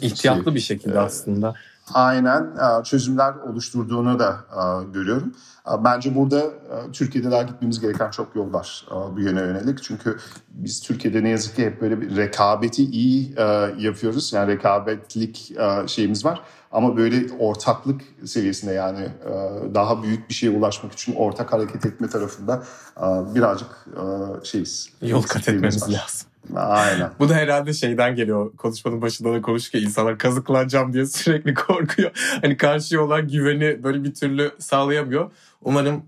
ihtiyatlı 0.00 0.44
şey, 0.44 0.54
bir 0.54 0.60
şekilde 0.60 0.94
e, 0.94 0.98
aslında 0.98 1.54
aynen 1.94 2.42
e, 2.42 2.84
çözümler 2.84 3.34
oluşturduğunu 3.34 4.18
da 4.18 4.44
e, 4.52 4.92
görüyorum. 4.92 5.34
E, 5.68 5.84
bence 5.84 6.14
burada 6.14 6.42
Türkiye'de 6.92 7.30
daha 7.30 7.42
gitmemiz 7.42 7.80
gereken 7.80 8.10
çok 8.10 8.36
yol 8.36 8.52
var 8.52 8.86
bu 9.16 9.20
yöne 9.20 9.40
yönelik. 9.40 9.82
Çünkü 9.82 10.18
biz 10.48 10.80
Türkiye'de 10.80 11.24
ne 11.24 11.28
yazık 11.28 11.56
ki 11.56 11.66
hep 11.66 11.80
böyle 11.80 12.00
bir 12.00 12.16
rekabeti 12.16 12.84
iyi 12.84 13.34
yapıyoruz. 13.78 14.32
Yani 14.32 14.52
rekabetlik 14.52 15.52
şeyimiz 15.86 16.24
var. 16.24 16.40
Ama 16.72 16.96
böyle 16.96 17.32
ortaklık 17.38 18.00
seviyesinde 18.24 18.72
yani 18.72 19.08
daha 19.74 20.02
büyük 20.02 20.28
bir 20.28 20.34
şeye 20.34 20.50
ulaşmak 20.50 20.92
için 20.92 21.14
ortak 21.14 21.52
hareket 21.52 21.86
etme 21.86 22.08
tarafında 22.08 22.62
birazcık 23.34 23.86
şeyiz. 24.42 24.90
Yol 25.02 25.22
kat 25.22 25.48
etmemiz 25.48 25.82
lazım. 25.82 26.28
Aynen. 26.56 27.10
Bu 27.18 27.28
da 27.28 27.34
herhalde 27.34 27.72
şeyden 27.72 28.16
geliyor. 28.16 28.56
Konuşmanın 28.56 29.02
başında 29.02 29.32
da 29.32 29.42
konuşurken 29.42 29.80
insanlar 29.80 30.18
kazıklanacağım 30.18 30.92
diye 30.92 31.06
sürekli 31.06 31.54
korkuyor. 31.54 32.10
Hani 32.40 32.56
karşıya 32.56 33.00
olan 33.02 33.28
güveni 33.28 33.82
böyle 33.82 34.04
bir 34.04 34.14
türlü 34.14 34.50
sağlayamıyor. 34.58 35.30
Umarım 35.62 36.04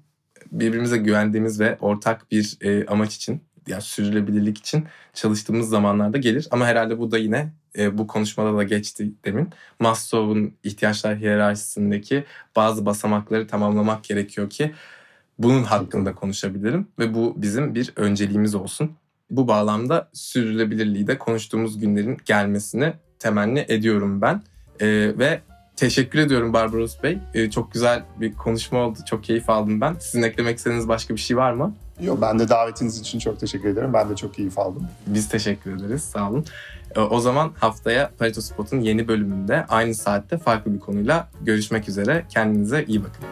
birbirimize 0.53 0.97
güvendiğimiz 0.97 1.61
ve 1.61 1.78
ortak 1.80 2.30
bir 2.30 2.57
e, 2.61 2.87
amaç 2.87 3.16
için 3.16 3.43
yani 3.66 3.82
sürdürülebilirlik 3.82 4.59
için 4.59 4.84
çalıştığımız 5.14 5.68
zamanlarda 5.68 6.18
gelir. 6.18 6.49
Ama 6.51 6.66
herhalde 6.66 6.99
bu 6.99 7.11
da 7.11 7.18
yine 7.18 7.53
e, 7.78 7.99
bu 7.99 8.07
konuşmada 8.07 8.57
da 8.57 8.62
geçti 8.62 9.12
demin. 9.24 9.51
Maslow'un 9.80 10.55
ihtiyaçlar 10.64 11.16
hiyerarşisindeki 11.16 12.24
bazı 12.57 12.87
basamakları 12.87 13.47
tamamlamak 13.47 14.05
gerekiyor 14.05 14.51
ki 14.51 14.74
bunun 15.39 15.62
hakkında 15.62 16.14
konuşabilirim 16.14 16.89
ve 16.99 17.14
bu 17.14 17.34
bizim 17.37 17.74
bir 17.74 17.93
önceliğimiz 17.97 18.55
olsun. 18.55 18.97
Bu 19.31 19.49
bağlamda 19.49 20.09
sürdürülebilirliği 20.12 21.07
de 21.07 21.18
konuştuğumuz 21.18 21.79
günlerin 21.79 22.18
gelmesini 22.24 22.93
temenni 23.18 23.64
ediyorum 23.68 24.20
ben. 24.20 24.43
Ee, 24.81 24.87
ve 25.18 25.41
teşekkür 25.77 26.18
ediyorum 26.18 26.53
Barbaros 26.53 27.03
Bey. 27.03 27.18
Ee, 27.35 27.51
çok 27.51 27.72
güzel 27.72 28.03
bir 28.20 28.33
konuşma 28.33 28.79
oldu. 28.79 28.99
Çok 29.07 29.24
keyif 29.24 29.51
aldım 29.51 29.81
ben. 29.81 29.97
Sizin 30.01 30.22
eklemek 30.22 30.59
istediğiniz 30.59 30.89
başka 30.89 31.14
bir 31.14 31.20
şey 31.20 31.37
var 31.37 31.53
mı? 31.53 31.74
Yok 32.01 32.18
ben 32.22 32.39
de 32.39 32.49
davetiniz 32.49 33.01
için 33.01 33.18
çok 33.18 33.41
teşekkür 33.41 33.68
ederim. 33.68 33.93
Ben 33.93 34.11
de 34.11 34.16
çok 34.16 34.35
keyif 34.35 34.59
aldım. 34.59 34.89
Biz 35.07 35.29
teşekkür 35.29 35.77
ederiz. 35.77 36.03
Sağ 36.03 36.31
olun. 36.31 36.45
Ee, 36.97 37.01
o 37.01 37.20
zaman 37.20 37.53
haftaya 37.59 38.11
Pareto 38.18 38.41
Spot'un 38.41 38.81
yeni 38.81 39.09
bölümünde 39.09 39.64
aynı 39.68 39.95
saatte 39.95 40.39
farklı 40.39 40.74
bir 40.74 40.81
konuyla 40.81 41.29
görüşmek 41.43 41.89
üzere. 41.89 42.24
Kendinize 42.29 42.85
iyi 42.85 43.01
bakın. 43.01 43.24